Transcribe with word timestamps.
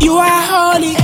You 0.00 0.16
are 0.16 0.42
holy. 0.50 0.96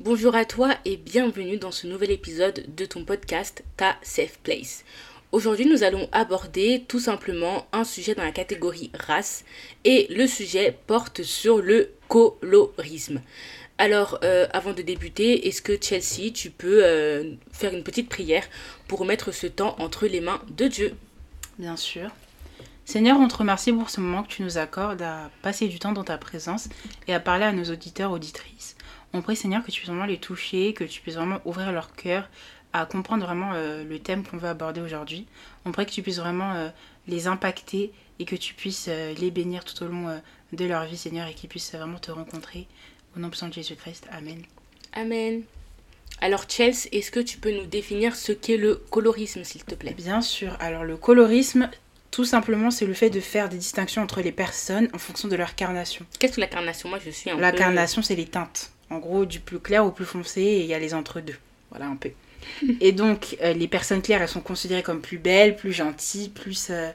Bonjour 0.00 0.36
à 0.36 0.44
toi 0.44 0.74
et 0.84 0.96
bienvenue 0.96 1.56
dans 1.56 1.72
ce 1.72 1.86
nouvel 1.86 2.10
épisode 2.10 2.64
de 2.76 2.84
ton 2.84 3.04
podcast 3.04 3.64
Ta 3.76 3.96
Safe 4.02 4.38
Place. 4.42 4.84
Aujourd'hui, 5.32 5.66
nous 5.66 5.82
allons 5.82 6.08
aborder 6.12 6.84
tout 6.86 7.00
simplement 7.00 7.66
un 7.72 7.82
sujet 7.82 8.14
dans 8.14 8.22
la 8.22 8.30
catégorie 8.30 8.92
race 8.94 9.44
et 9.84 10.06
le 10.10 10.28
sujet 10.28 10.78
porte 10.86 11.24
sur 11.24 11.58
le 11.58 11.90
colorisme. 12.08 13.20
Alors, 13.76 14.18
euh, 14.22 14.46
avant 14.52 14.72
de 14.72 14.82
débuter, 14.82 15.48
est-ce 15.48 15.60
que 15.60 15.76
Chelsea, 15.80 16.32
tu 16.32 16.50
peux 16.50 16.84
euh, 16.84 17.34
faire 17.52 17.74
une 17.74 17.82
petite 17.82 18.08
prière 18.08 18.44
pour 18.86 19.00
remettre 19.00 19.32
ce 19.32 19.48
temps 19.48 19.74
entre 19.80 20.06
les 20.06 20.20
mains 20.20 20.40
de 20.48 20.68
Dieu? 20.68 20.94
Bien 21.58 21.76
sûr. 21.76 22.10
Seigneur, 22.84 23.18
on 23.18 23.26
te 23.26 23.36
remercie 23.36 23.72
pour 23.72 23.90
ce 23.90 24.00
moment 24.00 24.22
que 24.22 24.28
tu 24.28 24.42
nous 24.42 24.58
accordes 24.58 25.02
à 25.02 25.28
passer 25.42 25.66
du 25.66 25.80
temps 25.80 25.92
dans 25.92 26.04
ta 26.04 26.18
présence 26.18 26.68
et 27.08 27.14
à 27.14 27.18
parler 27.18 27.46
à 27.46 27.52
nos 27.52 27.64
auditeurs, 27.64 28.12
auditrices. 28.12 28.76
On 29.12 29.22
prie, 29.22 29.34
Seigneur, 29.34 29.64
que 29.64 29.72
tu 29.72 29.80
puisses 29.80 29.90
vraiment 29.90 30.06
les 30.06 30.18
toucher, 30.18 30.72
que 30.72 30.84
tu 30.84 31.00
puisses 31.00 31.16
vraiment 31.16 31.40
ouvrir 31.44 31.72
leur 31.72 31.94
cœur 31.94 32.28
à 32.72 32.86
comprendre 32.86 33.24
vraiment 33.24 33.52
euh, 33.54 33.82
le 33.82 33.98
thème 33.98 34.24
qu'on 34.24 34.36
veut 34.36 34.48
aborder 34.48 34.82
aujourd'hui. 34.82 35.26
On 35.64 35.72
prie 35.72 35.86
que 35.86 35.90
tu 35.90 36.02
puisses 36.02 36.18
vraiment 36.18 36.70
les 37.08 37.26
impacter 37.26 37.92
et 38.20 38.24
que 38.24 38.36
tu 38.36 38.54
puisses 38.54 38.88
les 38.88 39.30
bénir 39.32 39.64
tout 39.64 39.82
au 39.82 39.88
long 39.88 40.20
de 40.52 40.64
leur 40.64 40.84
vie, 40.84 40.96
Seigneur, 40.96 41.26
et 41.26 41.34
qu'ils 41.34 41.48
puissent 41.48 41.72
vraiment 41.74 41.98
te 41.98 42.12
rencontrer. 42.12 42.68
Au 43.16 43.20
nom 43.20 43.28
de 43.28 43.52
Jésus-Christ, 43.52 44.06
Amen. 44.10 44.42
Amen. 44.92 45.42
Alors 46.20 46.44
Chelsea, 46.48 46.88
est-ce 46.92 47.10
que 47.10 47.20
tu 47.20 47.38
peux 47.38 47.52
nous 47.52 47.66
définir 47.66 48.16
ce 48.16 48.32
qu'est 48.32 48.56
le 48.56 48.76
colorisme, 48.90 49.44
s'il 49.44 49.64
te 49.64 49.74
plaît? 49.74 49.94
Bien 49.96 50.20
sûr. 50.20 50.56
Alors 50.60 50.84
le 50.84 50.96
colorisme, 50.96 51.68
tout 52.10 52.24
simplement, 52.24 52.70
c'est 52.70 52.86
le 52.86 52.94
fait 52.94 53.10
de 53.10 53.20
faire 53.20 53.48
des 53.48 53.58
distinctions 53.58 54.02
entre 54.02 54.20
les 54.20 54.32
personnes 54.32 54.88
en 54.92 54.98
fonction 54.98 55.28
de 55.28 55.36
leur 55.36 55.54
carnation. 55.54 56.06
Qu'est-ce 56.18 56.36
que 56.36 56.40
la 56.40 56.46
carnation? 56.46 56.88
Moi, 56.88 56.98
je 57.04 57.10
suis 57.10 57.30
un 57.30 57.36
la 57.36 57.52
carnation, 57.52 58.02
c'est 58.02 58.14
les 58.14 58.26
teintes. 58.26 58.70
En 58.90 58.98
gros, 58.98 59.24
du 59.24 59.40
plus 59.40 59.58
clair 59.58 59.84
au 59.84 59.90
plus 59.90 60.04
foncé, 60.04 60.40
et 60.40 60.60
il 60.60 60.66
y 60.66 60.74
a 60.74 60.78
les 60.78 60.94
entre-deux. 60.94 61.36
Voilà, 61.70 61.86
un 61.86 61.96
peu. 61.96 62.10
et 62.80 62.92
donc, 62.92 63.36
euh, 63.42 63.52
les 63.52 63.68
personnes 63.68 64.02
claires, 64.02 64.22
elles 64.22 64.28
sont 64.28 64.40
considérées 64.40 64.82
comme 64.82 65.00
plus 65.00 65.18
belles, 65.18 65.56
plus 65.56 65.72
gentilles, 65.72 66.28
plus... 66.28 66.68
Euh, 66.70 66.90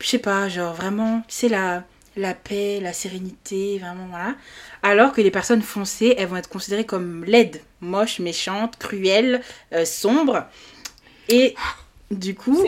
je 0.00 0.06
sais 0.06 0.18
pas, 0.18 0.48
genre 0.48 0.74
vraiment, 0.74 1.22
c'est 1.28 1.48
la 1.48 1.84
la 2.16 2.34
paix, 2.34 2.80
la 2.80 2.92
sérénité, 2.92 3.78
vraiment 3.78 4.06
voilà. 4.08 4.34
Alors 4.82 5.12
que 5.12 5.20
les 5.20 5.30
personnes 5.30 5.62
foncées, 5.62 6.14
elles 6.18 6.28
vont 6.28 6.36
être 6.36 6.48
considérées 6.48 6.84
comme 6.84 7.24
laides, 7.24 7.60
moches, 7.80 8.18
méchantes, 8.18 8.76
cruelles, 8.78 9.40
euh, 9.72 9.84
sombres. 9.84 10.44
Et 11.28 11.54
du 12.10 12.34
coup, 12.34 12.64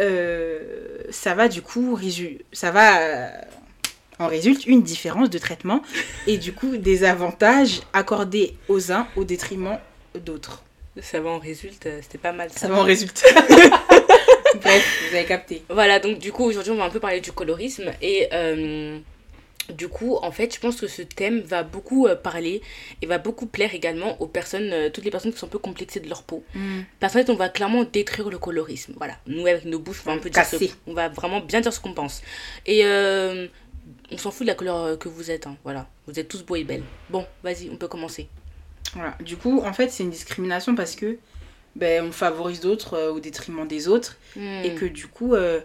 euh, 0.00 0.98
ça 1.10 1.34
va 1.34 1.48
du 1.48 1.62
coup, 1.62 1.98
ça 2.52 2.70
va, 2.70 3.00
euh, 3.00 3.30
en 4.18 4.26
résulte 4.26 4.66
une 4.66 4.82
différence 4.82 5.30
de 5.30 5.38
traitement 5.38 5.82
et 6.26 6.38
du 6.38 6.52
coup 6.52 6.76
des 6.76 7.04
avantages 7.04 7.80
accordés 7.92 8.56
aux 8.68 8.92
uns 8.92 9.06
au 9.16 9.24
détriment 9.24 9.78
d'autres. 10.14 10.62
Ça 11.00 11.20
va 11.20 11.30
en 11.30 11.38
résulte, 11.38 11.88
c'était 12.02 12.18
pas 12.18 12.32
mal. 12.32 12.50
Ça, 12.50 12.60
ça 12.60 12.68
va 12.68 12.80
en 12.80 12.82
résulte. 12.82 13.24
Bref, 14.60 15.08
vous 15.08 15.16
avez 15.16 15.24
capté. 15.24 15.62
Voilà, 15.68 15.98
donc 15.98 16.18
du 16.18 16.32
coup, 16.32 16.44
aujourd'hui, 16.44 16.72
on 16.72 16.76
va 16.76 16.84
un 16.84 16.90
peu 16.90 17.00
parler 17.00 17.20
du 17.20 17.32
colorisme. 17.32 17.90
Et 18.00 18.28
euh, 18.32 18.98
du 19.74 19.88
coup, 19.88 20.16
en 20.16 20.30
fait, 20.32 20.54
je 20.54 20.60
pense 20.60 20.80
que 20.80 20.86
ce 20.86 21.02
thème 21.02 21.40
va 21.40 21.62
beaucoup 21.62 22.06
euh, 22.06 22.16
parler 22.16 22.62
et 23.00 23.06
va 23.06 23.18
beaucoup 23.18 23.46
plaire 23.46 23.74
également 23.74 24.20
aux 24.20 24.26
personnes, 24.26 24.70
euh, 24.72 24.90
toutes 24.90 25.04
les 25.04 25.10
personnes 25.10 25.32
qui 25.32 25.38
sont 25.38 25.46
un 25.46 25.50
peu 25.50 25.58
complexées 25.58 26.00
de 26.00 26.08
leur 26.08 26.22
peau. 26.22 26.44
Mm. 26.54 26.80
Parce 27.00 27.12
qu'en 27.12 27.20
fait, 27.20 27.30
on 27.30 27.36
va 27.36 27.48
clairement 27.48 27.84
détruire 27.84 28.28
le 28.28 28.38
colorisme. 28.38 28.94
Voilà, 28.96 29.16
nous, 29.26 29.46
avec 29.46 29.64
nos 29.64 29.78
bouches, 29.78 30.02
on 30.04 30.10
va 30.10 30.16
un 30.16 30.18
peu 30.18 30.30
dire 30.30 30.44
On 30.86 30.94
va 30.94 31.08
vraiment 31.08 31.40
bien 31.40 31.60
dire 31.60 31.72
ce 31.72 31.80
qu'on 31.80 31.94
pense. 31.94 32.22
Et 32.66 32.84
on 32.84 34.18
s'en 34.18 34.30
fout 34.30 34.42
de 34.42 34.48
la 34.48 34.54
couleur 34.54 34.98
que 34.98 35.08
vous 35.08 35.30
êtes. 35.30 35.46
Hein. 35.46 35.56
Voilà, 35.64 35.88
vous 36.06 36.18
êtes 36.18 36.28
tous 36.28 36.42
beaux 36.42 36.56
et 36.56 36.64
belles. 36.64 36.84
Bon, 37.10 37.26
vas-y, 37.42 37.70
on 37.70 37.76
peut 37.76 37.88
commencer. 37.88 38.28
Voilà, 38.94 39.16
du 39.20 39.36
coup, 39.36 39.60
en 39.60 39.72
fait, 39.72 39.90
c'est 39.90 40.02
une 40.02 40.10
discrimination 40.10 40.74
parce 40.74 40.94
que 40.94 41.16
ben, 41.76 42.04
on 42.04 42.12
favorise 42.12 42.60
d'autres 42.60 42.94
euh, 42.94 43.12
au 43.12 43.20
détriment 43.20 43.66
des 43.66 43.88
autres. 43.88 44.16
Et 44.36 44.70
hmm. 44.70 44.74
que 44.74 44.84
du 44.86 45.06
coup, 45.06 45.34
euh, 45.34 45.60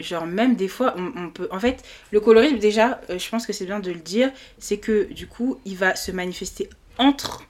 genre 0.00 0.26
même 0.26 0.56
des 0.56 0.68
fois, 0.68 0.94
on, 0.96 1.30
peut... 1.30 1.48
En 1.50 1.60
fait, 1.60 1.82
le 2.10 2.20
colorisme, 2.20 2.58
déjà, 2.58 3.00
euh, 3.10 3.18
je 3.18 3.28
pense 3.28 3.46
que 3.46 3.52
c'est 3.52 3.66
bien 3.66 3.80
de 3.80 3.90
le 3.90 4.00
dire, 4.00 4.30
c'est 4.58 4.78
que 4.78 5.12
du 5.12 5.26
coup, 5.26 5.58
il 5.64 5.76
va 5.76 5.96
se 5.96 6.12
manifester 6.12 6.68
entre... 6.98 7.44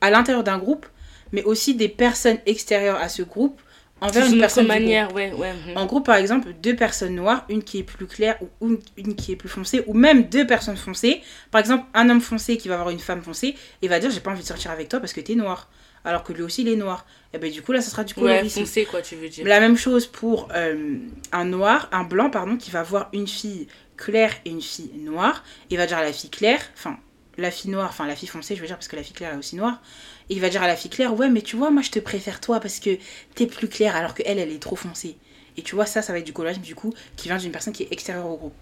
à 0.00 0.10
l'intérieur 0.10 0.44
d'un 0.44 0.58
groupe, 0.58 0.86
mais 1.32 1.42
aussi 1.44 1.74
des 1.74 1.88
personnes 1.88 2.38
extérieures 2.46 2.98
à 3.00 3.08
ce 3.08 3.22
groupe 3.22 3.60
envers 4.00 4.26
une, 4.26 4.38
personne 4.38 4.66
manière, 4.66 5.14
ouais, 5.14 5.32
ouais. 5.32 5.52
Mhm. 5.52 5.76
En 5.76 5.86
groupe, 5.86 6.06
par 6.06 6.16
exemple, 6.16 6.54
deux 6.62 6.74
personnes 6.74 7.14
noires, 7.14 7.44
une 7.50 7.62
qui 7.62 7.78
est 7.78 7.82
plus 7.82 8.06
claire 8.06 8.38
ou 8.60 8.68
une, 8.68 8.78
une, 8.96 9.14
qui 9.14 9.32
est 9.32 9.36
plus 9.36 9.48
foncée, 9.48 9.84
ou 9.86 9.92
même 9.92 10.24
deux 10.24 10.46
personnes 10.46 10.78
foncées. 10.78 11.20
Par 11.50 11.60
exemple, 11.60 11.84
un 11.92 12.08
homme 12.08 12.22
foncé 12.22 12.56
qui 12.56 12.68
va 12.68 12.74
avoir 12.74 12.90
une 12.90 12.98
femme 12.98 13.22
foncée, 13.22 13.56
et 13.82 13.88
va 13.88 14.00
dire 14.00 14.10
j'ai 14.10 14.20
pas 14.20 14.30
envie 14.30 14.42
de 14.42 14.46
sortir 14.46 14.70
avec 14.70 14.88
toi 14.88 15.00
parce 15.00 15.12
que 15.12 15.20
t'es 15.20 15.34
noir 15.34 15.68
alors 16.04 16.22
que 16.22 16.32
lui 16.32 16.42
aussi 16.42 16.62
il 16.62 16.68
est 16.68 16.76
noir. 16.76 17.06
Et 17.32 17.38
ben 17.38 17.50
du 17.50 17.62
coup 17.62 17.72
là 17.72 17.80
ça 17.80 17.90
sera 17.90 18.04
du 18.04 18.14
colorisme. 18.14 18.62
Ouais, 18.62 18.84
quoi 18.84 19.02
tu 19.02 19.16
veux 19.16 19.28
dire. 19.28 19.46
La 19.46 19.60
même 19.60 19.76
chose 19.76 20.06
pour 20.06 20.48
euh, 20.54 20.98
un 21.32 21.44
noir, 21.44 21.88
un 21.92 22.04
blanc 22.04 22.30
pardon, 22.30 22.56
qui 22.56 22.70
va 22.70 22.82
voir 22.82 23.08
une 23.12 23.26
fille 23.26 23.68
claire 23.96 24.34
et 24.44 24.50
une 24.50 24.62
fille 24.62 24.90
noire. 24.98 25.44
Il 25.70 25.76
va 25.76 25.86
dire 25.86 25.98
à 25.98 26.02
la 26.02 26.12
fille 26.12 26.30
claire, 26.30 26.60
enfin 26.74 26.98
la 27.38 27.50
fille 27.50 27.70
noire, 27.70 27.88
enfin 27.88 28.06
la 28.06 28.16
fille 28.16 28.28
foncée 28.28 28.56
je 28.56 28.60
veux 28.60 28.66
dire 28.66 28.76
parce 28.76 28.88
que 28.88 28.96
la 28.96 29.02
fille 29.02 29.14
claire 29.14 29.34
est 29.34 29.38
aussi 29.38 29.56
noire. 29.56 29.80
Et 30.28 30.34
il 30.34 30.40
va 30.40 30.48
dire 30.48 30.62
à 30.62 30.66
la 30.66 30.76
fille 30.76 30.90
claire 30.90 31.14
ouais 31.14 31.28
mais 31.28 31.42
tu 31.42 31.56
vois 31.56 31.70
moi 31.70 31.82
je 31.82 31.90
te 31.90 31.98
préfère 31.98 32.40
toi 32.40 32.60
parce 32.60 32.80
que 32.80 32.98
t'es 33.34 33.46
plus 33.46 33.68
claire 33.68 33.96
alors 33.96 34.14
que 34.14 34.22
elle 34.26 34.38
elle 34.38 34.52
est 34.52 34.62
trop 34.62 34.76
foncée. 34.76 35.16
Et 35.56 35.62
tu 35.62 35.74
vois 35.74 35.86
ça 35.86 36.02
ça 36.02 36.12
va 36.12 36.18
être 36.18 36.24
du 36.24 36.32
colorisme 36.32 36.62
du 36.62 36.74
coup 36.74 36.92
qui 37.16 37.28
vient 37.28 37.38
d'une 37.38 37.52
personne 37.52 37.72
qui 37.72 37.84
est 37.84 37.92
extérieure 37.92 38.26
au 38.26 38.36
groupe. 38.36 38.54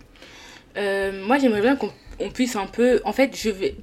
Euh, 0.76 1.24
moi 1.24 1.38
j'aimerais 1.38 1.60
bien 1.60 1.76
qu'on 1.76 2.30
puisse 2.30 2.56
un 2.56 2.66
peu 2.66 3.00
en 3.04 3.12
fait 3.12 3.36
je 3.36 3.50
vais 3.50 3.76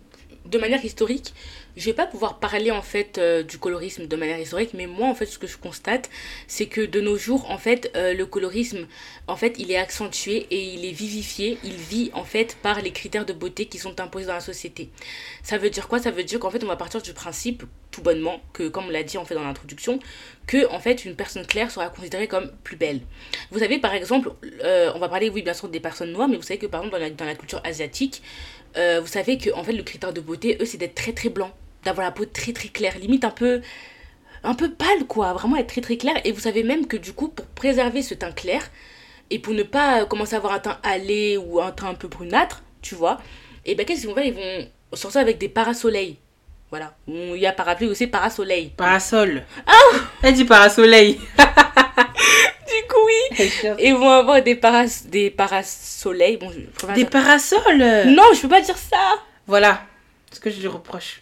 de 0.45 0.57
manière 0.57 0.83
historique 0.83 1.33
je 1.75 1.85
vais 1.85 1.93
pas 1.93 2.07
pouvoir 2.07 2.39
parler 2.39 2.71
en 2.71 2.81
fait 2.81 3.17
euh, 3.17 3.43
du 3.43 3.57
colorisme 3.57 4.07
de 4.07 4.15
manière 4.15 4.39
historique 4.39 4.71
mais 4.73 4.87
moi 4.87 5.07
en 5.07 5.15
fait 5.15 5.25
ce 5.25 5.37
que 5.37 5.47
je 5.47 5.57
constate 5.57 6.09
c'est 6.47 6.67
que 6.67 6.81
de 6.81 7.01
nos 7.01 7.17
jours 7.17 7.49
en 7.51 7.57
fait 7.57 7.91
euh, 7.95 8.13
le 8.13 8.25
colorisme 8.25 8.87
en 9.27 9.35
fait 9.35 9.55
il 9.59 9.71
est 9.71 9.77
accentué 9.77 10.47
et 10.51 10.73
il 10.73 10.85
est 10.85 10.91
vivifié. 10.91 11.57
Il 11.63 11.73
vit 11.73 12.11
en 12.13 12.23
fait 12.23 12.57
par 12.61 12.81
les 12.81 12.91
critères 12.91 13.25
de 13.25 13.33
beauté 13.33 13.65
qui 13.65 13.77
sont 13.77 13.99
imposés 13.99 14.27
dans 14.27 14.33
la 14.33 14.39
société. 14.39 14.89
Ça 15.43 15.57
veut 15.57 15.69
dire 15.69 15.87
quoi? 15.87 15.99
Ça 15.99 16.11
veut 16.11 16.23
dire 16.23 16.39
qu'en 16.39 16.49
fait 16.49 16.63
on 16.63 16.67
va 16.67 16.75
partir 16.75 17.01
du 17.01 17.13
principe 17.13 17.63
tout 17.91 18.01
bonnement 18.01 18.41
que 18.53 18.67
comme 18.67 18.87
on 18.87 18.89
l'a 18.89 19.03
dit 19.03 19.17
en 19.17 19.25
fait 19.25 19.35
dans 19.35 19.43
l'introduction 19.43 19.99
que 20.47 20.69
en 20.71 20.79
fait 20.79 21.05
une 21.05 21.15
personne 21.15 21.45
claire 21.45 21.71
sera 21.71 21.89
considérée 21.89 22.27
comme 22.27 22.51
plus 22.63 22.77
belle. 22.77 23.01
Vous 23.51 23.59
savez 23.59 23.79
par 23.79 23.93
exemple 23.93 24.31
euh, 24.63 24.91
on 24.95 24.99
va 24.99 25.09
parler 25.09 25.29
oui 25.29 25.41
bien 25.41 25.53
sûr 25.53 25.69
des 25.69 25.79
personnes 25.79 26.11
noires 26.11 26.27
mais 26.27 26.37
vous 26.37 26.43
savez 26.43 26.59
que 26.59 26.67
par 26.67 26.81
exemple 26.81 26.99
dans 26.99 27.03
la, 27.03 27.09
dans 27.09 27.25
la 27.25 27.35
culture 27.35 27.61
asiatique 27.63 28.21
vous 28.75 29.07
savez 29.07 29.37
que 29.37 29.51
en 29.53 29.63
fait 29.63 29.71
le 29.71 29.83
critère 29.83 30.11
de 30.11 30.19
beauté 30.19 30.57
eux 30.59 30.65
c'est 30.65 30.77
d'être 30.77 30.95
très 30.95 31.13
très 31.13 31.29
blanc 31.29 31.53
d'avoir 31.85 32.05
la 32.05 32.11
peau 32.11 32.25
très 32.25 32.51
très 32.51 32.69
claire, 32.69 32.97
limite 32.99 33.23
un 33.23 33.31
peu 33.31 33.61
un 34.43 34.53
peu 34.53 34.69
pâle 34.69 35.05
quoi, 35.07 35.33
vraiment 35.33 35.55
être 35.55 35.67
très 35.67 35.81
très 35.81 35.97
claire 35.97 36.19
et 36.23 36.31
vous 36.31 36.41
savez 36.41 36.63
même 36.63 36.87
que 36.87 36.97
du 36.97 37.13
coup 37.13 37.29
pour 37.29 37.45
préserver 37.47 38.01
ce 38.01 38.13
teint 38.13 38.31
clair 38.31 38.61
et 39.31 39.39
pour 39.39 39.53
ne 39.53 39.63
pas 39.63 40.05
commencer 40.05 40.35
à 40.35 40.37
avoir 40.37 40.53
un 40.53 40.59
teint 40.59 40.77
allé 40.83 41.37
ou 41.37 41.61
un 41.61 41.71
teint 41.71 41.87
un 41.87 41.93
peu 41.95 42.07
brunâtre, 42.07 42.61
tu 42.81 42.93
vois, 42.93 43.19
et 43.65 43.73
ben 43.75 43.85
qu'est-ce 43.85 44.01
qu'ils 44.01 44.09
vont 44.09 44.15
faire? 44.15 44.25
Ils 44.25 44.33
vont 44.33 44.67
sortir 44.93 45.21
avec 45.21 45.37
des 45.39 45.49
parasoleils. 45.49 46.17
Voilà, 46.69 46.95
il 47.07 47.37
y 47.37 47.45
a 47.45 47.51
parapluie 47.51 47.87
aussi 47.87 48.07
parasoleil. 48.07 48.71
Parasol. 48.75 49.43
Ah 49.65 49.97
Elle 50.21 50.33
dit 50.33 50.45
parasoleil. 50.45 51.13
du 51.37 52.87
coup 52.87 52.99
oui. 53.05 53.49
Ils 53.79 53.95
vont 53.95 54.09
avoir 54.09 54.41
des 54.41 54.55
paras 54.55 55.03
des 55.05 55.29
parasoleils. 55.29 56.37
Bon, 56.37 56.51
des 56.93 57.05
parasols? 57.05 57.77
Non, 58.07 58.23
je 58.33 58.41
peux 58.41 58.49
pas 58.49 58.61
dire 58.61 58.77
ça. 58.77 58.97
Voilà 59.47 59.81
ce 60.31 60.39
que 60.39 60.49
je 60.49 60.59
lui 60.59 60.67
reproche 60.67 61.21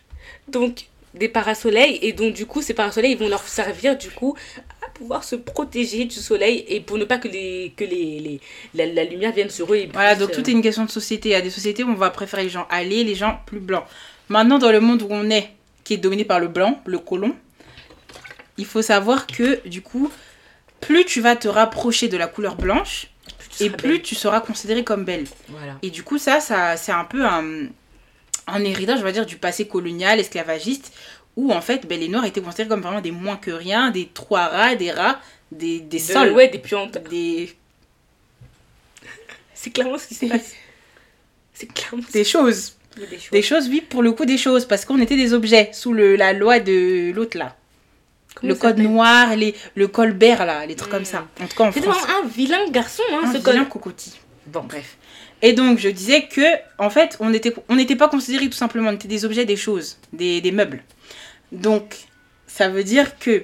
donc 0.54 0.86
des 1.14 1.28
parasoleils 1.28 2.00
et 2.02 2.14
donc 2.14 2.34
du 2.34 2.46
coup 2.46 2.62
ces 2.62 2.74
parasoleils 2.74 3.12
ils 3.12 3.18
vont 3.18 3.30
leur 3.30 3.44
servir 3.44 3.98
du 3.98 4.10
coup 4.10 4.36
à 4.82 4.90
pouvoir 4.90 5.24
se 5.24 5.36
protéger 5.36 6.06
du 6.06 6.16
soleil 6.16 6.66
et 6.68 6.80
pour 6.80 6.98
ne 6.98 7.06
pas 7.06 7.20
que 7.20 7.28
les 7.28 7.74
que 7.78 7.84
les, 7.84 8.40
les 8.74 8.94
la, 8.94 9.04
lumière 9.04 9.32
vienne 9.32 9.52
sur 9.52 9.72
eux 9.74 9.88
voilà 9.94 10.16
donc 10.16 10.32
tout 10.32 10.50
est 10.50 10.54
une 10.54 10.64
question 10.64 10.86
de 10.86 10.90
société 10.90 11.30
il 11.30 11.32
y 11.34 11.36
a 11.36 11.42
des 11.42 11.52
sociétés 11.52 11.84
où 11.84 11.90
on 11.90 11.94
va 11.96 12.10
préférer 12.10 12.44
les 12.44 12.50
gens 12.50 12.66
allés 12.72 13.04
les 13.04 13.14
gens 13.14 13.40
plus 13.46 13.60
blancs 13.60 13.84
Maintenant, 14.30 14.58
dans 14.58 14.72
le 14.72 14.80
monde 14.80 15.02
où 15.04 15.08
on 15.10 15.30
est, 15.30 15.52
qui 15.84 15.96
est 15.96 15.98
dominé 15.98 16.24
par 16.24 16.40
le 16.40 16.48
blanc, 16.48 16.82
le 16.86 17.00
colon, 17.00 17.36
il 18.58 18.66
faut 18.66 18.82
savoir 18.82 19.28
que, 19.28 19.68
du 19.68 19.82
coup, 19.82 20.12
plus 20.80 21.06
tu 21.06 21.22
vas 21.22 21.36
te 21.36 21.48
rapprocher 21.48 22.08
de 22.08 22.18
la 22.18 22.28
couleur 22.28 22.56
blanche, 22.56 23.08
et 23.60 23.70
plus 23.70 23.90
belle. 23.90 24.02
tu 24.02 24.16
seras 24.16 24.42
considérée 24.42 24.84
comme 24.84 25.06
belle. 25.06 25.26
Voilà. 25.50 25.78
Et 25.84 25.92
du 25.92 26.04
coup, 26.04 26.18
ça, 26.18 26.40
ça 26.40 26.76
c'est 26.78 26.92
un 26.92 27.06
peu 27.06 27.24
un, 27.24 27.68
un 28.48 28.64
héritage, 28.64 29.00
on 29.00 29.04
va 29.04 29.12
dire, 29.12 29.26
du 29.26 29.38
passé 29.38 29.68
colonial, 29.68 30.20
esclavagiste, 30.20 30.92
où 31.36 31.52
en 31.52 31.62
fait, 31.62 31.88
ben, 31.88 32.00
les 32.00 32.08
Noirs 32.10 32.26
étaient 32.26 32.42
considérés 32.42 32.70
comme 32.70 32.82
vraiment 32.82 33.02
des 33.02 33.12
moins 33.12 33.38
que 33.38 33.52
rien, 33.52 33.90
des 33.92 34.10
trous 34.14 34.36
à 34.36 34.48
rats, 34.48 34.76
des 34.76 34.92
rats, 34.92 35.20
des, 35.52 35.80
des 35.80 35.98
De- 35.98 36.04
sols, 36.04 36.32
ouais, 36.32 36.48
des 36.50 36.60
puantes. 36.60 36.98
des, 37.10 37.56
C'est 39.54 39.70
clairement 39.72 39.98
ce 39.98 40.08
qui 40.08 40.16
se 40.16 40.26
passe. 40.26 40.52
C'est 41.54 41.72
clairement 41.74 42.04
des 42.12 42.24
choses. 42.24 42.74
qui- 42.96 43.00
des 43.08 43.18
choses. 43.18 43.30
Des 43.32 43.42
choses, 43.42 43.68
oui, 43.70 43.82
pour 43.82 44.04
le 44.04 44.12
coup, 44.12 44.26
des 44.26 44.38
choses, 44.38 44.66
parce 44.66 44.86
qu'on 44.86 45.00
était 45.02 45.16
des 45.16 45.34
objets 45.34 45.70
sous 45.74 45.94
le, 45.94 46.16
la 46.16 46.34
loi 46.34 46.60
de 46.60 47.12
l'autre 47.16 47.38
là. 47.38 47.56
Comment 48.36 48.50
le 48.54 48.56
code 48.60 48.80
noir, 48.80 49.36
les, 49.36 49.56
le 49.76 49.88
colbert 49.88 50.46
là, 50.46 50.66
les 50.66 50.76
trucs 50.76 50.90
Mm. 50.90 50.96
comme 50.96 51.06
ça. 51.06 51.28
En 51.42 51.48
tout 51.48 51.56
cas 51.56 51.64
en 51.66 51.72
C'est 51.72 51.82
France. 51.82 51.98
vraiment 52.02 52.26
un 52.26 52.28
vilain 52.28 52.70
garçon, 52.72 53.04
hein, 53.12 53.22
un 53.26 53.32
ce 53.34 53.38
vilain. 53.38 53.66
Bon, 54.48 54.64
bref. 54.64 54.98
Et 55.46 55.52
donc, 55.52 55.78
je 55.78 55.90
disais 55.90 56.24
que, 56.24 56.42
en 56.80 56.90
fait, 56.90 57.18
on 57.20 57.30
n'était 57.30 57.96
pas 57.98 58.08
considérés 58.08 58.50
tout 58.50 58.58
simplement, 58.58 58.90
on 58.90 58.94
était 58.94 59.10
des 59.10 59.26
objets, 59.26 59.44
des 59.44 59.58
choses, 59.58 60.00
des, 60.14 60.40
des 60.40 60.54
meubles. 60.54 60.82
Donc, 61.52 61.98
ça 62.48 62.70
veut 62.70 62.86
dire 62.86 63.20
que 63.20 63.44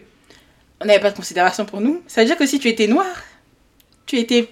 on 0.79 0.85
n'avait 0.85 1.01
pas 1.01 1.11
de 1.11 1.15
considération 1.17 1.65
pour 1.65 1.81
nous. 1.81 2.01
Ça 2.07 2.21
veut 2.21 2.27
dire 2.27 2.37
que 2.37 2.45
si 2.45 2.57
tu 2.57 2.69
étais 2.69 2.87
noir, 2.87 3.05
tu 4.05 4.17
étais. 4.17 4.47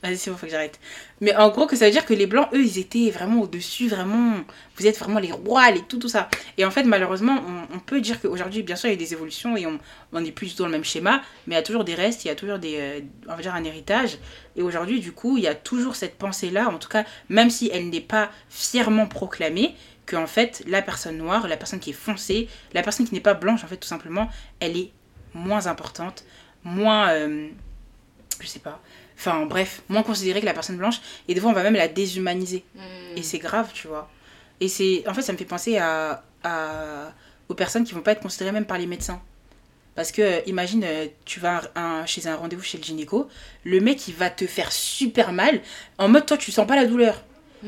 Vas-y, 0.00 0.16
c'est 0.16 0.30
bon, 0.30 0.36
faut 0.36 0.46
que 0.46 0.52
j'arrête. 0.52 0.78
Mais 1.20 1.34
en 1.34 1.48
gros, 1.48 1.66
que 1.66 1.76
ça 1.76 1.86
veut 1.86 1.90
dire 1.90 2.06
que 2.06 2.14
les 2.14 2.26
blancs, 2.26 2.48
eux, 2.52 2.62
ils 2.62 2.78
étaient 2.78 3.10
vraiment 3.10 3.40
au-dessus, 3.40 3.88
vraiment. 3.88 4.36
Vous 4.76 4.86
êtes 4.86 4.98
vraiment 4.98 5.18
les 5.18 5.32
rois, 5.32 5.70
les 5.70 5.82
tout, 5.82 5.98
tout 5.98 6.08
ça. 6.08 6.28
Et 6.56 6.64
en 6.64 6.70
fait, 6.70 6.84
malheureusement, 6.84 7.42
on, 7.72 7.78
peut 7.80 8.00
dire 8.00 8.20
qu'aujourd'hui, 8.20 8.62
bien 8.62 8.76
sûr, 8.76 8.88
il 8.88 8.92
y 8.92 8.96
a 8.96 8.98
des 8.98 9.12
évolutions 9.12 9.56
et 9.56 9.66
on 9.66 9.78
on 10.12 10.20
n'est 10.20 10.32
plus 10.32 10.48
du 10.48 10.54
tout 10.54 10.62
dans 10.62 10.68
le 10.68 10.72
même 10.72 10.84
schéma, 10.84 11.22
mais 11.46 11.54
il 11.54 11.58
y 11.58 11.60
a 11.60 11.62
toujours 11.62 11.84
des 11.84 11.94
restes, 11.94 12.24
il 12.24 12.28
y 12.28 12.30
a 12.30 12.34
toujours 12.34 12.58
des, 12.58 12.76
euh, 12.78 13.00
on 13.28 13.34
va 13.34 13.42
dire 13.42 13.54
un 13.54 13.64
héritage. 13.64 14.18
Et 14.56 14.62
aujourd'hui, 14.62 15.00
du 15.00 15.12
coup, 15.12 15.36
il 15.36 15.44
y 15.44 15.48
a 15.48 15.54
toujours 15.54 15.96
cette 15.96 16.16
pensée-là, 16.16 16.68
en 16.68 16.78
tout 16.78 16.88
cas, 16.88 17.04
même 17.28 17.50
si 17.50 17.70
elle 17.72 17.90
n'est 17.90 18.00
pas 18.00 18.30
fièrement 18.48 19.06
proclamée, 19.06 19.74
que 20.06 20.16
en 20.16 20.26
fait, 20.26 20.62
la 20.66 20.80
personne 20.80 21.18
noire, 21.18 21.46
la 21.46 21.56
personne 21.56 21.80
qui 21.80 21.90
est 21.90 21.94
foncée, 21.94 22.48
la 22.72 22.82
personne 22.82 23.06
qui 23.06 23.14
n'est 23.14 23.20
pas 23.20 23.34
blanche, 23.34 23.64
en 23.64 23.66
fait, 23.66 23.76
tout 23.76 23.88
simplement, 23.88 24.30
elle 24.60 24.76
est 24.76 24.92
moins 25.34 25.66
importante, 25.66 26.24
moins, 26.64 27.10
euh, 27.10 27.48
je 28.40 28.46
sais 28.46 28.60
pas, 28.60 28.80
enfin 29.18 29.44
bref, 29.46 29.82
moins 29.88 30.02
considérée 30.02 30.40
que 30.40 30.46
la 30.46 30.54
personne 30.54 30.76
blanche. 30.76 31.00
Et 31.28 31.34
des 31.34 31.40
fois, 31.40 31.50
on 31.50 31.54
va 31.54 31.62
même 31.62 31.74
la 31.74 31.88
déshumaniser. 31.88 32.64
Mm. 32.74 32.80
Et 33.16 33.22
c'est 33.22 33.38
grave, 33.38 33.70
tu 33.74 33.88
vois. 33.88 34.08
Et 34.60 34.68
c'est, 34.68 35.04
en 35.08 35.14
fait, 35.14 35.22
ça 35.22 35.32
me 35.32 35.38
fait 35.38 35.44
penser 35.44 35.76
à, 35.78 36.22
à- 36.44 37.12
aux 37.48 37.54
personnes 37.54 37.84
qui 37.84 37.94
vont 37.94 38.00
pas 38.02 38.12
être 38.12 38.20
considérées 38.22 38.52
même 38.52 38.66
par 38.66 38.78
les 38.78 38.86
médecins. 38.86 39.20
Parce 39.94 40.12
que, 40.12 40.22
euh, 40.22 40.40
imagine, 40.46 40.84
euh, 40.84 41.06
tu 41.24 41.40
vas 41.40 41.62
un- 41.74 41.82
un- 42.02 42.06
chez 42.06 42.26
un 42.28 42.36
rendez-vous 42.36 42.62
chez 42.62 42.78
le 42.78 42.84
gynéco, 42.84 43.28
le 43.64 43.80
mec, 43.80 44.06
il 44.06 44.14
va 44.14 44.30
te 44.30 44.46
faire 44.46 44.70
super 44.70 45.32
mal, 45.32 45.60
en 45.98 46.08
mode, 46.08 46.24
toi, 46.26 46.36
tu 46.36 46.52
sens 46.52 46.66
pas 46.66 46.76
la 46.76 46.86
douleur. 46.86 47.22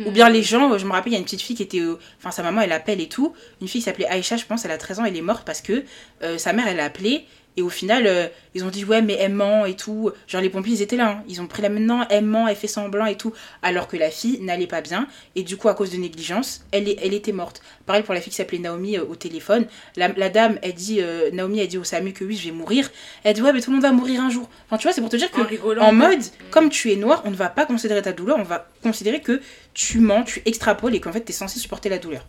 Ou 0.06 0.12
bien 0.12 0.28
les 0.28 0.44
gens, 0.44 0.72
euh, 0.72 0.78
je 0.78 0.86
me 0.86 0.92
rappelle, 0.92 1.10
il 1.10 1.14
y 1.14 1.16
a 1.16 1.18
une 1.18 1.24
petite 1.24 1.42
fille 1.42 1.56
qui 1.56 1.64
était. 1.64 1.82
Enfin, 2.18 2.30
sa 2.30 2.44
maman, 2.44 2.60
elle 2.60 2.70
appelle 2.70 3.00
et 3.00 3.08
tout. 3.08 3.34
Une 3.60 3.66
fille 3.66 3.80
qui 3.80 3.84
s'appelait 3.86 4.06
Aïcha, 4.06 4.36
je 4.36 4.44
pense, 4.44 4.64
elle 4.64 4.70
a 4.70 4.78
13 4.78 5.00
ans, 5.00 5.04
elle 5.04 5.16
est 5.16 5.20
morte 5.20 5.44
parce 5.44 5.60
que 5.60 5.82
euh, 6.22 6.38
sa 6.38 6.52
mère, 6.52 6.68
elle 6.68 6.78
a 6.78 6.84
appelé. 6.84 7.26
Et 7.60 7.62
au 7.62 7.68
final, 7.68 8.06
euh, 8.06 8.26
ils 8.54 8.64
ont 8.64 8.70
dit, 8.70 8.86
ouais, 8.86 9.02
mais 9.02 9.12
elle 9.20 9.34
ment 9.34 9.66
et 9.66 9.76
tout. 9.76 10.10
Genre, 10.26 10.40
les 10.40 10.48
pompiers, 10.48 10.72
ils 10.72 10.80
étaient 10.80 10.96
là. 10.96 11.10
hein. 11.10 11.24
Ils 11.28 11.42
ont 11.42 11.46
pris 11.46 11.60
la 11.60 11.68
maintenant, 11.68 12.06
elle 12.08 12.24
ment, 12.24 12.48
elle 12.48 12.56
fait 12.56 12.68
semblant 12.68 13.04
et 13.04 13.16
tout. 13.18 13.34
Alors 13.60 13.86
que 13.86 13.98
la 13.98 14.10
fille 14.10 14.40
n'allait 14.40 14.66
pas 14.66 14.80
bien. 14.80 15.06
Et 15.36 15.42
du 15.42 15.58
coup, 15.58 15.68
à 15.68 15.74
cause 15.74 15.90
de 15.90 15.98
négligence, 15.98 16.64
elle, 16.72 16.88
est- 16.88 16.96
elle 17.04 17.12
était 17.12 17.32
morte. 17.32 17.60
Pareil 17.84 18.02
pour 18.02 18.14
la 18.14 18.22
fille 18.22 18.30
qui 18.30 18.36
s'appelait 18.38 18.58
Naomi 18.60 18.96
euh, 18.96 19.04
au 19.04 19.14
téléphone. 19.14 19.66
La, 19.96 20.08
la 20.08 20.30
dame, 20.30 20.58
elle 20.62 20.72
dit, 20.72 21.02
euh, 21.02 21.30
Naomi, 21.32 21.60
elle 21.60 21.68
dit 21.68 21.76
au 21.76 21.84
SAMU 21.84 22.14
que 22.14 22.24
oui, 22.24 22.34
je 22.34 22.46
vais 22.46 22.54
mourir. 22.56 22.90
Elle 23.24 23.34
dit, 23.34 23.42
ouais, 23.42 23.52
mais 23.52 23.60
tout 23.60 23.68
le 23.70 23.76
monde 23.76 23.82
va 23.84 23.92
mourir 23.92 24.22
un 24.22 24.30
jour. 24.30 24.48
Enfin, 24.66 24.78
tu 24.78 24.84
vois, 24.84 24.94
c'est 24.94 25.02
pour 25.02 25.10
te 25.10 25.16
dire 25.16 25.30
que 25.30 25.42
En 25.42 25.44
rigolant. 25.44 25.82
en 25.82 25.92
mode, 25.92 26.20
comme 26.50 26.70
tu 26.70 26.90
es 26.92 26.96
noir, 26.96 27.20
on 27.26 27.30
ne 27.30 27.36
va 27.36 27.50
pas 27.50 27.66
considérer 27.66 28.00
ta 28.00 28.12
douleur, 28.14 28.38
on 28.40 28.42
va 28.44 28.68
considérer 28.82 29.20
que 29.20 29.42
tu 29.74 29.98
mens, 30.00 30.22
tu 30.24 30.40
extrapoles 30.46 30.94
et 30.94 31.00
qu'en 31.00 31.12
fait, 31.12 31.22
tu 31.24 31.30
es 31.32 31.34
censé 31.34 31.58
supporter 31.58 31.90
la 31.90 31.98
douleur. 31.98 32.24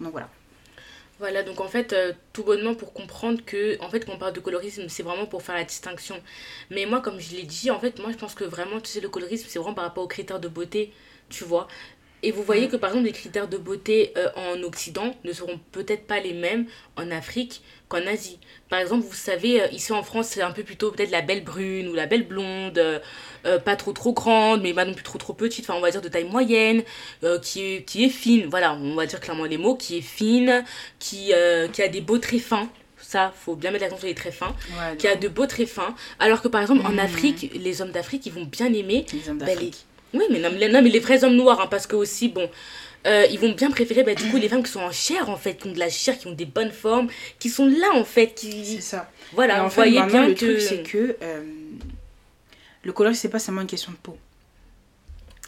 Donc 0.00 0.12
voilà. 0.12 0.28
Voilà, 1.22 1.44
donc 1.44 1.60
en 1.60 1.68
fait, 1.68 1.92
euh, 1.92 2.12
tout 2.32 2.42
bonnement 2.42 2.74
pour 2.74 2.92
comprendre 2.92 3.44
que, 3.44 3.80
en 3.80 3.88
fait, 3.88 4.04
quand 4.04 4.12
on 4.14 4.18
parle 4.18 4.32
de 4.32 4.40
colorisme, 4.40 4.88
c'est 4.88 5.04
vraiment 5.04 5.26
pour 5.26 5.42
faire 5.42 5.54
la 5.54 5.62
distinction. 5.62 6.20
Mais 6.70 6.84
moi, 6.84 7.00
comme 7.00 7.20
je 7.20 7.36
l'ai 7.36 7.44
dit, 7.44 7.70
en 7.70 7.78
fait, 7.78 8.00
moi, 8.00 8.10
je 8.10 8.16
pense 8.16 8.34
que 8.34 8.42
vraiment, 8.44 8.80
tu 8.80 8.88
sais, 8.90 9.00
le 9.00 9.08
colorisme, 9.08 9.46
c'est 9.48 9.60
vraiment 9.60 9.74
par 9.74 9.84
rapport 9.84 10.02
aux 10.02 10.08
critères 10.08 10.40
de 10.40 10.48
beauté, 10.48 10.92
tu 11.28 11.44
vois. 11.44 11.68
Et 12.24 12.30
vous 12.30 12.42
voyez 12.42 12.66
Mm. 12.66 12.70
que, 12.70 12.76
par 12.76 12.90
exemple, 12.90 13.06
les 13.06 13.12
critères 13.12 13.48
de 13.48 13.56
beauté 13.56 14.12
euh, 14.16 14.28
en 14.36 14.62
Occident 14.62 15.14
ne 15.24 15.32
seront 15.32 15.58
peut-être 15.72 16.06
pas 16.06 16.20
les 16.20 16.32
mêmes 16.32 16.66
en 16.96 17.10
Afrique 17.10 17.62
qu'en 17.88 18.06
Asie. 18.06 18.38
Par 18.68 18.78
exemple, 18.78 19.04
vous 19.04 19.12
savez, 19.14 19.60
euh, 19.60 19.66
ici 19.72 19.92
en 19.92 20.02
France, 20.02 20.28
c'est 20.28 20.40
un 20.42 20.52
peu 20.52 20.62
plutôt 20.62 20.90
peut-être 20.92 21.10
la 21.10 21.20
belle 21.20 21.42
brune 21.42 21.88
ou 21.88 21.94
la 21.94 22.06
belle 22.06 22.26
blonde, 22.26 22.78
euh, 22.78 23.58
pas 23.58 23.74
trop 23.76 23.92
trop 23.92 24.12
grande, 24.12 24.62
mais 24.62 24.72
pas 24.72 24.84
non 24.84 24.94
plus 24.94 25.02
trop 25.02 25.18
trop 25.18 25.32
petite, 25.34 25.64
enfin, 25.68 25.76
on 25.76 25.80
va 25.82 25.90
dire 25.90 26.00
de 26.00 26.08
taille 26.08 26.24
moyenne, 26.24 26.82
euh, 27.24 27.38
qui, 27.40 27.60
est, 27.74 27.82
qui 27.82 28.04
est 28.04 28.08
fine, 28.08 28.46
voilà, 28.46 28.74
on 28.74 28.94
va 28.94 29.04
dire 29.06 29.18
clairement 29.20 29.44
les 29.44 29.58
mots, 29.58 29.74
qui 29.74 29.98
est 29.98 30.00
fine, 30.00 30.64
qui, 31.00 31.32
qui 31.72 31.82
a 31.82 31.88
des 31.88 32.00
beaux 32.00 32.18
traits 32.18 32.40
fins. 32.40 32.68
Ça, 32.98 33.32
faut 33.36 33.56
bien 33.56 33.72
mettre 33.72 33.82
l'accent 33.82 33.98
sur 33.98 34.06
les 34.06 34.14
traits 34.14 34.32
fins. 34.32 34.54
Qui 34.96 35.08
a 35.08 35.16
de 35.16 35.26
beaux 35.28 35.46
traits 35.46 35.68
fins. 35.68 35.94
Alors 36.20 36.40
que 36.40 36.46
par 36.48 36.62
exemple, 36.62 36.86
en 36.86 36.92
Mhm. 36.92 36.98
Afrique, 37.00 37.50
les 37.52 37.82
hommes 37.82 37.90
d'Afrique, 37.90 38.24
ils 38.26 38.32
vont 38.32 38.44
bien 38.44 38.72
aimer. 38.72 39.04
les 39.12 39.28
hommes 39.28 39.38
bah, 39.38 39.46
d'Afrique. 39.46 39.84
Oui, 40.14 40.24
mais 40.30 40.38
non, 40.38 40.50
mais 40.52 40.58
les, 40.58 40.68
non, 40.68 40.82
mais 40.82 40.90
les 40.90 40.98
vrais 41.00 41.24
hommes 41.24 41.36
noirs, 41.36 41.60
hein, 41.60 41.66
parce 41.70 41.86
que 41.86 41.96
aussi, 41.96 42.28
bon, 42.28 42.50
euh, 43.06 43.26
ils 43.30 43.38
vont 43.38 43.52
bien 43.52 43.70
préférer 43.70 44.02
bah, 44.04 44.14
du 44.14 44.24
coup 44.30 44.36
les 44.36 44.48
femmes 44.48 44.62
qui 44.62 44.70
sont 44.70 44.80
en 44.80 44.92
chair, 44.92 45.28
en 45.30 45.36
fait, 45.36 45.56
qui 45.56 45.68
ont 45.68 45.72
de 45.72 45.78
la 45.78 45.88
chair, 45.90 46.18
qui 46.18 46.26
ont 46.26 46.32
des 46.32 46.44
bonnes 46.46 46.70
formes, 46.72 47.08
qui 47.38 47.48
sont 47.48 47.66
là, 47.66 47.92
en 47.94 48.04
fait, 48.04 48.32
C'est 48.36 48.48
qui. 48.48 48.82
ça. 48.82 49.10
Voilà, 49.32 49.56
et 49.56 49.60
en 49.60 49.64
vous 49.64 49.70
fait, 49.70 49.90
voyez 49.90 50.02
bien 50.02 50.28
le 50.28 50.34
que. 50.34 50.38
truc, 50.44 50.60
c'est 50.60 50.82
que 50.82 51.16
euh, 51.22 51.42
le 52.84 52.92
colorisme, 52.92 53.20
c'est 53.22 53.28
pas 53.28 53.38
seulement 53.38 53.60
une 53.62 53.66
question 53.66 53.92
de 53.92 53.96
peau. 53.96 54.18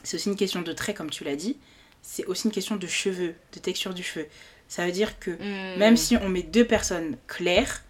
C'est 0.03 0.17
aussi 0.17 0.29
une 0.29 0.37
question 0.37 0.63
de 0.63 0.73
traits, 0.73 0.97
comme 0.97 1.11
tu 1.11 1.25
l'as 1.25 1.37
dit. 1.37 1.57
C'est 2.03 2.27
aussi 2.27 2.47
une 2.47 2.53
question 2.53 2.77
de 2.77 2.87
cheveux, 2.87 3.35
de 3.55 3.59
texture 3.61 3.95
du 3.95 4.03
cheveu. 4.03 4.27
Ça 4.69 4.85
veut 4.87 4.93
dire 4.93 5.19
que 5.19 5.31
Hmm. 5.33 5.79
même 5.79 5.97
si 5.97 6.17
on 6.17 6.29
met 6.29 6.43
deux 6.43 6.65
personnes 6.65 7.17
claires, 7.27 7.83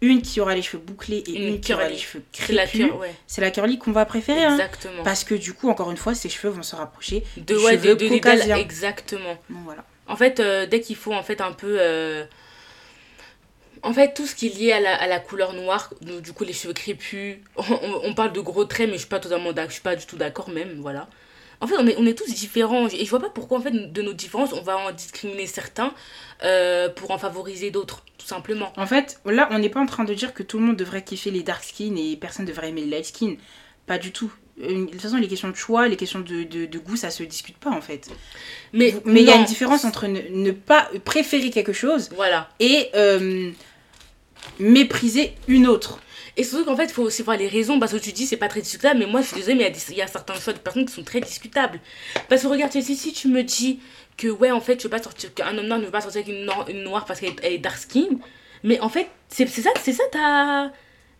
une 0.00 0.22
qui 0.22 0.40
aura 0.40 0.54
les 0.54 0.62
cheveux 0.62 0.82
bouclés 0.82 1.24
et 1.26 1.32
Une 1.32 1.54
une, 1.54 1.60
qui 1.60 1.74
aura 1.74 1.88
les 1.88 1.96
cheveux 1.98 2.22
crépus, 2.32 2.86
c'est 3.26 3.40
la 3.40 3.50
curly 3.50 3.78
qu'on 3.78 3.92
va 3.92 4.04
préférer. 4.04 4.44
hein. 4.44 4.52
Exactement. 4.54 5.02
Parce 5.02 5.24
que 5.24 5.34
du 5.34 5.54
coup, 5.54 5.68
encore 5.68 5.90
une 5.90 5.96
fois, 5.96 6.14
ses 6.14 6.28
cheveux 6.28 6.52
vont 6.52 6.62
se 6.62 6.76
rapprocher. 6.76 7.24
De, 7.36 7.56
ouais, 7.56 7.72
cheveux 7.72 7.96
de 7.96 8.56
exactement. 8.58 9.36
Donc 9.50 9.64
voilà. 9.64 9.84
En 10.06 10.16
fait, 10.16 10.40
euh, 10.40 10.66
dès 10.66 10.80
qu'il 10.80 10.96
faut 10.96 11.12
en 11.12 11.22
fait 11.22 11.40
un 11.40 11.52
peu... 11.52 11.76
euh, 11.80 12.24
En 13.82 13.92
fait, 13.92 14.14
tout 14.14 14.26
ce 14.26 14.34
qui 14.34 14.46
est 14.46 14.56
lié 14.56 14.72
à 14.72 14.80
la, 14.80 14.94
à 14.94 15.06
la 15.06 15.18
couleur 15.20 15.52
noire, 15.52 15.92
donc, 16.00 16.22
du 16.22 16.32
coup 16.32 16.44
les 16.44 16.52
cheveux 16.52 16.72
crépus, 16.74 17.38
on, 17.56 18.14
parle 18.14 18.32
de 18.32 18.40
gros 18.40 18.64
traits, 18.64 18.86
mais 18.88 18.94
je 18.94 19.00
suis 19.00 19.08
pas 19.08 19.20
totalement 19.20 19.52
d'accord, 19.52 19.70
je 19.70 19.74
suis 19.74 19.82
pas 19.82 19.96
du 19.96 20.06
tout 20.06 20.16
d'accord 20.16 20.48
même, 20.48 20.80
voilà. 20.80 21.08
En 21.60 21.66
fait, 21.66 21.74
on 21.78 21.86
est, 21.86 21.96
on 21.98 22.06
est 22.06 22.16
tous 22.16 22.32
différents, 22.32 22.86
et 22.88 23.04
je 23.04 23.10
vois 23.10 23.18
pas 23.20 23.30
pourquoi 23.30 23.58
en 23.58 23.60
fait 23.60 23.92
de 23.92 24.02
nos 24.02 24.12
différences, 24.12 24.52
on 24.52 24.62
va 24.62 24.76
en 24.78 24.92
discriminer 24.92 25.46
certains 25.46 25.92
euh, 26.44 26.88
pour 26.88 27.10
en 27.10 27.18
favoriser 27.18 27.70
d'autres, 27.72 28.04
tout 28.16 28.26
simplement. 28.26 28.72
En 28.76 28.86
fait, 28.86 29.20
là, 29.24 29.48
on 29.50 29.58
n'est 29.58 29.68
pas 29.68 29.80
en 29.80 29.86
train 29.86 30.04
de 30.04 30.14
dire 30.14 30.34
que 30.34 30.44
tout 30.44 30.58
le 30.60 30.64
monde 30.66 30.76
devrait 30.76 31.02
kiffer 31.02 31.30
les 31.32 31.42
dark 31.42 31.64
skin 31.64 31.96
et 31.96 32.16
personne 32.16 32.46
devrait 32.46 32.68
aimer 32.68 32.82
les 32.82 32.90
light 32.90 33.06
skin. 33.06 33.34
Pas 33.86 33.98
du 33.98 34.12
tout. 34.12 34.30
Euh, 34.62 34.84
De 34.86 34.90
toute 34.92 35.00
façon, 35.00 35.16
les 35.16 35.26
questions 35.28 35.48
de 35.50 35.56
choix, 35.56 35.88
les 35.88 35.96
questions 35.96 36.20
de, 36.20 36.44
de, 36.44 36.66
de 36.66 36.78
goût, 36.78 36.96
ça 36.96 37.10
se 37.10 37.22
discute 37.24 37.56
pas 37.56 37.70
en 37.70 37.80
fait. 37.80 38.08
Mais 38.72 38.94
Mais 39.04 39.22
il 39.22 39.26
y 39.26 39.30
a 39.30 39.36
une 39.36 39.44
différence 39.44 39.84
entre 39.84 40.06
ne, 40.06 40.20
ne 40.30 40.50
pas 40.52 40.88
préférer 41.04 41.50
quelque 41.50 41.72
chose 41.72 42.10
Voilà. 42.14 42.48
et 42.60 42.90
euh, 42.94 43.50
mépriser 44.60 45.34
une 45.48 45.66
autre. 45.66 46.00
Et 46.38 46.44
surtout 46.44 46.64
qu'en 46.64 46.76
fait, 46.76 46.84
il 46.84 46.92
faut 46.92 47.02
aussi 47.02 47.22
voir 47.22 47.36
les 47.36 47.48
raisons, 47.48 47.78
parce 47.80 47.92
que 47.92 47.96
tu 47.98 48.12
dis 48.12 48.24
c'est 48.24 48.36
pas 48.36 48.46
très 48.48 48.60
discutable, 48.62 49.00
mais 49.00 49.06
moi 49.06 49.20
je 49.22 49.26
suis 49.26 49.36
désolée, 49.36 49.56
mais 49.56 49.72
il 49.88 49.94
y 49.94 49.98
y, 49.98 50.02
a 50.02 50.06
certains 50.06 50.34
choix 50.34 50.52
de 50.52 50.58
personnes 50.58 50.86
qui 50.86 50.92
sont 50.94 51.02
très 51.02 51.20
discutables. 51.20 51.80
Parce 52.28 52.42
que 52.42 52.46
regarde, 52.46 52.70
si, 52.72 52.82
si 52.96 53.12
tu 53.12 53.26
me 53.28 53.42
dis 53.42 53.80
que 54.16 54.28
ouais, 54.28 54.50
en 54.52 54.60
fait, 54.60 54.76
tu 54.76 54.84
veux 54.84 54.90
pas 54.90 55.02
sortir, 55.02 55.34
qu'un 55.34 55.58
homme 55.58 55.66
noir 55.66 55.78
ne 55.80 55.84
veut 55.86 55.90
pas 55.90 56.00
sortir 56.00 56.22
avec 56.22 56.32
une, 56.34 56.44
noire- 56.44 56.68
une 56.68 56.82
noire 56.84 57.04
parce 57.06 57.18
qu'elle 57.20 57.34
est- 57.42 57.58
dark 57.58 57.76
skin, 57.76 58.06
mais 58.62 58.78
en 58.80 58.88
fait, 58.88 59.08
c'est 59.28 59.46
ça, 59.48 59.70
c'est 59.82 59.92
ça 59.92 60.04
ta 60.12 60.70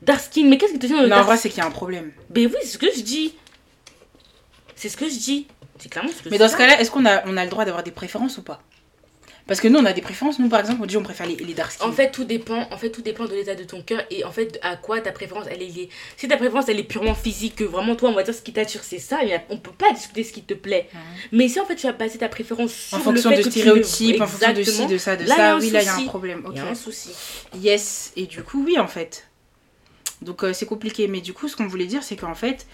dark 0.03 0.21
skin. 0.21 0.47
Mais 0.47 0.57
qu'est-ce 0.57 0.75
que 0.75 0.79
tu 0.79 0.87
dis 0.87 0.93
dans 0.93 1.03
le 1.03 1.09
Non, 1.09 1.17
en 1.17 1.23
vrai, 1.25 1.37
c'est 1.37 1.49
qu'il 1.51 1.59
y 1.59 1.63
a 1.63 1.67
un 1.67 1.71
problème. 1.73 2.13
Ben 2.31 2.47
oui, 2.47 2.55
c'est 2.63 2.69
ce 2.69 2.79
que 2.79 2.87
je 2.95 3.01
dis. 3.01 3.35
C'est 4.77 4.89
ce 4.89 4.97
que 4.97 5.07
je 5.09 5.17
dis. 5.19 5.49
C'est 5.81 5.89
clairement 5.89 6.11
ce 6.17 6.23
que 6.23 6.29
Mais 6.29 6.39
dans 6.39 6.49
ce 6.49 6.57
cas-là, 6.57 6.81
est-ce 6.81 6.91
qu'on 6.93 7.07
a, 7.07 7.27
on 7.27 7.37
a 7.37 7.45
le 7.45 7.51
droit 7.51 7.65
d'avoir 7.65 7.83
des 7.83 7.91
préférences 7.91 8.39
ou 8.39 8.43
pas? 8.43 8.63
Parce 9.49 9.61
que 9.61 9.67
nous, 9.67 9.79
on 9.81 9.85
a 9.87 9.93
des 9.95 10.03
préférences. 10.03 10.39
Nous, 10.39 10.49
par 10.49 10.61
exemple, 10.61 10.81
on 10.83 10.87
dit 10.87 10.97
on 10.99 11.03
préfère 11.03 11.27
les, 11.27 11.35
les 11.37 11.55
dark 11.55 11.73
skin. 11.73 11.87
En 11.89 11.91
fait, 11.93 12.11
tout 12.13 12.25
dépend. 12.25 12.69
En 12.71 12.77
fait, 12.77 12.91
tout 12.91 13.03
dépend 13.03 13.25
de 13.25 13.35
l'état 13.35 13.55
de 13.57 13.65
ton 13.65 13.83
cœur 13.83 14.03
et 14.11 14.23
en 14.25 14.31
fait 14.31 14.59
à 14.63 14.77
quoi 14.77 15.01
ta 15.01 15.11
préférence 15.11 15.47
elle 15.51 15.63
est 15.63 15.67
liée. 15.67 15.89
Si 16.17 16.29
ta 16.29 16.37
préférence 16.37 16.69
elle 16.69 16.79
est 16.79 16.85
purement 16.85 17.15
physique, 17.15 17.57
que 17.57 17.65
vraiment 17.65 17.97
toi 17.97 18.11
on 18.11 18.15
va 18.15 18.23
dire 18.23 18.35
ce 18.35 18.43
qui 18.43 18.53
t'attire 18.53 18.85
c'est 18.85 18.99
ça, 18.99 19.19
mais 19.25 19.45
on 19.49 19.57
peut 19.57 19.73
pas 19.73 19.91
discuter 19.93 20.23
ce 20.23 20.33
qui 20.33 20.43
te 20.43 20.55
plaît. 20.55 20.89
Mais 21.33 21.49
si 21.49 21.59
en 21.59 21.65
fait 21.65 21.77
tu 21.77 21.87
as 21.87 21.93
basé 21.93 22.19
ta 22.19 22.29
préférence 22.29 22.73
sur 22.73 22.99
en 22.99 23.01
fonction 23.01 23.31
le 23.31 23.37
de 23.39 23.43
fait 23.43 23.51
stéréotypes, 23.51 24.21
en 24.21 24.27
fonction 24.27 24.53
de 24.53 24.63
ci, 24.63 24.87
de 24.87 24.99
ça, 24.99 25.17
de 25.17 25.25
Là, 25.25 25.35
ça, 25.37 25.57
oui, 25.59 25.71
là, 25.71 25.81
il 25.83 25.87
y 25.87 25.89
a 25.89 25.97
un 25.97 26.05
problème. 26.05 26.45
Il 26.53 26.57
y 26.57 26.61
a 26.61 26.67
un 26.69 26.75
souci. 26.75 27.11
Yes, 27.57 28.13
et 28.17 28.27
du 28.27 28.43
coup, 28.43 28.63
oui, 28.67 28.79
en 28.79 28.87
fait. 28.87 29.27
Donc, 30.23 30.45
euh, 30.45 30.53
c'est 30.53 30.67
compliqué. 30.67 31.09
Mais 31.09 31.21
du 31.21 31.33
coup, 31.33 31.49
ce 31.49 31.57
qu'on 31.57 31.67
voulait 31.67 31.87
dire, 31.87 32.03
c'est 32.03 32.17
qu'en 32.17 32.35
fait, 32.35 32.67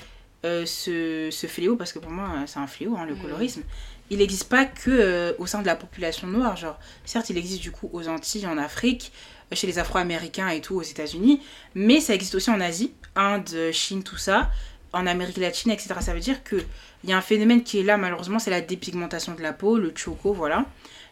euh, 0.44 0.64
ce, 0.66 1.28
ce 1.30 1.46
fléau, 1.46 1.76
parce 1.76 1.92
que 1.92 1.98
pour 1.98 2.10
moi, 2.10 2.30
c'est 2.46 2.58
un 2.58 2.66
fléau, 2.66 2.96
hein, 2.96 3.04
le 3.06 3.14
Mhm. 3.14 3.22
colorisme, 3.22 3.62
il 4.10 4.18
n'existe 4.18 4.48
pas 4.48 4.64
que 4.64 4.90
euh, 4.90 5.32
au 5.38 5.46
sein 5.46 5.60
de 5.60 5.66
la 5.66 5.76
population 5.76 6.26
noire. 6.26 6.56
Genre, 6.56 6.78
certes, 7.04 7.30
il 7.30 7.38
existe 7.38 7.62
du 7.62 7.70
coup 7.70 7.90
aux 7.92 8.08
Antilles, 8.08 8.46
en 8.46 8.58
Afrique, 8.58 9.12
euh, 9.52 9.56
chez 9.56 9.66
les 9.66 9.78
Afro-Américains 9.78 10.48
et 10.48 10.60
tout, 10.60 10.76
aux 10.76 10.82
États-Unis, 10.82 11.40
mais 11.74 12.00
ça 12.00 12.14
existe 12.14 12.34
aussi 12.34 12.50
en 12.50 12.60
Asie, 12.60 12.92
Inde, 13.16 13.70
Chine, 13.72 14.02
tout 14.02 14.16
ça, 14.16 14.50
en 14.94 15.06
Amérique 15.06 15.38
latine, 15.38 15.72
etc. 15.72 15.94
Ça 16.00 16.14
veut 16.14 16.20
dire 16.20 16.42
qu'il 16.44 16.64
y 17.04 17.12
a 17.12 17.16
un 17.16 17.22
phénomène 17.22 17.62
qui 17.62 17.80
est 17.80 17.82
là, 17.82 17.96
malheureusement, 17.96 18.38
c'est 18.38 18.50
la 18.50 18.60
dépigmentation 18.60 19.34
de 19.34 19.42
la 19.42 19.52
peau, 19.52 19.76
le 19.76 19.92
choco, 19.94 20.32
voilà. 20.32 20.64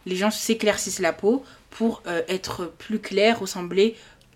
Les 0.05 0.15
gens 0.15 0.31
s'éclaircissent 0.31 0.99
la 0.99 1.13
peau 1.13 1.43
pour 1.69 2.01
euh, 2.07 2.21
être 2.27 2.71
plus 2.77 2.99
clair, 2.99 3.39
ressembler 3.39 3.95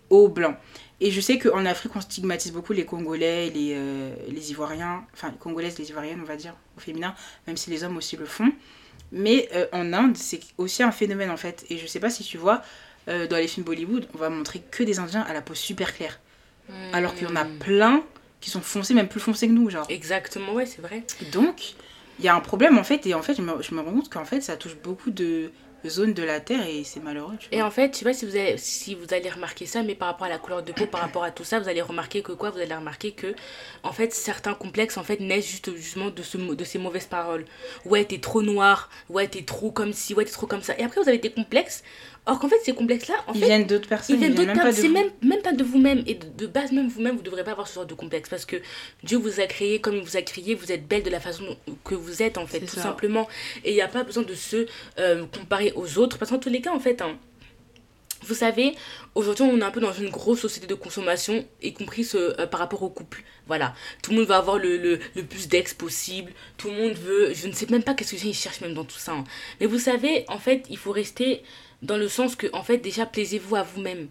au 0.09 0.27
blanc. 0.27 0.55
Et 0.99 1.11
je 1.11 1.21
sais 1.21 1.37
qu'en 1.37 1.65
Afrique, 1.65 1.95
on 1.95 2.01
stigmatise 2.01 2.51
beaucoup 2.51 2.73
les 2.73 2.85
Congolais, 2.85 3.49
les, 3.51 3.73
euh, 3.75 4.11
les 4.27 4.51
Ivoiriens, 4.51 5.03
enfin 5.13 5.29
les 5.29 5.37
Congolaises, 5.37 5.77
les 5.77 5.89
Ivoiriennes, 5.89 6.19
on 6.21 6.25
va 6.25 6.35
dire, 6.35 6.55
au 6.75 6.79
féminin, 6.79 7.13
même 7.45 7.55
si 7.55 7.69
les 7.69 7.83
hommes 7.83 7.97
aussi 7.97 8.17
le 8.17 8.25
font. 8.25 8.51
Mais 9.11 9.47
euh, 9.53 9.67
en 9.73 9.93
Inde, 9.93 10.17
c'est 10.17 10.39
aussi 10.57 10.81
un 10.83 10.91
phénomène 10.91 11.29
en 11.29 11.37
fait. 11.37 11.65
Et 11.69 11.77
je 11.77 11.85
sais 11.85 11.99
pas 11.99 12.09
si 12.09 12.23
tu 12.23 12.37
vois, 12.37 12.61
euh, 13.07 13.27
dans 13.27 13.37
les 13.37 13.47
films 13.47 13.65
Bollywood, 13.65 14.07
on 14.15 14.17
va 14.17 14.29
montrer 14.29 14.59
que 14.71 14.83
des 14.83 14.97
Indiens 14.99 15.21
à 15.21 15.33
la 15.33 15.41
peau 15.41 15.53
super 15.53 15.95
claire. 15.95 16.19
Alors 16.93 17.15
qu'il 17.15 17.27
y 17.27 17.31
en 17.31 17.35
a 17.37 17.45
Hmm. 17.45 17.59
plein 17.59 18.03
qui 18.41 18.49
sont 18.49 18.61
foncés, 18.61 18.93
même 18.93 19.07
plus 19.07 19.21
foncés 19.21 19.47
que 19.47 19.53
nous, 19.53 19.69
genre. 19.69 19.85
Exactement, 19.89 20.53
ouais, 20.53 20.65
c'est 20.65 20.81
vrai. 20.81 21.03
Donc, 21.31 21.75
il 22.19 22.25
y 22.25 22.27
a 22.27 22.35
un 22.35 22.39
problème 22.41 22.77
en 22.77 22.83
fait, 22.83 23.05
et 23.07 23.13
en 23.13 23.21
fait, 23.21 23.35
je 23.35 23.41
me, 23.41 23.61
je 23.61 23.73
me 23.73 23.79
rends 23.81 23.93
compte 23.93 24.09
qu'en 24.09 24.25
fait, 24.25 24.41
ça 24.41 24.57
touche 24.57 24.75
beaucoup 24.75 25.09
de 25.11 25.51
zones 25.89 26.13
de 26.13 26.23
la 26.23 26.39
Terre 26.39 26.65
et 26.67 26.83
c'est 26.83 26.99
malheureux. 26.99 27.35
Tu 27.39 27.47
Et 27.51 27.61
en 27.61 27.71
fait, 27.71 27.93
je 27.93 27.99
sais 27.99 28.05
pas 28.05 28.13
si 28.13 28.25
vous, 28.25 28.35
allez, 28.35 28.57
si 28.57 28.95
vous 28.95 29.13
allez 29.13 29.29
remarquer 29.29 29.65
ça, 29.65 29.83
mais 29.83 29.95
par 29.95 30.09
rapport 30.09 30.27
à 30.27 30.29
la 30.29 30.37
couleur 30.37 30.63
de 30.63 30.71
peau, 30.71 30.85
par 30.85 31.01
rapport 31.01 31.23
à 31.23 31.31
tout 31.31 31.43
ça, 31.43 31.59
vous 31.59 31.69
allez 31.69 31.81
remarquer 31.81 32.21
que 32.21 32.31
quoi? 32.31 32.49
Vous 32.49 32.59
allez 32.59 32.73
remarquer 32.73 33.11
que, 33.11 33.35
en 33.83 33.91
fait, 33.91 34.13
certains 34.13 34.53
complexes, 34.53 34.97
en 34.97 35.03
fait, 35.03 35.19
naissent 35.19 35.47
juste, 35.47 35.75
justement 35.75 36.09
de, 36.09 36.21
ce, 36.23 36.37
de 36.37 36.63
ces 36.63 36.79
mauvaises 36.79 37.05
paroles. 37.05 37.45
Ouais, 37.85 38.05
t'es 38.05 38.19
trop 38.19 38.41
noir, 38.41 38.89
ouais, 39.09 39.27
t'es 39.27 39.43
trop 39.43 39.71
comme 39.71 39.93
ci, 39.93 40.13
ouais, 40.13 40.25
t'es 40.25 40.31
trop 40.31 40.47
comme 40.47 40.63
ça. 40.63 40.77
Et 40.77 40.83
après, 40.83 41.01
vous 41.01 41.09
avez 41.09 41.17
des 41.17 41.31
complexes, 41.31 41.83
or 42.27 42.39
qu'en 42.39 42.49
fait, 42.49 42.59
ces 42.63 42.73
complexes-là, 42.73 43.15
en 43.27 43.33
ils 43.33 43.39
fait, 43.39 43.45
viennent 43.45 43.65
d'autres 43.65 43.87
personnes, 43.87 44.15
ils 44.15 44.19
viennent 44.19 44.35
d'autres 44.35 44.53
personnes. 44.53 44.71
de 44.71 44.75
C'est 44.75 44.89
même, 44.89 45.09
même 45.21 45.41
pas 45.41 45.53
de 45.53 45.63
vous-même. 45.63 46.03
Et 46.05 46.15
de, 46.15 46.27
de 46.37 46.45
base, 46.47 46.71
même 46.71 46.87
vous-même, 46.89 47.13
vous 47.15 47.21
ne 47.21 47.25
devrez 47.25 47.43
pas 47.43 47.51
avoir 47.51 47.67
ce 47.67 47.75
genre 47.75 47.85
de 47.85 47.93
complexe. 47.93 48.29
Parce 48.29 48.45
que 48.45 48.57
Dieu 49.03 49.17
vous 49.17 49.39
a 49.39 49.45
créé 49.47 49.79
comme 49.79 49.95
il 49.95 50.03
vous 50.03 50.17
a 50.17 50.21
créé. 50.21 50.53
Vous 50.53 50.71
êtes 50.71 50.87
belle 50.87 51.03
de 51.03 51.09
la 51.09 51.19
façon 51.19 51.57
que 51.83 51.95
vous 51.95 52.21
êtes, 52.21 52.37
en 52.37 52.45
fait, 52.45 52.59
tout 52.59 52.75
ça. 52.75 52.83
simplement. 52.83 53.27
Et 53.63 53.71
il 53.71 53.75
n'y 53.75 53.81
a 53.81 53.87
pas 53.87 54.03
besoin 54.03 54.23
de 54.23 54.35
se 54.35 54.67
euh, 54.99 55.25
comparer 55.25 55.73
aux 55.75 55.97
autres. 55.97 56.17
Parce 56.17 56.29
qu'en 56.31 56.39
tous 56.39 56.49
les 56.49 56.61
cas, 56.61 56.71
en 56.71 56.79
fait, 56.79 57.01
hein, 57.01 57.17
vous 58.23 58.33
savez, 58.35 58.75
aujourd'hui, 59.15 59.45
on 59.45 59.59
est 59.59 59.63
un 59.63 59.71
peu 59.71 59.79
dans 59.79 59.93
une 59.93 60.09
grosse 60.09 60.39
société 60.41 60.67
de 60.67 60.73
consommation, 60.75 61.45
y 61.61 61.73
compris 61.73 62.03
ce, 62.03 62.17
euh, 62.17 62.47
par 62.47 62.59
rapport 62.59 62.83
au 62.83 62.89
couple. 62.89 63.23
Voilà. 63.47 63.73
Tout 64.01 64.11
le 64.11 64.17
monde 64.17 64.27
va 64.27 64.37
avoir 64.37 64.57
le, 64.57 64.77
le, 64.77 65.23
plus 65.23 65.47
d'ex 65.47 65.73
possible. 65.73 66.31
Tout 66.57 66.69
le 66.69 66.75
monde 66.75 66.93
veut. 66.93 67.33
Je 67.33 67.47
ne 67.47 67.53
sais 67.53 67.67
même 67.69 67.83
pas 67.83 67.93
qu'est-ce 67.93 68.15
que 68.15 68.25
ils 68.27 68.33
cherchent 68.33 68.61
même 68.61 68.73
dans 68.73 68.85
tout 68.85 68.97
ça. 68.97 69.13
hein. 69.13 69.23
Mais 69.59 69.65
vous 69.65 69.79
savez, 69.79 70.25
en 70.27 70.39
fait, 70.39 70.65
il 70.69 70.77
faut 70.77 70.91
rester 70.91 71.43
dans 71.81 71.97
le 71.97 72.07
sens 72.07 72.35
que, 72.35 72.47
en 72.53 72.63
fait, 72.63 72.77
déjà, 72.77 73.05
plaisez-vous 73.05 73.55
à 73.55 73.63
vous-même. 73.63 74.09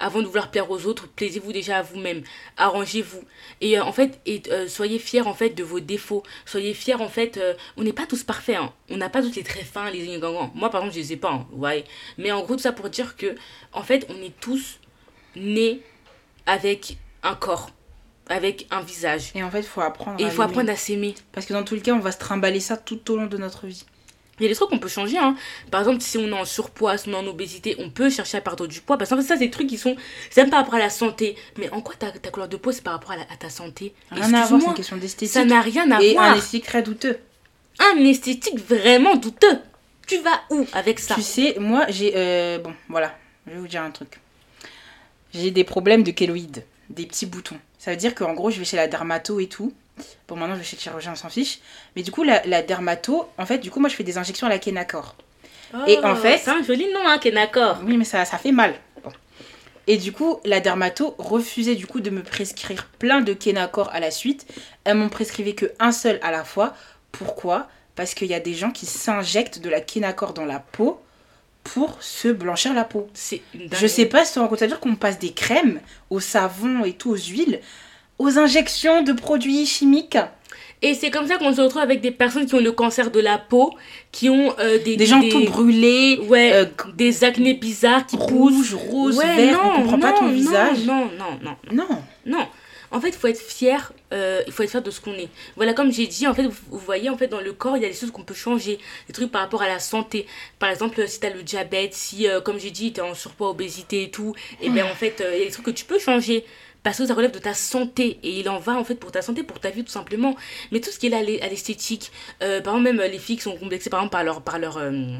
Avant 0.00 0.20
de 0.20 0.26
vouloir 0.26 0.50
plaire 0.50 0.70
aux 0.70 0.86
autres, 0.86 1.08
plaisez-vous 1.08 1.52
déjà 1.52 1.78
à 1.78 1.82
vous-même. 1.82 2.22
Arrangez-vous. 2.56 3.22
Et 3.60 3.78
euh, 3.78 3.82
en 3.84 3.92
fait, 3.92 4.20
et, 4.26 4.42
euh, 4.50 4.68
soyez 4.68 4.98
fiers 4.98 5.22
en 5.22 5.34
fait 5.34 5.50
de 5.50 5.64
vos 5.64 5.80
défauts. 5.80 6.22
Soyez 6.46 6.72
fiers 6.74 6.94
en 6.94 7.08
fait. 7.08 7.36
euh, 7.36 7.54
on 7.76 7.82
n'est 7.82 7.92
pas 7.92 8.06
tous 8.06 8.22
parfaits. 8.22 8.56
hein. 8.56 8.72
On 8.90 8.96
n'a 8.96 9.08
pas 9.08 9.22
tous 9.22 9.34
les 9.34 9.42
traits 9.42 9.64
fins, 9.64 9.90
les 9.90 10.00
lignes. 10.04 10.20
Moi, 10.54 10.70
par 10.70 10.80
exemple, 10.82 10.94
je 10.94 11.00
les 11.00 11.12
ai 11.14 11.16
pas. 11.16 11.32
hein, 11.32 11.46
voyez. 11.52 11.84
Mais 12.16 12.30
en 12.30 12.42
gros, 12.42 12.54
tout 12.54 12.62
ça 12.62 12.72
pour 12.72 12.88
dire 12.90 13.16
que, 13.16 13.34
en 13.72 13.82
fait, 13.82 14.06
on 14.08 14.22
est 14.22 14.38
tous 14.40 14.78
nés 15.36 15.82
avec 16.46 16.96
un 17.22 17.34
corps, 17.34 17.70
avec 18.28 18.66
un 18.70 18.80
visage. 18.82 19.32
Et 19.34 19.42
en 19.42 19.50
fait, 19.50 19.60
il 19.60 19.66
faut 19.66 19.80
apprendre 19.80 20.20
Et 20.20 20.24
il 20.24 20.30
faut 20.30 20.42
apprendre 20.42 20.70
à 20.70 20.76
s'aimer. 20.76 21.14
Parce 21.32 21.44
que 21.46 21.52
dans 21.52 21.64
tous 21.64 21.74
les 21.74 21.80
cas, 21.80 21.92
on 21.94 21.98
va 21.98 22.12
se 22.12 22.18
trimballer 22.18 22.60
ça 22.60 22.76
tout 22.76 23.10
au 23.10 23.16
long 23.16 23.26
de 23.26 23.36
notre 23.36 23.66
vie. 23.66 23.84
Il 24.38 24.44
y 24.44 24.46
a 24.46 24.48
des 24.48 24.54
trucs 24.54 24.70
qu'on 24.70 24.78
peut 24.78 24.88
changer. 24.88 25.18
Hein. 25.18 25.34
Par 25.70 25.80
exemple, 25.80 26.00
si 26.00 26.16
on 26.18 26.28
est 26.28 26.32
en 26.32 26.44
surpoids, 26.44 26.96
si 26.98 27.08
on 27.08 27.12
est 27.12 27.16
en 27.16 27.26
obésité, 27.26 27.74
on 27.78 27.90
peut 27.90 28.08
chercher 28.10 28.36
à 28.38 28.40
perdre 28.40 28.66
du 28.66 28.80
poids. 28.80 28.96
Parce 28.98 29.10
qu'en 29.10 29.16
fait, 29.16 29.22
ça, 29.22 29.34
c'est 29.34 29.46
des 29.46 29.50
trucs 29.50 29.66
qui 29.66 29.78
sont. 29.78 29.96
C'est 30.30 30.42
même 30.42 30.50
par 30.50 30.60
rapport 30.60 30.74
à 30.74 30.78
la 30.78 30.90
santé. 30.90 31.36
Mais 31.58 31.68
en 31.70 31.80
quoi 31.80 31.94
ta, 31.98 32.10
ta 32.12 32.30
couleur 32.30 32.48
de 32.48 32.56
peau, 32.56 32.70
c'est 32.72 32.82
par 32.82 32.92
rapport 32.94 33.10
à, 33.12 33.16
la- 33.16 33.22
à 33.32 33.36
ta 33.38 33.50
santé? 33.50 33.92
Rien 34.10 34.32
à 34.34 34.46
voir, 34.46 34.60
c'est 34.60 34.66
une 34.68 34.74
question 34.74 34.96
d'esthétique. 34.96 35.32
Ça 35.34 35.44
n'a 35.44 35.60
rien 35.60 35.90
à 35.90 36.00
Et 36.02 36.12
voir. 36.14 36.32
un 36.32 36.36
esthétique 36.36 36.66
très 36.66 36.82
douteux. 36.82 37.18
Un 37.80 37.98
esthétique 38.04 38.58
vraiment 38.58 39.16
douteux. 39.16 39.58
Tu 40.06 40.18
vas 40.18 40.40
où 40.50 40.66
avec 40.72 40.98
ça? 41.00 41.14
Tu 41.14 41.22
sais, 41.22 41.56
moi, 41.58 41.84
j'ai. 41.88 42.12
euh, 42.16 42.58
bon, 42.58 42.72
voilà, 42.88 43.14
je 43.46 43.52
vais 43.52 43.58
vous 43.58 43.68
dire 43.68 43.82
un 43.82 43.90
truc. 43.90 44.20
J'ai 45.34 45.50
des 45.50 45.64
problèmes 45.64 46.02
de 46.02 46.10
kéloïdes, 46.10 46.64
des 46.90 47.06
petits 47.06 47.26
boutons. 47.26 47.58
Ça 47.78 47.90
veut 47.90 47.96
dire 47.96 48.14
qu'en 48.14 48.32
gros, 48.32 48.50
je 48.50 48.58
vais 48.58 48.64
chez 48.64 48.76
la 48.76 48.88
dermato 48.88 49.38
et 49.40 49.46
tout. 49.46 49.72
Bon, 50.26 50.36
maintenant, 50.36 50.54
je 50.54 50.60
vais 50.60 50.64
chez 50.64 50.76
le 50.76 50.80
chirurgien, 50.82 51.12
on 51.12 51.16
s'en 51.16 51.28
fiche. 51.28 51.58
Mais 51.96 52.02
du 52.02 52.10
coup, 52.10 52.22
la, 52.24 52.42
la 52.46 52.62
dermato, 52.62 53.28
en 53.38 53.46
fait, 53.46 53.58
du 53.58 53.70
coup, 53.70 53.80
moi, 53.80 53.88
je 53.88 53.94
fais 53.96 54.04
des 54.04 54.18
injections 54.18 54.46
à 54.46 54.50
la 54.50 54.58
Kenacor. 54.58 55.14
Et 55.86 55.98
en 55.98 56.16
fait- 56.16 56.36
Oh, 56.38 56.40
C'est 56.44 56.50
un 56.50 56.62
joli 56.62 56.86
nom, 56.92 57.00
hein, 57.06 57.18
Kenacor. 57.18 57.78
Oui, 57.84 57.96
mais 57.96 58.04
ça, 58.04 58.24
ça 58.24 58.38
fait 58.38 58.52
mal. 58.52 58.74
Bon. 59.04 59.10
Et 59.86 59.96
du 59.98 60.12
coup, 60.12 60.38
la 60.44 60.60
dermato 60.60 61.14
refusait 61.18 61.74
du 61.74 61.86
coup 61.86 62.00
de 62.00 62.10
me 62.10 62.22
prescrire 62.22 62.86
plein 62.98 63.20
de 63.20 63.32
Kenacor 63.34 63.90
à 63.92 64.00
la 64.00 64.10
suite. 64.10 64.46
Elles 64.84 64.96
m'ont 64.96 65.08
prescrivé 65.08 65.54
que 65.54 65.72
un 65.78 65.92
seul 65.92 66.18
à 66.22 66.30
la 66.30 66.44
fois. 66.44 66.74
Pourquoi? 67.12 67.68
Parce 67.96 68.14
qu'il 68.14 68.28
y 68.28 68.34
a 68.34 68.40
des 68.40 68.54
gens 68.54 68.70
qui 68.70 68.86
s'injectent 68.86 69.58
de 69.60 69.68
la 69.68 69.80
Kenacor 69.80 70.32
dans 70.34 70.44
la 70.44 70.58
peau 70.60 71.00
pour 71.64 72.02
se 72.02 72.28
blanchir 72.28 72.72
la 72.72 72.84
peau. 72.84 73.08
C'est 73.12 73.42
Je 73.72 73.86
sais 73.86 74.06
pas 74.06 74.24
si 74.24 74.30
tu 74.32 74.34
te 74.36 74.40
rends 74.40 74.48
compte, 74.48 74.58
c'est-à-dire 74.58 74.80
qu'on 74.80 74.94
passe 74.96 75.18
des 75.18 75.32
crèmes 75.32 75.80
au 76.08 76.20
savon 76.20 76.84
et 76.84 76.92
tout, 76.94 77.10
aux 77.10 77.16
huiles, 77.16 77.60
aux 78.18 78.38
injections 78.38 79.02
de 79.02 79.12
produits 79.12 79.66
chimiques. 79.66 80.18
Et 80.80 80.94
c'est 80.94 81.10
comme 81.10 81.26
ça 81.26 81.38
qu'on 81.38 81.52
se 81.52 81.60
retrouve 81.60 81.82
avec 81.82 82.00
des 82.00 82.12
personnes 82.12 82.46
qui 82.46 82.54
ont 82.54 82.60
le 82.60 82.70
cancer 82.70 83.10
de 83.10 83.18
la 83.18 83.36
peau, 83.36 83.74
qui 84.12 84.30
ont 84.30 84.54
euh, 84.60 84.78
des, 84.78 84.96
Des 84.96 85.06
gens 85.06 85.20
tout 85.28 85.44
brûlés, 85.44 86.20
Ouais, 86.28 86.52
euh, 86.52 86.66
des 86.94 87.24
acnés 87.24 87.54
bizarres 87.54 88.06
qui 88.06 88.16
poussent. 88.16 88.72
rouges, 88.72 88.74
roses, 88.74 89.16
Ouais, 89.18 89.36
verts, 89.36 89.54
non, 89.54 89.72
on 89.74 89.82
comprend 89.82 89.98
pas 89.98 90.12
ton 90.12 90.26
non, 90.26 90.32
visage. 90.32 90.84
Non, 90.84 91.10
non, 91.18 91.38
non, 91.42 91.56
Non. 91.72 91.88
non. 92.26 92.46
En 92.90 93.00
fait, 93.02 93.08
il 93.08 93.16
faut 93.16 93.26
être 93.26 93.40
fier. 93.42 93.92
euh, 94.14 94.40
il 94.46 94.52
faut 94.52 94.62
être 94.62 94.70
fier 94.70 94.80
de 94.80 94.90
ce 94.90 95.00
qu'on 95.00 95.12
est. 95.14 95.28
Voilà, 95.56 95.74
comme 95.74 95.92
j'ai 95.92 96.06
dit, 96.06 96.26
en 96.28 96.32
fait, 96.32 96.44
vous, 96.44 96.56
vous 96.70 96.78
voyez, 96.78 97.10
en 97.10 97.18
fait, 97.18 97.26
dans 97.26 97.40
le 97.40 97.52
corps, 97.52 97.76
il 97.76 97.82
y 97.82 97.86
a 97.86 97.88
des 97.88 97.94
choses 97.94 98.10
qu'on 98.12 98.22
peut 98.22 98.32
changer. 98.32 98.78
Des 99.08 99.12
trucs 99.12 99.30
par 99.32 99.42
rapport 99.42 99.60
à 99.62 99.68
la 99.68 99.80
santé. 99.80 100.26
Par 100.60 100.70
exemple, 100.70 101.06
si 101.08 101.18
tu 101.20 101.26
as 101.26 101.30
le 101.30 101.42
diabète, 101.42 101.92
si, 101.92 102.26
comme 102.44 102.58
j'ai 102.60 102.70
dit, 102.70 102.92
tu 102.92 103.00
es 103.00 103.02
en 103.02 103.14
surpoids, 103.14 103.50
obésité 103.50 104.04
et 104.04 104.10
tout, 104.10 104.32
et 104.62 104.70
bien, 104.70 104.86
en 104.86 104.94
fait, 104.94 105.22
il 105.34 105.38
y 105.40 105.42
a 105.42 105.44
des 105.46 105.50
trucs 105.50 105.66
que 105.66 105.70
tu 105.72 105.84
peux 105.84 105.98
changer. 105.98 106.44
Parce 106.82 106.98
que 106.98 107.06
ça 107.06 107.14
relève 107.14 107.32
de 107.32 107.38
ta 107.38 107.54
santé. 107.54 108.18
Et 108.22 108.40
il 108.40 108.48
en 108.48 108.58
va, 108.58 108.76
en 108.76 108.84
fait, 108.84 108.94
pour 108.94 109.10
ta 109.12 109.20
santé, 109.22 109.42
pour 109.42 109.58
ta 109.60 109.70
vie, 109.70 109.84
tout 109.84 109.90
simplement. 109.92 110.36
Mais 110.72 110.80
tout 110.80 110.90
ce 110.90 110.98
qui 110.98 111.06
est 111.06 111.10
là 111.10 111.18
à 111.18 111.22
l'e- 111.22 111.42
à 111.42 111.48
l'esthétique, 111.48 112.10
euh, 112.42 112.60
par 112.60 112.74
exemple, 112.76 112.92
même 112.94 113.00
euh, 113.04 113.08
les 113.08 113.18
filles 113.18 113.36
qui 113.36 113.42
sont 113.42 113.56
complexées, 113.56 113.90
par 113.90 114.00
exemple, 114.00 114.12
par 114.12 114.24
leur. 114.24 114.42
Par 114.42 114.58
leur 114.58 114.76
euh, 114.78 115.18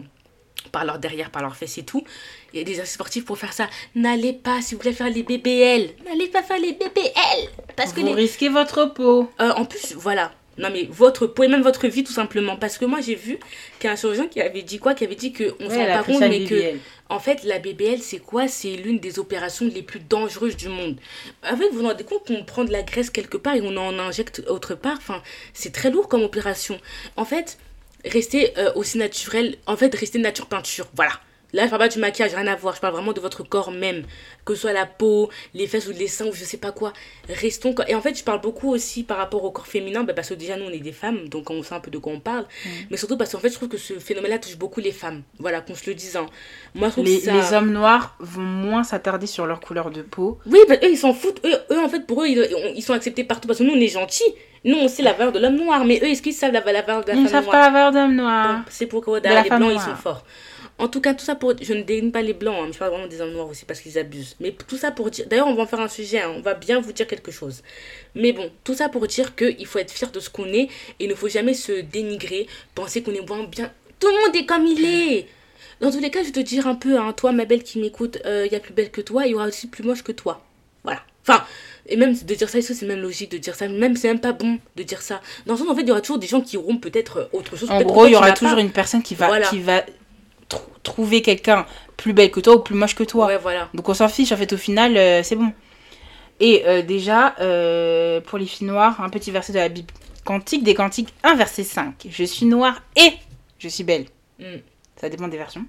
par 0.72 0.84
leur 0.84 0.98
derrière, 0.98 1.30
par 1.30 1.40
leurs 1.40 1.56
fesses 1.56 1.78
et 1.78 1.84
tout. 1.84 2.04
Il 2.52 2.58
y 2.58 2.60
a 2.60 2.64
des 2.64 2.72
exercices 2.72 2.94
sportifs 2.94 3.24
pour 3.24 3.38
faire 3.38 3.52
ça. 3.54 3.68
N'allez 3.94 4.32
pas, 4.34 4.60
si 4.60 4.74
vous 4.74 4.80
voulez 4.82 4.92
faire 4.92 5.08
les 5.08 5.22
BBL, 5.22 5.90
n'allez 6.04 6.26
pas 6.28 6.42
faire 6.42 6.58
les 6.58 6.72
BBL. 6.72 7.48
Parce 7.76 7.92
que 7.94 8.00
Vous 8.00 8.06
les... 8.08 8.12
risquez 8.14 8.48
votre 8.50 8.86
peau. 8.86 9.30
Euh, 9.40 9.52
en 9.52 9.64
plus, 9.64 9.94
voilà. 9.94 10.32
Non 10.58 10.70
mais 10.72 10.88
votre 10.90 11.26
peau 11.26 11.44
et 11.44 11.48
même 11.48 11.62
votre 11.62 11.86
vie 11.88 12.04
tout 12.04 12.12
simplement. 12.12 12.56
Parce 12.56 12.78
que 12.78 12.84
moi 12.84 13.00
j'ai 13.00 13.14
vu 13.14 13.38
qu'il 13.78 13.86
y 13.86 13.86
a 13.88 13.92
un 13.92 13.96
chirurgien 13.96 14.26
qui 14.26 14.40
avait 14.40 14.62
dit 14.62 14.78
quoi 14.78 14.94
Qui 14.94 15.04
avait 15.04 15.14
dit 15.14 15.32
qu'on 15.32 15.44
Ouais, 15.44 15.70
s'en 15.70 15.86
rend 15.86 15.98
pas 15.98 16.02
compte 16.02 16.20
mais 16.20 16.44
que... 16.44 16.54
BBL. 16.54 16.78
En 17.08 17.20
fait 17.20 17.44
la 17.44 17.58
BBL 17.58 18.00
c'est 18.00 18.18
quoi? 18.18 18.48
C'est 18.48 18.74
l'une 18.76 18.98
des 18.98 19.18
opérations 19.18 19.66
les 19.72 19.82
plus 19.82 20.00
dangereuses 20.00 20.56
du 20.56 20.68
monde. 20.68 20.96
Fait 21.42 21.54
vous 21.70 21.78
vous 21.78 21.86
rendez 21.86 22.04
compte 22.04 22.26
qu'on 22.26 22.44
prend 22.44 22.64
de 22.64 22.72
la 22.72 22.82
graisse 22.82 23.10
quelque 23.10 23.36
part 23.36 23.54
et 23.54 23.60
on 23.62 23.76
en 23.76 23.98
injecte 23.98 24.42
autre 24.48 24.74
part? 24.74 24.96
Enfin 24.98 25.22
c'est 25.54 25.72
très 25.72 25.90
lourd 25.90 26.08
comme 26.08 26.22
opération. 26.22 26.78
En 27.16 27.24
fait 27.24 27.58
restez 28.04 28.58
euh, 28.58 28.72
aussi 28.74 28.98
naturel. 28.98 29.56
En 29.66 29.76
fait 29.76 29.94
restez 29.94 30.18
nature 30.18 30.46
peinture. 30.46 30.88
Voilà. 30.94 31.12
Là, 31.54 31.64
je 31.64 31.70
parle 31.70 31.80
pas 31.80 31.88
du 31.88 31.98
maquillage, 31.98 32.34
rien 32.34 32.46
à 32.46 32.54
voir. 32.56 32.74
Je 32.74 32.80
parle 32.80 32.92
vraiment 32.92 33.14
de 33.14 33.20
votre 33.20 33.42
corps 33.42 33.70
même. 33.70 34.02
Que 34.44 34.54
ce 34.54 34.60
soit 34.62 34.72
la 34.74 34.84
peau, 34.84 35.30
les 35.54 35.66
fesses 35.66 35.88
ou 35.88 35.92
les 35.92 36.06
seins 36.06 36.26
ou 36.26 36.32
je 36.34 36.44
sais 36.44 36.58
pas 36.58 36.72
quoi. 36.72 36.92
Restons. 37.28 37.74
Et 37.86 37.94
en 37.94 38.02
fait, 38.02 38.18
je 38.18 38.22
parle 38.22 38.40
beaucoup 38.42 38.70
aussi 38.70 39.02
par 39.02 39.16
rapport 39.16 39.42
au 39.44 39.50
corps 39.50 39.66
féminin. 39.66 40.04
bah, 40.04 40.12
parce 40.12 40.28
que 40.28 40.34
déjà, 40.34 40.56
nous, 40.58 40.66
on 40.66 40.70
est 40.70 40.78
des 40.78 40.92
femmes. 40.92 41.28
Donc, 41.30 41.48
on 41.50 41.62
sait 41.62 41.74
un 41.74 41.80
peu 41.80 41.90
de 41.90 41.96
quoi 41.98 42.12
on 42.12 42.20
parle. 42.20 42.44
Mais 42.90 42.96
surtout 42.98 43.16
parce 43.16 43.32
qu'en 43.32 43.38
fait, 43.38 43.48
je 43.48 43.54
trouve 43.54 43.68
que 43.68 43.78
ce 43.78 43.94
phénomène-là 43.94 44.38
touche 44.38 44.58
beaucoup 44.58 44.80
les 44.80 44.92
femmes. 44.92 45.22
Voilà, 45.38 45.62
qu'on 45.62 45.74
se 45.74 45.88
le 45.88 45.94
dise. 45.94 46.16
hein. 46.16 46.26
Moi, 46.74 46.88
je 46.88 46.92
trouve 46.92 47.04
Les, 47.06 47.18
que 47.18 47.24
ça... 47.24 47.32
les 47.32 47.52
hommes 47.54 47.72
noirs 47.72 48.14
vont 48.20 48.42
moins 48.42 48.84
s'attarder 48.84 49.26
sur 49.26 49.46
leur 49.46 49.60
couleur 49.60 49.90
de 49.90 50.02
peau. 50.02 50.38
Oui, 50.46 50.58
bah, 50.68 50.74
eux, 50.82 50.90
ils 50.90 50.98
s'en 50.98 51.14
foutent. 51.14 51.40
Eux, 51.46 51.56
eux, 51.72 51.78
en 51.80 51.88
fait, 51.88 52.06
pour 52.06 52.22
eux, 52.22 52.26
ils, 52.28 52.46
ils 52.76 52.82
sont 52.82 52.92
acceptés 52.92 53.24
partout. 53.24 53.48
Parce 53.48 53.60
que 53.60 53.64
nous, 53.64 53.72
on 53.72 53.80
est 53.80 53.88
gentils. 53.88 54.34
Nous, 54.64 54.76
on 54.76 54.88
sait 54.88 55.02
la 55.02 55.12
valeur 55.14 55.32
de 55.32 55.38
l'homme 55.38 55.56
noir. 55.56 55.84
Mais 55.86 55.98
eux, 56.02 56.08
est-ce 56.08 56.20
qu'ils 56.20 56.34
savent 56.34 56.52
la, 56.52 56.60
valeur 56.60 57.02
de 57.04 57.08
la 57.08 57.14
Ils 57.14 57.22
ne 57.22 57.28
femme 57.28 57.36
savent 57.36 57.44
noire? 57.44 57.52
pas 57.56 57.66
la 57.66 57.70
valeur 57.70 57.92
d'homme 57.92 58.16
noir. 58.16 58.56
Donc, 58.56 58.64
c'est 58.68 58.86
pourquoi 58.86 59.20
De 59.20 59.28
les 59.28 59.34
blancs, 59.48 59.52
ils 59.52 59.58
noire. 59.74 59.84
sont 59.84 59.94
forts. 59.96 60.24
En 60.78 60.86
tout 60.88 61.00
cas, 61.00 61.12
tout 61.14 61.24
ça 61.24 61.34
pour. 61.34 61.54
Je 61.60 61.72
ne 61.74 61.82
dénigre 61.82 62.12
pas 62.12 62.22
les 62.22 62.34
blancs, 62.34 62.56
hein, 62.58 62.64
mais 62.66 62.72
je 62.72 62.78
parle 62.78 62.92
vraiment 62.92 63.08
des 63.08 63.20
hommes 63.20 63.32
noirs 63.32 63.48
aussi 63.48 63.64
parce 63.64 63.80
qu'ils 63.80 63.98
abusent. 63.98 64.36
Mais 64.40 64.52
tout 64.52 64.76
ça 64.76 64.92
pour 64.92 65.10
dire. 65.10 65.26
D'ailleurs, 65.28 65.48
on 65.48 65.54
va 65.54 65.64
en 65.64 65.66
faire 65.66 65.80
un 65.80 65.88
sujet, 65.88 66.20
hein, 66.20 66.32
on 66.36 66.40
va 66.40 66.54
bien 66.54 66.80
vous 66.80 66.92
dire 66.92 67.06
quelque 67.06 67.32
chose. 67.32 67.62
Mais 68.14 68.32
bon, 68.32 68.50
tout 68.62 68.74
ça 68.74 68.88
pour 68.88 69.06
dire 69.08 69.34
qu'il 69.34 69.66
faut 69.66 69.80
être 69.80 69.90
fier 69.90 70.10
de 70.10 70.20
ce 70.20 70.30
qu'on 70.30 70.46
est 70.46 70.68
et 71.00 71.04
il 71.04 71.08
ne 71.08 71.14
faut 71.14 71.28
jamais 71.28 71.54
se 71.54 71.72
dénigrer, 71.80 72.46
penser 72.74 73.02
qu'on 73.02 73.12
est 73.12 73.26
moins 73.28 73.44
bien. 73.44 73.72
Tout 73.98 74.08
le 74.08 74.26
monde 74.26 74.36
est 74.36 74.46
comme 74.46 74.66
il 74.66 74.84
est 74.84 75.26
Dans 75.80 75.90
tous 75.90 76.00
les 76.00 76.10
cas, 76.10 76.20
je 76.20 76.26
vais 76.26 76.32
te 76.32 76.40
dire 76.40 76.68
un 76.68 76.76
peu, 76.76 76.96
hein, 76.98 77.12
toi, 77.12 77.32
ma 77.32 77.44
belle 77.44 77.64
qui 77.64 77.80
m'écoute, 77.80 78.18
euh, 78.26 78.46
il 78.46 78.52
y 78.52 78.56
a 78.56 78.60
plus 78.60 78.72
belle 78.72 78.90
que 78.92 79.00
toi, 79.00 79.26
il 79.26 79.32
y 79.32 79.34
aura 79.34 79.46
aussi 79.46 79.66
plus 79.66 79.82
moche 79.82 80.02
que 80.02 80.12
toi. 80.12 80.44
Voilà. 80.84 81.02
Enfin, 81.26 81.44
et 81.86 81.96
même 81.96 82.14
de 82.14 82.34
dire 82.34 82.48
ça, 82.48 82.62
c'est 82.62 82.82
même 82.86 83.00
logique 83.00 83.30
de 83.32 83.38
dire 83.38 83.54
ça? 83.54 83.68
Même 83.68 83.96
c'est 83.96 84.08
même 84.08 84.20
pas 84.20 84.32
bon 84.32 84.58
de 84.76 84.82
dire 84.82 85.02
ça. 85.02 85.20
Dans 85.46 85.54
le 85.54 85.58
sens, 85.58 85.68
en 85.68 85.74
fait, 85.74 85.82
il 85.82 85.88
y 85.88 85.90
aura 85.90 86.00
toujours 86.00 86.18
des 86.18 86.26
gens 86.26 86.40
qui 86.40 86.56
auront 86.56 86.76
peut-être 86.78 87.28
autre 87.32 87.56
chose. 87.56 87.70
En 87.70 87.82
gros, 87.82 88.06
il 88.06 88.12
y 88.12 88.16
aura 88.16 88.32
toujours 88.32 88.54
pas. 88.54 88.60
une 88.60 88.70
personne 88.70 89.02
qui 89.02 89.14
va, 89.14 89.26
Voilà. 89.26 89.48
qui 89.48 89.60
va 89.60 89.84
tr- 90.48 90.60
trouver 90.82 91.22
quelqu'un 91.22 91.66
plus 91.96 92.12
belle 92.12 92.30
que 92.30 92.40
toi 92.40 92.56
ou 92.56 92.60
plus 92.60 92.74
moche 92.74 92.94
que 92.94 93.04
toi. 93.04 93.26
Ouais, 93.26 93.38
voilà. 93.38 93.68
Donc 93.74 93.88
on 93.88 93.94
s'en 93.94 94.08
fiche, 94.08 94.32
en 94.32 94.36
fait, 94.36 94.52
au 94.52 94.56
final, 94.56 94.96
euh, 94.96 95.22
c'est 95.22 95.36
bon. 95.36 95.52
Et 96.40 96.62
euh, 96.66 96.82
déjà, 96.82 97.34
euh, 97.40 98.20
pour 98.20 98.38
les 98.38 98.46
filles 98.46 98.68
noires, 98.68 99.00
un 99.00 99.08
petit 99.08 99.30
verset 99.30 99.52
de 99.52 99.58
la 99.58 99.68
Bible. 99.68 99.92
Cantique 100.24 100.62
des 100.62 100.74
Cantiques 100.74 101.12
1, 101.24 101.34
verset 101.36 101.64
5. 101.64 102.06
Je 102.08 102.24
suis 102.24 102.46
noire 102.46 102.82
et 102.96 103.12
je 103.58 103.68
suis 103.68 103.82
belle. 103.82 104.06
Mm. 104.38 104.58
Ça 105.00 105.08
dépend 105.08 105.26
des 105.28 105.38
versions. 105.38 105.64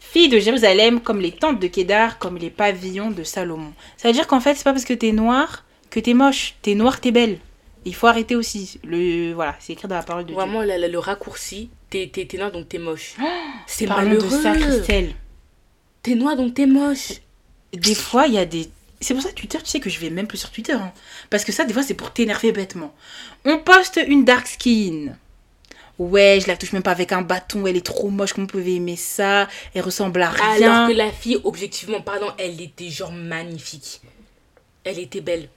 Fille 0.00 0.28
de 0.28 0.38
Jérusalem, 0.38 1.00
comme 1.00 1.20
les 1.20 1.32
tentes 1.32 1.60
de 1.60 1.66
Kédar, 1.66 2.18
comme 2.18 2.36
les 2.38 2.50
pavillons 2.50 3.10
de 3.10 3.22
Salomon. 3.24 3.72
Ça 3.96 4.08
veut 4.08 4.14
dire 4.14 4.26
qu'en 4.26 4.40
fait, 4.40 4.54
c'est 4.54 4.64
pas 4.64 4.72
parce 4.72 4.84
que 4.84 4.94
t'es 4.94 5.12
noire 5.12 5.64
que 5.90 6.00
t'es 6.00 6.14
moche. 6.14 6.54
T'es 6.62 6.74
noire, 6.74 7.00
t'es 7.00 7.10
belle. 7.10 7.38
Il 7.84 7.94
faut 7.94 8.06
arrêter 8.06 8.36
aussi. 8.36 8.80
Le, 8.84 9.32
voilà, 9.32 9.54
c'est 9.60 9.74
écrit 9.74 9.86
dans 9.86 9.96
la 9.96 10.02
parole 10.02 10.22
de 10.24 10.28
Dieu. 10.28 10.36
Vraiment, 10.36 10.62
le 10.62 10.98
raccourci, 10.98 11.70
t'es 12.10 12.24
t'es- 12.26 12.36
noir 12.38 12.50
donc 12.52 12.68
t'es 12.68 12.78
moche. 12.78 13.14
c'est 13.66 13.86
Parlons 13.86 14.08
malheureux. 14.10 14.28
de 14.36 14.42
ça, 14.42 14.52
Christelle. 14.56 15.14
T'es 16.02 16.14
noir 16.14 16.36
donc 16.36 16.54
t'es 16.54 16.66
moche. 16.66 17.12
Des 17.72 17.94
fois, 17.94 18.26
il 18.26 18.34
y 18.34 18.38
a 18.38 18.44
des. 18.44 18.68
C'est 19.00 19.14
pour 19.14 19.22
ça 19.22 19.30
que 19.30 19.34
Twitter, 19.34 19.58
tu 19.58 19.66
sais 19.66 19.80
que 19.80 19.90
je 19.90 19.98
vais 20.00 20.10
même 20.10 20.26
plus 20.26 20.38
sur 20.38 20.50
Twitter. 20.50 20.72
hein. 20.72 20.92
Parce 21.30 21.44
que 21.44 21.52
ça, 21.52 21.64
des 21.64 21.72
fois, 21.74 21.82
c'est 21.82 21.94
pour 21.94 22.12
t'énerver 22.12 22.52
bêtement. 22.52 22.94
On 23.44 23.58
poste 23.58 24.00
une 24.06 24.24
dark 24.24 24.46
skin. 24.46 25.16
Ouais, 25.98 26.38
je 26.42 26.48
la 26.48 26.56
touche 26.56 26.72
même 26.72 26.82
pas 26.82 26.90
avec 26.90 27.12
un 27.12 27.22
bâton. 27.22 27.66
Elle 27.66 27.76
est 27.76 27.84
trop 27.86 28.08
moche. 28.08 28.32
Comment 28.32 28.46
vous 28.46 28.52
pouvez 28.58 28.76
aimer 28.76 28.96
ça? 28.96 29.48
Elle 29.74 29.82
ressemble 29.82 30.22
à 30.22 30.30
rien. 30.30 30.72
Alors 30.72 30.88
que 30.88 30.94
la 30.94 31.10
fille, 31.12 31.38
objectivement, 31.44 32.00
pardon, 32.00 32.26
elle 32.38 32.60
était 32.60 32.88
genre 32.90 33.12
magnifique. 33.12 34.00
Elle 34.84 34.98
était 34.98 35.20
belle. 35.20 35.48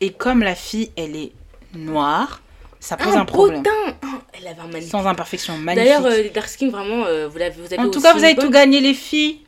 Et 0.00 0.12
comme 0.12 0.42
la 0.42 0.54
fille, 0.54 0.90
elle 0.96 1.16
est 1.16 1.32
noire, 1.74 2.42
ça 2.82 2.96
pose 2.96 3.14
un, 3.16 3.24
problème. 3.24 3.62
potin 3.62 3.96
Oh, 4.04 4.06
Elle 4.32 4.48
avait 4.48 4.60
un 4.60 4.66
magnifique. 4.66 4.90
Sans 4.90 5.06
imperfection, 5.06 5.56
magnifique. 5.56 5.88
D'ailleurs, 5.92 6.04
euh, 6.06 6.22
les 6.22 6.30
dark 6.30 6.48
skin, 6.48 6.68
vraiment, 6.70 7.04
euh, 7.06 7.28
vous, 7.28 7.38
l'avez, 7.38 7.54
vous 7.60 7.66
avez 7.72 7.78
en 7.78 7.88
tout 7.90 8.00
cas, 8.00 8.12
vous 8.12 8.18
une 8.18 8.24
avez 8.24 8.34
bonne- 8.34 8.44
tout 8.46 8.50
gagné, 8.50 8.80
les 8.80 8.94
filles. 8.94 9.40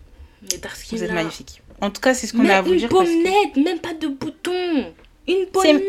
Les 0.50 0.58
dark 0.58 0.76
skin, 0.76 0.96
Vous 0.96 1.02
êtes 1.02 1.08
là. 1.08 1.14
magnifiques. 1.16 1.60
En 1.80 1.90
tout 1.90 2.00
cas, 2.00 2.14
c'est 2.14 2.26
ce 2.28 2.32
qu'on 2.32 2.48
a 2.48 2.56
à 2.58 2.62
vous 2.62 2.72
une 2.72 2.78
dire. 2.78 2.88
parce 2.88 3.08
que- 3.08 3.22
pommette, 3.24 3.56
même 3.66 3.78
pas 3.80 3.92
de 3.94 4.06
bouton. 4.06 4.92
Une 5.26 5.34
C'est- 5.36 5.46
pommette 5.46 5.82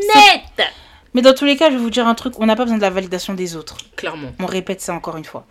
Mais 1.13 1.21
dans 1.21 1.33
tous 1.33 1.45
les 1.45 1.55
cas, 1.55 1.69
je 1.69 1.75
vais 1.75 1.81
vous 1.81 1.89
dire 1.89 2.07
un 2.07 2.15
truc 2.15 2.39
on 2.39 2.45
n'a 2.45 2.55
pas 2.55 2.63
besoin 2.63 2.77
de 2.77 2.81
la 2.81 2.89
validation 2.89 3.33
des 3.35 3.55
autres. 3.55 3.77
Clairement. 3.95 4.29
On 4.39 4.45
répète 4.47 4.81
ça 4.81 4.93
encore 4.93 5.15
une 5.17 5.23
fois. 5.25 5.45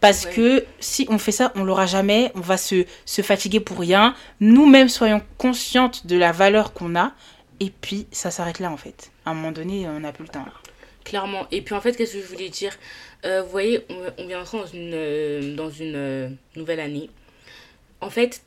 Parce 0.00 0.24
Ouais. 0.24 0.32
que 0.32 0.64
si 0.80 1.06
on 1.10 1.18
fait 1.18 1.30
ça, 1.32 1.52
on 1.56 1.62
l'aura 1.64 1.84
jamais, 1.86 2.32
on 2.34 2.40
va 2.40 2.56
se, 2.56 2.86
se 3.04 3.20
fatiguer 3.20 3.60
pour 3.60 3.78
rien. 3.78 4.14
Nous-mêmes, 4.40 4.88
soyons 4.88 5.20
conscientes 5.36 6.06
de 6.06 6.16
la 6.16 6.32
valeur 6.32 6.72
qu'on 6.72 6.96
a. 6.96 7.12
Et 7.60 7.70
puis, 7.70 8.06
ça 8.10 8.30
s'arrête 8.30 8.58
là, 8.60 8.70
en 8.72 8.78
fait. 8.78 9.10
À 9.26 9.30
un 9.30 9.34
moment 9.34 9.52
donné, 9.52 9.86
on 9.86 10.00
n'a 10.00 10.12
plus 10.12 10.22
le 10.24 10.30
temps. 10.30 10.44
Clairement. 11.10 11.48
Et 11.50 11.60
puis 11.60 11.74
en 11.74 11.80
fait, 11.80 11.96
qu'est-ce 11.96 12.12
que 12.12 12.20
je 12.20 12.26
voulais 12.26 12.50
dire? 12.50 12.72
Euh, 13.24 13.42
Vous 13.42 13.50
voyez, 13.50 13.84
on, 14.16 14.26
vient 14.28 14.38
d'entrer 14.38 14.58
dans 14.58 14.66
une, 14.66 14.94
euh, 14.94 15.56
euh, 15.96 16.28
nouvelle 16.54 16.78
année. 16.78 17.10
En 18.00 18.10
fait, 18.10 18.42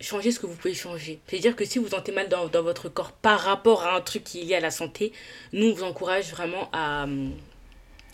changez 0.00 0.30
ce 0.30 0.38
que 0.38 0.46
vous 0.46 0.54
pouvez 0.54 0.74
changer. 0.74 1.18
C'est-à-dire 1.26 1.56
que 1.56 1.64
si 1.64 1.80
vous 1.80 1.88
sentez 1.88 2.12
mal 2.12 2.28
dans, 2.28 2.46
dans 2.46 2.62
votre 2.62 2.88
corps 2.88 3.10
par 3.10 3.40
rapport 3.40 3.82
à 3.82 3.96
un 3.96 4.00
truc 4.00 4.22
qui 4.22 4.42
est 4.42 4.44
lié 4.44 4.54
à 4.54 4.60
la 4.60 4.70
santé, 4.70 5.12
nous, 5.52 5.70
on 5.70 5.74
vous 5.74 5.82
encourage 5.82 6.30
vraiment 6.30 6.68
à, 6.72 7.02
euh, 7.06 7.26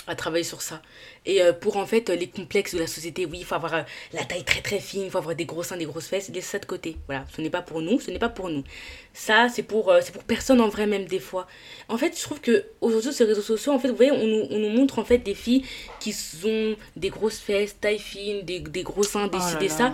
à 0.08 0.14
travailler 0.14 0.44
sur 0.44 0.62
ça. 0.62 0.82
Et 1.26 1.42
euh, 1.42 1.52
pour 1.52 1.76
en 1.76 1.86
fait 1.86 2.08
les 2.08 2.26
complexes 2.28 2.74
de 2.74 2.80
la 2.80 2.86
société, 2.86 3.26
oui, 3.26 3.38
il 3.40 3.44
faut 3.44 3.54
avoir 3.54 3.74
euh, 3.74 3.82
la 4.12 4.24
taille 4.24 4.44
très 4.44 4.60
très 4.60 4.80
fine, 4.80 5.02
il 5.04 5.10
faut 5.10 5.18
avoir 5.18 5.34
des 5.36 5.44
gros 5.44 5.62
seins, 5.62 5.76
des 5.76 5.84
grosses 5.84 6.06
fesses, 6.06 6.28
laissez 6.30 6.48
ça 6.48 6.58
de 6.58 6.66
côté. 6.66 6.96
Voilà, 7.06 7.24
ce 7.34 7.40
n'est 7.40 7.50
pas 7.50 7.62
pour 7.62 7.82
nous, 7.82 8.00
ce 8.00 8.10
n'est 8.10 8.18
pas 8.18 8.28
pour 8.28 8.48
nous. 8.48 8.64
Ça, 9.12 9.48
c'est 9.48 9.62
pour, 9.62 9.90
euh, 9.90 10.00
c'est 10.02 10.12
pour 10.12 10.24
personne 10.24 10.60
en 10.60 10.68
vrai 10.68 10.86
même 10.86 11.04
des 11.04 11.18
fois. 11.20 11.46
En 11.88 11.98
fait, 11.98 12.16
je 12.16 12.22
trouve 12.22 12.40
que 12.40 12.64
aujourd'hui, 12.80 13.12
sur 13.12 13.24
les 13.26 13.32
réseaux 13.32 13.42
sociaux, 13.42 13.72
en 13.72 13.78
fait, 13.78 13.88
vous 13.88 13.96
voyez, 13.96 14.12
on 14.12 14.26
nous, 14.26 14.46
on 14.50 14.58
nous 14.58 14.70
montre 14.70 14.98
en 14.98 15.04
fait 15.04 15.18
des 15.18 15.34
filles 15.34 15.64
qui 16.00 16.14
ont 16.44 16.76
des 16.96 17.10
grosses 17.10 17.38
fesses, 17.38 17.76
taille 17.80 17.98
fine, 17.98 18.42
des, 18.42 18.60
des 18.60 18.82
gros 18.82 19.02
seins, 19.02 19.28
des 19.28 19.38
Oh 19.38 19.58
des 19.58 19.68
ça. 19.68 19.92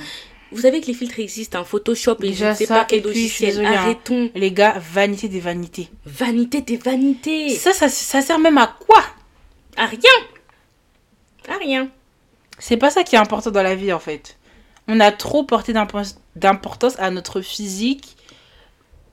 Vous 0.53 0.61
savez 0.61 0.81
que 0.81 0.87
les 0.87 0.95
filtres 0.95 1.19
existent, 1.19 1.59
hein, 1.59 1.65
Photoshop 1.65 2.17
et 2.21 2.27
je 2.27 2.33
Déjà 2.33 2.51
ne 2.51 2.55
sais 2.55 2.67
ça, 2.67 2.81
pas 2.81 2.85
quel 2.85 3.03
puis, 3.03 3.11
je 3.13 3.45
logiciel. 3.45 3.67
Arrêtons. 3.67 4.31
Les 4.37 4.53
gars, 4.53 4.79
vanité 4.79 5.29
des 5.29 5.41
vanités. 5.41 5.89
Vanité 6.07 6.61
des 6.61 6.77
vanités. 6.77 7.49
Ça, 7.57 7.73
ça, 7.73 7.89
ça 7.89 8.21
sert 8.21 8.39
même 8.39 8.59
à 8.59 8.69
quoi? 8.87 9.03
À 9.77 9.87
rien. 9.87 9.99
À 11.49 11.57
rien. 11.59 11.89
C'est 12.59 12.77
pas 12.77 12.91
ça 12.91 13.03
qui 13.03 13.17
est 13.17 13.19
important 13.19 13.51
dans 13.51 13.63
la 13.63 13.75
vie, 13.75 13.93
en 13.93 13.99
fait. 13.99 14.39
On 14.87 15.01
a 15.01 15.11
trop 15.13 15.45
porté 15.45 15.73
d'impo- 15.73 16.17
d'importance 16.37 16.99
à 16.99 17.11
notre 17.11 17.41
physique. 17.41 18.17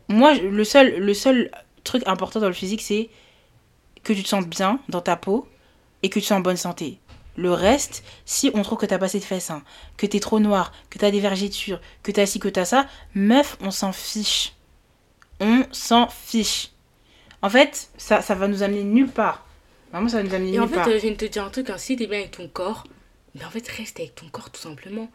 Moi, 0.08 0.34
le 0.36 0.63
seul, 0.63 0.97
le 1.00 1.13
seul 1.13 1.50
truc 1.84 2.04
important 2.06 2.39
dans 2.39 2.47
le 2.47 2.54
physique, 2.54 2.82
c'est 2.82 3.10
que 4.04 4.13
tu 4.13 4.24
te 4.24 4.28
sens 4.28 4.45
bien 4.45 4.80
dans 4.89 5.02
ta 5.02 5.15
peau 5.15 5.47
et 6.04 6.10
que 6.10 6.19
tu 6.19 6.26
sois 6.26 6.38
en 6.38 6.41
bonne 6.41 6.58
santé. 6.58 7.00
Le 7.38 7.54
reste, 7.54 8.04
si 8.26 8.52
on 8.54 8.62
trouve 8.62 8.78
que 8.78 8.86
t'as 8.86 8.97
pas 8.97 9.06
assez 9.06 9.19
de 9.19 9.24
fesses, 9.24 9.50
hein, 9.50 9.63
que 9.95 10.06
t'es 10.06 10.19
trop 10.19 10.39
noir, 10.39 10.74
que 10.89 11.00
t'as 11.00 11.12
des 11.12 11.21
vergetures, 11.21 11.80
que 12.04 12.12
t'as 12.12 12.26
ci, 12.26 12.39
que 12.39 12.50
t'as 12.50 12.65
ça, 12.65 12.88
meuf, 13.15 13.58
on 13.62 13.71
s'en 13.71 13.93
fiche. 13.93 14.54
On 15.39 15.63
s'en 15.71 16.08
fiche. 16.10 16.71
En 17.41 17.50
fait, 17.50 17.89
ça, 17.97 18.21
ça 18.21 18.36
va 18.36 18.47
nous 18.47 18.63
amener 18.63 18.84
nulle 18.84 19.10
part. 19.10 19.45
Vraiment, 19.92 20.08
ça 20.08 20.18
va 20.18 20.24
nous 20.24 20.34
amener 20.34 20.50
Et 20.50 20.52
nulle 20.54 20.62
en 20.62 20.68
fait, 20.68 20.80
euh, 20.90 20.96
je 20.96 21.02
viens 21.02 21.12
de 21.12 21.16
te 21.16 21.26
dire 21.26 21.44
un 21.44 21.50
truc, 21.50 21.70
hein, 21.70 21.78
si 21.78 21.96
t'es 21.96 22.08
bien 22.08 22.20
avec 22.20 22.32
ton 22.32 22.48
corps, 22.48 22.86
mais 23.36 23.44
en 23.44 23.50
fait, 23.50 23.68
reste 23.68 24.00
avec 24.00 24.16
ton 24.16 24.28
corps 24.30 24.50
tout 24.50 24.62
simplement. 24.62 25.10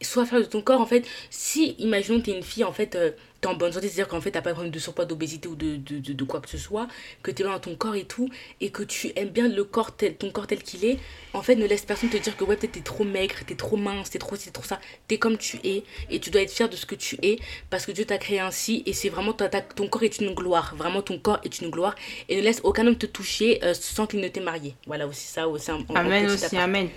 Sois 0.00 0.26
fier 0.26 0.40
de 0.40 0.46
ton 0.46 0.62
corps, 0.62 0.80
en 0.80 0.86
fait. 0.86 1.06
Si, 1.30 1.76
imaginons, 1.78 2.20
t'es 2.20 2.32
une 2.32 2.42
fille, 2.42 2.64
en 2.64 2.72
fait, 2.72 2.96
euh, 2.96 3.12
t'es 3.42 3.48
en 3.48 3.54
bonne 3.54 3.72
santé, 3.72 3.88
c'est-à-dire 3.88 4.06
qu'en 4.08 4.20
fait, 4.20 4.30
t'as 4.30 4.40
pas 4.40 4.50
de 4.50 4.54
problème 4.54 4.72
de 4.72 4.78
surpoids, 4.78 5.04
d'obésité 5.04 5.48
ou 5.48 5.56
de, 5.56 5.76
de, 5.76 5.98
de, 5.98 6.12
de 6.12 6.24
quoi 6.24 6.40
que 6.40 6.48
ce 6.48 6.56
soit, 6.56 6.86
que 7.24 7.30
t'es 7.32 7.42
bien 7.42 7.52
dans 7.52 7.58
ton 7.58 7.74
corps 7.74 7.96
et 7.96 8.04
tout, 8.04 8.28
et 8.60 8.70
que 8.70 8.84
tu 8.84 9.10
aimes 9.16 9.30
bien 9.30 9.48
le 9.48 9.64
corps 9.64 9.96
tel, 9.96 10.14
ton 10.14 10.30
corps 10.30 10.46
tel 10.46 10.62
qu'il 10.62 10.84
est, 10.84 10.98
en 11.34 11.42
fait, 11.42 11.56
ne 11.56 11.66
laisse 11.66 11.82
personne 11.84 12.08
te 12.08 12.16
dire 12.16 12.36
que 12.36 12.44
ouais, 12.44 12.56
peut-être 12.56 12.72
t'es 12.72 12.80
trop 12.82 13.02
maigre, 13.04 13.34
t'es 13.44 13.56
trop 13.56 13.76
mince, 13.76 14.10
t'es 14.10 14.20
trop 14.20 14.36
t'es 14.36 14.50
trop 14.52 14.62
ça. 14.62 14.78
T'es 15.08 15.18
comme 15.18 15.36
tu 15.38 15.58
es, 15.64 15.82
et 16.08 16.20
tu 16.20 16.30
dois 16.30 16.42
être 16.42 16.52
fier 16.52 16.68
de 16.68 16.76
ce 16.76 16.86
que 16.86 16.94
tu 16.94 17.18
es, 17.22 17.38
parce 17.68 17.84
que 17.84 17.90
Dieu 17.92 18.04
t'a 18.04 18.16
créé 18.18 18.38
ainsi, 18.38 18.84
et 18.86 18.92
c'est 18.92 19.08
vraiment, 19.08 19.32
ta- 19.32 19.48
ta- 19.48 19.60
ton 19.60 19.88
corps 19.88 20.04
est 20.04 20.18
une 20.20 20.34
gloire. 20.34 20.74
Vraiment, 20.76 21.02
ton 21.02 21.18
corps 21.18 21.40
est 21.44 21.60
une 21.60 21.70
gloire, 21.70 21.96
et 22.28 22.36
ne 22.36 22.42
laisse 22.42 22.60
aucun 22.62 22.86
homme 22.86 22.96
te 22.96 23.06
toucher 23.06 23.58
euh, 23.64 23.74
sans 23.74 24.06
qu'il 24.06 24.20
ne 24.20 24.28
t'ait 24.28 24.40
marié. 24.40 24.76
Voilà 24.86 25.06
aussi 25.08 25.26
ça, 25.26 25.48
aussi 25.48 25.68
un, 25.72 25.80
un- 25.90 25.94
Amen 25.96 26.26
aussi, 26.30 26.56
amen. 26.56 26.88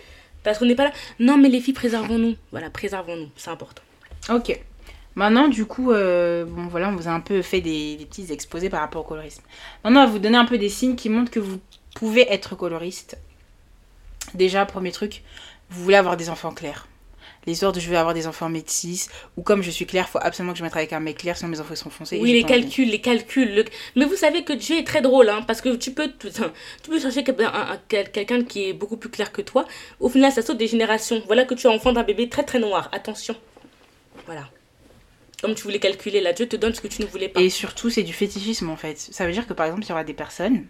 Parce 0.43 0.60
qu'on 0.60 0.65
n'est 0.65 0.75
pas 0.75 0.86
là. 0.86 0.93
Non, 1.17 1.39
mais 1.39 1.49
les 1.49 1.60
filles, 1.60 1.73
préservons-nous. 1.73 2.36
Voilà, 2.51 2.69
préservons-nous. 2.69 3.29
C'est 3.36 3.49
important. 3.49 3.81
Ok. 4.29 4.60
Maintenant, 5.15 5.47
du 5.47 5.65
coup, 5.65 5.91
euh, 5.91 6.43
bon 6.45 6.67
voilà, 6.67 6.89
on 6.89 6.95
vous 6.95 7.08
a 7.08 7.12
un 7.12 7.21
peu 7.21 7.41
fait 7.41 7.62
des, 7.62 7.95
des 7.95 8.06
petits 8.06 8.32
exposés 8.34 8.69
par 8.69 8.82
rapport 8.82 9.01
au 9.01 9.08
colorisme. 9.08 9.41
Maintenant, 9.84 10.01
on 10.01 10.06
va 10.06 10.12
vous 10.12 10.19
donner 10.19 10.38
un 10.38 10.45
peu 10.45 10.58
des 10.58 10.69
signes 10.69 10.95
qui 10.95 11.10
montrent 11.10 11.32
que 11.32 11.39
vous 11.39 11.60
pouvez 11.95 12.30
être 12.32 12.56
coloriste. 12.56 13.17
Déjà, 14.34 14.65
premier 14.65 14.91
truc, 14.91 15.23
vous 15.69 15.84
voulez 15.84 15.95
avoir 15.95 16.17
des 16.17 16.30
enfants 16.30 16.51
clairs. 16.51 16.88
L'histoire 17.47 17.71
de 17.71 17.80
je 17.80 17.88
veux 17.89 17.97
avoir 17.97 18.15
des 18.15 18.25
enfants 18.25 18.49
métis, 18.49 19.08
ou 19.38 19.43
comme 19.43 19.62
je 19.62 19.69
suis 19.69 19.86
claire, 19.86 20.10
faut 20.10 20.17
absolument 20.19 20.51
que 20.54 20.58
je 20.60 20.63
mette 20.63 20.75
avec 20.75 20.91
un 20.93 20.99
mec 20.99 21.19
clair, 21.19 21.38
sinon 21.38 21.51
mes 21.51 21.60
enfants 21.60 21.75
sont 21.75 21.91
foncés. 21.91 22.17
Oui, 22.19 22.34
les 22.34 22.43
calculs, 22.43 22.89
les 22.89 22.99
calculs. 23.01 23.65
Mais 23.95 24.06
vous 24.06 24.15
savez 24.15 24.43
que 24.43 24.51
Dieu 24.51 24.78
est 24.80 24.84
très 24.84 25.01
drôle, 25.04 25.30
hein, 25.30 25.43
parce 25.45 25.62
que 25.62 25.75
tu 25.75 25.91
peux, 25.91 26.12
tu, 26.19 26.30
tu 26.32 26.89
peux 26.89 26.99
chercher 26.99 27.23
quelqu'un 27.23 27.51
un- 27.54 27.73
un- 27.73 27.80
quel- 27.88 28.12
quelqu'un 28.12 28.43
qui 28.43 28.67
est 28.69 28.73
beaucoup 28.73 28.97
plus 28.97 29.12
clair 29.12 29.32
que 29.32 29.43
toi. 29.43 29.65
Au 29.99 30.10
final, 30.10 30.32
ça 30.32 30.41
saute 30.41 30.58
des 30.58 30.67
générations. 30.67 31.21
Voilà 31.28 31.45
que 31.45 31.54
tu 31.54 31.67
as 31.67 31.69
enfant 31.69 31.93
d'un 31.93 32.04
bébé 32.04 32.30
très 32.30 32.43
très 32.43 32.58
noir. 32.60 32.89
Attention. 32.91 33.36
Voilà. 34.25 34.49
Comme 35.41 35.54
tu 35.56 35.63
voulais 35.63 35.80
calculer, 35.80 36.21
là, 36.21 36.34
Dieu 36.34 36.48
te 36.48 36.56
donne 36.56 36.74
ce 36.74 36.82
que 36.82 36.88
tu 36.88 37.02
ne 37.02 37.08
voulais 37.08 37.30
pas. 37.30 37.41
Et 37.41 37.50
surtout, 37.50 37.89
c'est 37.89 38.04
du 38.04 38.13
fétichisme 38.13 38.69
en 38.69 38.78
fait. 38.78 38.98
Ça 38.98 39.26
veut 39.26 39.34
dire 39.34 39.45
que 39.48 39.54
par 39.54 39.65
exemple, 39.65 39.84
il 39.86 39.89
y 39.89 39.91
aura 39.91 40.04
des 40.04 40.13
personnes, 40.13 40.65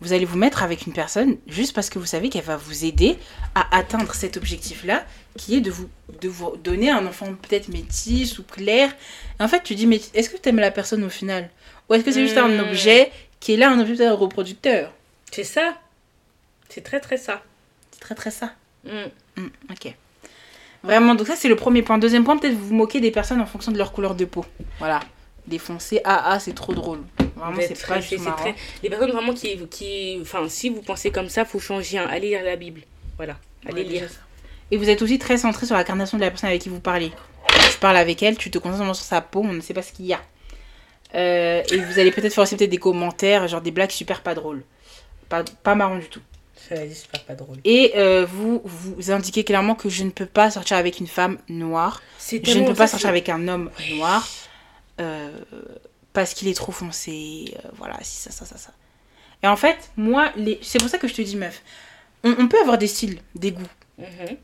vous 0.00 0.12
allez 0.12 0.24
vous 0.24 0.38
mettre 0.38 0.62
avec 0.62 0.86
une 0.86 0.92
personne 0.92 1.36
juste 1.46 1.74
parce 1.74 1.90
que 1.90 1.98
vous 1.98 2.06
savez 2.06 2.28
qu'elle 2.28 2.44
va 2.44 2.56
vous 2.56 2.84
aider 2.84 3.18
à 3.54 3.76
atteindre 3.76 4.14
cet 4.14 4.36
objectif-là, 4.36 5.04
qui 5.36 5.56
est 5.56 5.60
de 5.60 5.70
vous, 5.70 5.88
de 6.20 6.28
vous 6.28 6.56
donner 6.56 6.90
un 6.90 7.06
enfant 7.06 7.26
peut-être 7.34 7.68
métis 7.68 8.38
ou 8.38 8.42
clair. 8.44 8.92
Et 9.38 9.42
en 9.42 9.48
fait, 9.48 9.62
tu 9.62 9.74
dis, 9.74 9.86
mais 9.86 10.00
est-ce 10.14 10.30
que 10.30 10.36
tu 10.38 10.48
aimes 10.48 10.58
la 10.58 10.70
personne 10.70 11.04
au 11.04 11.10
final? 11.10 11.50
Ou 11.88 11.94
est-ce 11.94 12.04
que 12.04 12.12
c'est 12.12 12.22
juste 12.24 12.38
un 12.38 12.48
Hmm. 12.48 12.60
objet 12.68 13.10
qui 13.40 13.52
est 13.54 13.56
là, 13.56 13.70
un 13.70 13.80
objet 13.80 14.08
reproducteur? 14.08 14.92
C'est 15.30 15.44
ça. 15.44 15.78
C'est 16.68 16.82
très 16.82 17.00
très 17.00 17.16
ça. 17.16 17.42
C'est 17.90 18.00
très 18.00 18.14
très 18.14 18.30
ça. 18.30 18.54
Mm. 18.84 18.90
Hmm, 19.36 19.48
ok. 19.70 19.94
Vraiment, 20.84 21.14
donc 21.14 21.26
ça 21.26 21.36
c'est 21.36 21.48
le 21.48 21.56
premier 21.56 21.82
point. 21.82 21.98
Deuxième 21.98 22.24
point, 22.24 22.36
peut-être 22.36 22.54
vous 22.54 22.68
vous 22.68 22.74
moquez 22.74 23.00
des 23.00 23.10
personnes 23.10 23.40
en 23.40 23.46
fonction 23.46 23.70
de 23.72 23.78
leur 23.78 23.92
couleur 23.92 24.14
de 24.14 24.24
peau. 24.24 24.44
Voilà. 24.78 25.00
Foncés, 25.58 26.00
ah 26.04 26.22
ah, 26.26 26.40
c'est 26.40 26.54
trop 26.54 26.72
drôle. 26.72 27.00
Vraiment, 27.36 27.56
c'est 27.60 27.74
très- 27.74 28.00
très- 28.00 28.54
Les 28.82 28.88
personnes 28.88 29.10
vraiment 29.10 29.34
qui, 29.34 29.58
qui. 29.68 30.18
Enfin, 30.22 30.48
si 30.48 30.68
vous 30.70 30.82
pensez 30.82 31.10
comme 31.10 31.28
ça, 31.28 31.44
faut 31.44 31.58
changer. 31.58 31.98
hein. 31.98 32.06
Allez 32.10 32.28
lire 32.28 32.42
la 32.44 32.56
Bible. 32.56 32.82
Voilà. 33.16 33.36
Allez 33.66 33.82
Ouais, 33.82 33.88
lire. 33.88 34.08
Et 34.70 34.76
vous 34.76 34.88
êtes 34.88 35.02
aussi 35.02 35.18
très 35.18 35.36
centré 35.36 35.66
sur 35.66 35.74
la 35.76 35.84
carnation 35.84 36.16
de 36.16 36.22
la 36.22 36.30
personne 36.30 36.48
avec 36.48 36.62
qui 36.62 36.68
vous 36.68 36.80
parlez. 36.80 37.12
Tu 37.70 37.78
parles 37.78 37.96
avec 37.96 38.22
elle, 38.22 38.38
tu 38.38 38.50
te 38.50 38.58
concentres 38.58 38.78
vraiment 38.78 38.94
sur 38.94 39.04
sa 39.04 39.20
peau, 39.20 39.40
on 39.44 39.52
ne 39.52 39.60
sait 39.60 39.74
pas 39.74 39.82
ce 39.82 39.92
qu'il 39.92 40.06
y 40.06 40.14
a. 40.14 40.20
Euh, 41.14 41.62
et 41.70 41.76
vous 41.78 41.98
allez 41.98 42.10
peut-être 42.12 42.32
faire 42.32 42.44
aussi 42.44 42.56
peut-être 42.56 42.70
des 42.70 42.78
commentaires, 42.78 43.46
genre 43.48 43.60
des 43.60 43.72
blagues 43.72 43.90
super 43.90 44.22
pas 44.22 44.34
drôles. 44.34 44.62
Pas, 45.28 45.44
pas 45.62 45.74
marrant 45.74 45.98
du 45.98 46.06
tout. 46.06 46.20
Super 46.68 47.24
pas 47.24 47.34
drôle. 47.34 47.58
Et 47.64 47.92
euh, 47.96 48.24
vous 48.24 48.62
vous 48.64 49.10
indiquez 49.10 49.44
clairement 49.44 49.74
que 49.74 49.88
je 49.88 50.04
ne 50.04 50.10
peux 50.10 50.26
pas 50.26 50.50
sortir 50.50 50.76
avec 50.76 51.00
une 51.00 51.06
femme 51.06 51.38
noire. 51.48 52.02
C'est 52.18 52.44
Je 52.44 52.58
ne 52.58 52.66
peux 52.66 52.74
pas 52.74 52.86
sortir 52.86 53.08
avec 53.08 53.28
un 53.28 53.48
homme 53.48 53.70
noir. 53.96 54.28
Euh, 55.00 55.30
parce 56.12 56.34
qu'il 56.34 56.48
est 56.48 56.54
trop 56.54 56.72
foncé, 56.72 57.54
euh, 57.56 57.68
voilà, 57.78 57.98
si 58.02 58.16
ça, 58.16 58.30
ça, 58.30 58.44
ça, 58.44 58.58
ça. 58.58 58.72
Et 59.42 59.48
en 59.48 59.56
fait, 59.56 59.90
moi, 59.96 60.30
les... 60.36 60.58
c'est 60.62 60.78
pour 60.78 60.88
ça 60.88 60.98
que 60.98 61.08
je 61.08 61.14
te 61.14 61.22
dis, 61.22 61.36
meuf, 61.36 61.62
on, 62.22 62.34
on 62.38 62.48
peut 62.48 62.60
avoir 62.60 62.76
des 62.78 62.86
styles, 62.86 63.18
des 63.34 63.52
goûts. 63.52 63.62
Mhm. 63.98 64.36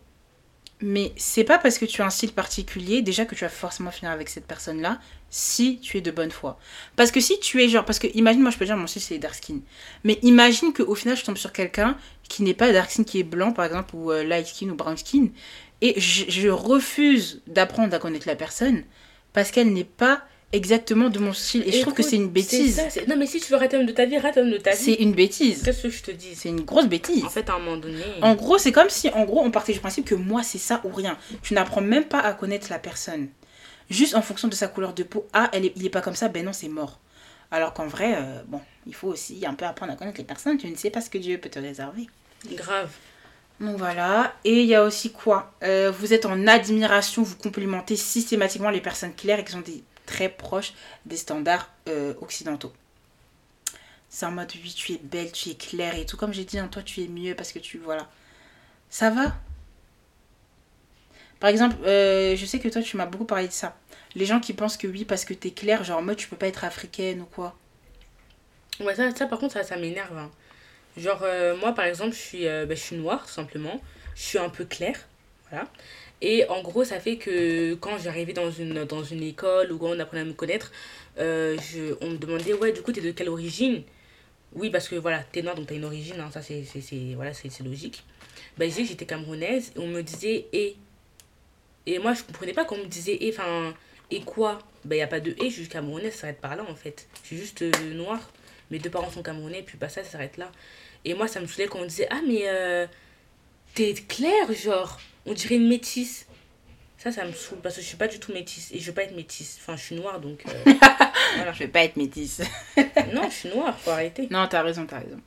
Mais 0.80 1.12
c'est 1.16 1.44
pas 1.44 1.58
parce 1.58 1.76
que 1.78 1.84
tu 1.84 2.02
as 2.02 2.06
un 2.06 2.10
style 2.10 2.32
particulier 2.32 3.02
déjà 3.02 3.24
que 3.24 3.34
tu 3.34 3.42
vas 3.42 3.50
forcément 3.50 3.90
finir 3.90 4.12
avec 4.12 4.28
cette 4.28 4.46
personne-là 4.46 5.00
si 5.28 5.80
tu 5.80 5.96
es 5.96 6.00
de 6.00 6.12
bonne 6.12 6.30
foi. 6.30 6.58
Parce 6.94 7.10
que 7.10 7.20
si 7.20 7.40
tu 7.40 7.60
es 7.62 7.68
genre, 7.68 7.84
parce 7.84 7.98
que 7.98 8.06
imagine, 8.14 8.42
moi 8.42 8.50
je 8.50 8.58
peux 8.58 8.64
dire 8.64 8.76
mon 8.76 8.86
style 8.86 9.02
c'est 9.02 9.18
dark 9.18 9.34
skin. 9.34 9.58
Mais 10.04 10.20
imagine 10.22 10.72
qu'au 10.72 10.94
final 10.94 11.16
je 11.16 11.24
tombe 11.24 11.36
sur 11.36 11.52
quelqu'un 11.52 11.96
qui 12.28 12.44
n'est 12.44 12.54
pas 12.54 12.72
dark 12.72 12.90
skin, 12.90 13.02
qui 13.02 13.18
est 13.18 13.24
blanc 13.24 13.52
par 13.52 13.64
exemple, 13.64 13.96
ou 13.96 14.12
euh, 14.12 14.22
light 14.22 14.46
skin 14.46 14.68
ou 14.68 14.76
brown 14.76 14.96
skin. 14.96 15.28
Et 15.80 15.98
je, 16.00 16.24
je 16.28 16.48
refuse 16.48 17.42
d'apprendre 17.48 17.92
à 17.94 17.98
connaître 17.98 18.28
la 18.28 18.36
personne 18.36 18.84
parce 19.32 19.50
qu'elle 19.50 19.72
n'est 19.72 19.84
pas 19.84 20.22
exactement 20.52 21.08
de 21.10 21.18
mon 21.18 21.32
style. 21.32 21.62
Et 21.66 21.72
je 21.72 21.80
trouve 21.82 21.94
que 21.94 22.02
c'est 22.02 22.16
une 22.16 22.28
bêtise. 22.28 22.76
ça, 22.76 22.90
c'est- 22.90 23.06
non, 23.06 23.16
mais 23.16 23.26
si 23.26 23.40
tu 23.40 23.52
veux 23.52 23.58
rater 23.58 23.76
un 23.76 23.80
homme 23.80 23.86
de 23.86 23.92
ta 23.92 24.04
vie, 24.06 24.18
rate 24.18 24.38
un 24.38 24.42
homme 24.42 24.50
de 24.50 24.56
ta 24.58 24.72
C'est 24.72 24.92
vie. 24.92 25.02
une 25.02 25.12
bêtise. 25.12 25.62
Qu'est-ce 25.62 25.82
que 25.84 25.90
je 25.90 26.02
te 26.02 26.10
dis? 26.10 26.34
C'est 26.34 26.48
une 26.48 26.62
grosse 26.62 26.86
bêtise. 26.86 27.24
En 27.24 27.28
fait, 27.30 27.48
à 27.50 27.54
un 27.54 27.58
moment 27.58 27.76
donné. 27.76 28.02
En 28.22 28.34
gros, 28.34 28.58
c'est 28.58 28.72
comme 28.72 28.88
si, 28.88 29.08
en 29.10 29.24
gros, 29.24 29.40
on 29.42 29.50
partait 29.50 29.72
du 29.72 29.80
principe 29.80 30.04
que 30.06 30.14
moi, 30.14 30.42
c'est 30.42 30.58
ça 30.58 30.80
ou 30.84 30.88
rien. 30.88 31.18
Tu 31.42 31.54
n'apprends 31.54 31.80
même 31.82 32.04
pas 32.04 32.20
à 32.20 32.32
connaître 32.32 32.68
la 32.70 32.78
personne. 32.78 33.28
Juste 33.90 34.14
en 34.14 34.22
fonction 34.22 34.48
de 34.48 34.54
sa 34.54 34.68
couleur 34.68 34.92
de 34.94 35.02
peau. 35.02 35.26
Ah, 35.32 35.48
elle 35.52 35.64
est, 35.66 35.72
il 35.76 35.84
est 35.86 35.90
pas 35.90 36.00
comme 36.02 36.14
ça, 36.16 36.28
ben 36.28 36.44
non, 36.44 36.52
c'est 36.52 36.68
mort. 36.68 36.98
Alors 37.50 37.72
qu'en 37.72 37.86
vrai, 37.86 38.14
euh, 38.16 38.42
bon, 38.46 38.60
il 38.86 38.94
faut 38.94 39.08
aussi 39.08 39.44
un 39.46 39.54
peu 39.54 39.64
apprendre 39.64 39.92
à 39.92 39.96
connaître 39.96 40.18
les 40.18 40.24
personnes. 40.24 40.58
Tu 40.58 40.66
ne 40.68 40.76
sais 40.76 40.90
pas 40.90 41.00
ce 41.00 41.08
que 41.08 41.16
Dieu 41.16 41.38
peut 41.38 41.48
te 41.48 41.58
réserver. 41.58 42.06
Grave. 42.52 42.90
Donc 43.60 43.76
voilà. 43.78 44.34
Et 44.44 44.60
il 44.60 44.66
y 44.66 44.74
a 44.74 44.84
aussi 44.84 45.10
quoi? 45.10 45.52
Euh, 45.62 45.90
Vous 45.90 46.12
êtes 46.12 46.26
en 46.26 46.46
admiration, 46.46 47.22
vous 47.22 47.34
complimentez 47.36 47.96
systématiquement 47.96 48.70
les 48.70 48.80
personnes 48.82 49.14
claires 49.14 49.40
et 49.40 49.44
qui 49.44 49.52
sont 49.52 49.60
des, 49.62 49.82
très 50.08 50.28
proches 50.30 50.72
des 51.06 51.16
standards 51.18 51.70
euh, 51.88 52.14
occidentaux. 52.20 52.72
C'est 54.08 54.24
en 54.26 54.32
mode, 54.32 54.50
oui, 54.64 54.72
tu 54.74 54.92
es 54.94 54.98
belle, 55.02 55.30
tu 55.32 55.50
es 55.50 55.54
claire 55.54 55.94
et 55.96 56.06
tout. 56.06 56.16
Comme 56.16 56.32
j'ai 56.32 56.44
dit, 56.46 56.58
en 56.60 56.68
toi, 56.68 56.82
tu 56.82 57.02
es 57.02 57.08
mieux 57.08 57.34
parce 57.34 57.52
que 57.52 57.58
tu. 57.58 57.78
Voilà. 57.78 58.08
Ça 58.90 59.10
va? 59.10 59.36
Par 61.40 61.50
exemple, 61.50 61.76
euh, 61.84 62.34
je 62.36 62.46
sais 62.46 62.58
que 62.58 62.68
toi, 62.68 62.82
tu 62.82 62.96
m'as 62.96 63.06
beaucoup 63.06 63.26
parlé 63.26 63.46
de 63.48 63.52
ça. 63.52 63.76
Les 64.14 64.24
gens 64.26 64.40
qui 64.40 64.54
pensent 64.54 64.78
que 64.78 64.86
oui, 64.88 65.04
parce 65.04 65.24
que 65.24 65.34
t'es 65.34 65.50
claire, 65.52 65.84
genre 65.84 65.98
en 65.98 66.02
mode, 66.02 66.16
tu 66.16 66.26
peux 66.28 66.36
pas 66.36 66.48
être 66.48 66.64
africaine 66.64 67.20
ou 67.20 67.26
quoi. 67.26 67.54
Ouais, 68.80 68.94
ça, 68.94 69.14
ça 69.14 69.26
par 69.26 69.38
contre, 69.38 69.62
ça, 69.64 69.76
m'énerve. 69.76 70.16
hein. 70.16 70.30
Genre, 70.96 71.20
euh, 71.22 71.56
moi, 71.58 71.72
par 71.74 71.84
exemple, 71.84 72.14
je 72.14 72.20
suis, 72.20 72.44
bah, 72.44 72.74
je 72.74 72.80
suis 72.80 72.96
noire, 72.96 73.28
simplement. 73.28 73.80
Je 74.16 74.22
suis 74.22 74.38
un 74.38 74.48
peu 74.48 74.64
claire. 74.64 74.98
Voilà. 75.50 75.68
Et 76.20 76.48
en 76.48 76.62
gros, 76.62 76.84
ça 76.84 76.98
fait 76.98 77.16
que 77.16 77.74
quand 77.74 77.98
j'arrivais 77.98 78.32
dans 78.32 78.50
une, 78.50 78.84
dans 78.84 79.04
une 79.04 79.22
école 79.22 79.72
ou 79.72 79.78
quand 79.78 79.90
on 79.90 80.00
apprenait 80.00 80.22
à 80.22 80.24
me 80.24 80.32
connaître, 80.32 80.72
euh, 81.18 81.56
je, 81.58 81.94
on 82.00 82.10
me 82.10 82.16
demandait, 82.16 82.54
ouais, 82.54 82.72
du 82.72 82.82
coup, 82.82 82.92
t'es 82.92 83.00
de 83.00 83.12
quelle 83.12 83.28
origine? 83.28 83.82
Oui, 84.54 84.70
parce 84.70 84.88
que 84.88 84.96
voilà, 84.96 85.22
t'es 85.32 85.42
noire, 85.42 85.54
donc 85.54 85.66
t'as 85.66 85.74
une 85.74 85.84
origine, 85.84 86.18
hein, 86.20 86.30
ça 86.32 86.40
c'est 86.42 86.64
voilà, 87.14 87.34
c'est 87.34 87.62
logique. 87.62 88.04
Bah, 88.56 88.64
je 88.64 88.70
disais 88.70 88.84
j'étais 88.84 89.04
camerounaise 89.06 89.72
et 89.76 89.78
on 89.78 89.86
me 89.88 90.02
disait, 90.02 90.46
et. 90.52 90.76
Et 91.86 91.98
moi, 91.98 92.12
je 92.12 92.22
comprenais 92.22 92.52
pas 92.52 92.64
qu'on 92.64 92.76
me 92.76 92.84
disait, 92.84 93.16
et, 93.20 93.30
enfin, 93.32 93.74
et 94.10 94.20
quoi? 94.20 94.58
Bah, 94.84 94.96
y 94.96 95.02
a 95.02 95.06
pas 95.06 95.20
de 95.20 95.30
et, 95.42 95.50
je 95.50 95.60
suis 95.60 95.68
camerounaise, 95.68 96.12
ça 96.12 96.20
s'arrête 96.22 96.40
par 96.40 96.56
là 96.56 96.64
en 96.68 96.74
fait. 96.74 97.08
Je 97.22 97.28
suis 97.28 97.36
juste 97.36 97.62
euh, 97.62 97.70
noire 97.94 98.30
mes 98.70 98.78
deux 98.78 98.90
parents 98.90 99.10
sont 99.10 99.22
camerounais, 99.22 99.62
puis 99.62 99.78
bah 99.78 99.88
ça, 99.88 100.04
ça 100.04 100.10
s'arrête 100.10 100.36
là. 100.36 100.50
Et 101.04 101.14
moi, 101.14 101.28
ça 101.28 101.40
me 101.40 101.46
saoulait 101.46 101.68
quand 101.68 101.78
on 101.80 101.86
disait 101.86 102.08
Ah, 102.10 102.20
mais 102.26 102.42
euh, 102.46 102.86
t'es 103.74 103.94
claire, 103.94 104.52
genre, 104.52 105.00
on 105.26 105.32
dirait 105.32 105.56
une 105.56 105.68
métisse. 105.68 106.26
Ça, 106.98 107.12
ça 107.12 107.24
me 107.24 107.32
saoule 107.32 107.58
parce 107.62 107.76
que 107.76 107.80
je 107.80 107.86
suis 107.86 107.96
pas 107.96 108.08
du 108.08 108.18
tout 108.18 108.32
métisse 108.32 108.70
et 108.72 108.80
je 108.80 108.86
veux 108.86 108.92
pas 108.92 109.04
être 109.04 109.14
métisse. 109.14 109.58
Enfin, 109.60 109.76
je 109.76 109.82
suis 109.84 109.94
noire 109.94 110.18
donc. 110.20 110.44
euh, 110.46 110.72
voilà. 111.36 111.52
Je 111.52 111.60
vais 111.60 111.68
pas 111.68 111.84
être 111.84 111.96
métisse. 111.96 112.40
Non, 113.14 113.22
je 113.30 113.34
suis 113.34 113.48
noire, 113.48 113.78
faut 113.78 113.90
arrêter. 113.90 114.26
Non, 114.30 114.46
t'as 114.48 114.62
raison, 114.62 114.84
t'as 114.86 114.98
raison. 114.98 115.20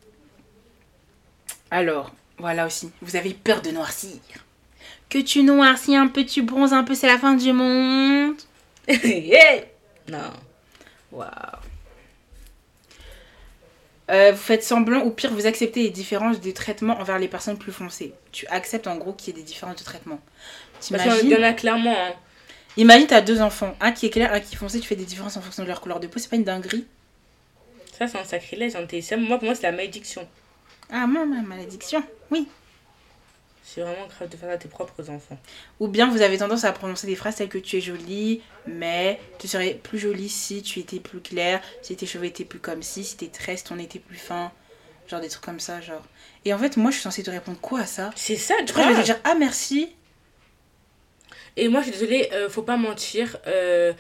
Alors, 1.72 2.14
voilà 2.38 2.66
aussi. 2.66 2.92
Vous 3.02 3.16
avez 3.16 3.34
peur 3.34 3.62
de 3.62 3.72
noircir. 3.72 4.20
Que 5.10 5.20
tu 5.20 5.44
noircis 5.44 5.96
un 5.96 6.08
peu, 6.08 6.26
tu 6.26 6.42
bronzes 6.42 6.74
un 6.74 6.84
peu, 6.84 6.96
c'est 6.96 7.08
la 7.08 7.18
fin 7.18 7.34
du 7.36 7.54
monde. 7.54 8.36
Yeah 8.88 9.66
non. 10.10 10.34
Waouh. 11.12 11.30
Euh, 14.12 14.32
vous 14.34 14.38
faites 14.38 14.64
semblant, 14.64 15.04
ou 15.06 15.12
pire, 15.12 15.32
vous 15.34 15.46
acceptez 15.48 15.84
les 15.84 15.90
différences 15.90 16.42
de 16.42 16.52
traitement 16.52 17.00
envers 17.00 17.18
les 17.18 17.28
personnes 17.30 17.58
plus 17.58 17.72
foncées. 17.72 18.14
Tu 18.32 18.46
acceptes 18.48 18.88
en 18.88 18.98
gros 18.98 19.14
qu'il 19.14 19.34
y 19.36 19.38
ait 19.38 19.42
des 19.42 19.46
différences 19.48 19.78
de 19.78 19.84
traitement. 19.84 20.20
Qu'il 20.82 20.98
y 21.30 21.36
en 21.36 21.44
a 21.44 21.54
clairement. 21.54 21.96
hein. 21.98 22.14
Imagine, 22.78 23.08
t'as 23.08 23.22
deux 23.22 23.42
enfants, 23.42 23.76
un 23.80 23.92
qui 23.92 24.06
est 24.06 24.10
clair, 24.10 24.34
un 24.34 24.40
qui 24.40 24.56
est 24.56 24.58
foncé, 24.58 24.80
tu 24.80 24.88
fais 24.88 24.96
des 24.96 25.06
différences 25.06 25.38
en 25.38 25.42
fonction 25.42 25.64
de 25.64 25.68
leur 25.68 25.82
couleur 25.82 26.00
de 26.00 26.08
peau, 26.08 26.20
c'est 26.20 26.30
pas 26.30 26.36
une 26.38 26.44
dinguerie 26.44 26.86
Ça, 27.98 28.08
c'est 28.08 28.18
un 28.18 28.24
sacrilège. 28.24 28.76
Hein. 28.76 28.86
T'es- 28.88 29.02
ça, 29.02 29.18
Moi, 29.18 29.38
pour 29.38 29.46
moi, 29.46 29.56
c'est 29.56 29.64
la 29.64 29.72
malédiction. 29.74 30.28
Ah, 30.92 31.06
moi, 31.08 31.26
ma 31.26 31.42
malédiction, 31.42 32.04
oui. 32.32 32.48
C'est 33.64 33.82
vraiment 33.82 34.08
grave 34.08 34.28
de 34.28 34.36
faire 34.36 34.50
ça 34.50 34.56
à 34.56 34.58
tes 34.58 34.68
propres 34.68 35.10
enfants. 35.10 35.38
Ou 35.80 35.88
bien 35.88 36.10
vous 36.10 36.22
avez 36.22 36.38
tendance 36.38 36.64
à 36.64 36.72
prononcer 36.72 37.08
des 37.08 37.16
phrases 37.16 37.36
telles 37.36 37.50
que 37.50 37.58
tu 37.58 37.78
es 37.78 37.82
jolie, 37.82 38.42
mais 38.66 39.20
tu 39.40 39.48
serais 39.48 39.80
plus 39.82 40.00
jolie 40.00 40.30
si 40.30 40.62
tu 40.62 40.80
étais 40.80 41.00
plus 41.00 41.22
claire, 41.22 41.62
si 41.82 41.96
tes 41.96 42.06
cheveux 42.06 42.26
étaient 42.26 42.46
plus 42.46 42.60
comme 42.60 42.82
ci, 42.82 43.04
si 43.04 43.18
tes 43.18 43.30
tresses 43.30 43.64
ton 43.64 43.78
était 43.78 44.00
plus 44.00 44.18
fin. 44.18 44.52
Genre 45.08 45.20
des 45.20 45.30
trucs 45.30 45.44
comme 45.44 45.60
ça, 45.60 45.80
genre. 45.82 46.04
Et 46.46 46.54
en 46.54 46.58
fait, 46.58 46.78
moi, 46.78 46.90
je 46.90 46.96
suis 46.96 47.04
censée 47.04 47.24
te 47.24 47.30
répondre 47.30 47.60
quoi 47.60 47.82
à 47.82 47.86
ça? 47.86 48.12
C'est 48.16 48.36
ça, 48.36 48.56
Du 48.64 48.74
coup, 48.74 48.82
je 48.82 48.88
vais 48.88 49.02
te 49.02 49.06
dire 49.06 49.20
ah 49.24 49.36
merci. 49.36 49.90
Et 51.58 51.68
moi, 51.68 51.82
je 51.82 51.90
suis 51.90 52.00
désolée, 52.00 52.30
euh, 52.32 52.50
faut 52.50 52.62
pas 52.62 52.78
mentir, 52.78 53.38
euh, 53.46 53.92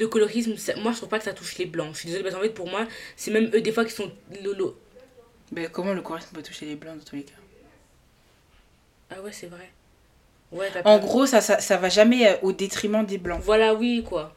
le 0.00 0.06
colorisme, 0.06 0.54
moi, 0.78 0.90
je 0.92 0.96
trouve 0.96 1.08
pas 1.08 1.18
que 1.18 1.24
ça 1.24 1.32
touche 1.32 1.56
les 1.58 1.66
blancs. 1.66 1.90
Je 1.92 2.00
suis 2.00 2.06
désolée, 2.08 2.24
parce 2.24 2.34
qu'en 2.34 2.42
fait, 2.42 2.50
pour 2.50 2.68
moi, 2.68 2.86
c'est 3.16 3.30
même 3.30 3.50
eux, 3.54 3.60
des 3.60 3.72
fois, 3.72 3.84
qui 3.84 3.92
sont 3.92 4.10
lolo. 4.42 4.76
Mais 5.52 5.68
comment 5.70 5.92
le 5.92 6.02
chorisme 6.02 6.30
peut 6.34 6.42
toucher 6.42 6.66
les 6.66 6.74
blancs 6.74 6.98
dans 6.98 7.04
tous 7.04 7.16
les 7.16 7.22
cas? 7.22 7.34
Ah 9.10 9.20
ouais, 9.22 9.32
c'est 9.32 9.46
vrai. 9.46 9.70
Ouais, 10.52 10.70
En 10.84 10.98
gros, 10.98 11.26
ça, 11.26 11.40
ça, 11.40 11.60
ça 11.60 11.76
va 11.76 11.88
jamais 11.88 12.26
euh, 12.26 12.36
au 12.42 12.52
détriment 12.52 13.04
des 13.04 13.18
blancs. 13.18 13.40
Voilà, 13.42 13.74
oui, 13.74 14.02
quoi. 14.06 14.34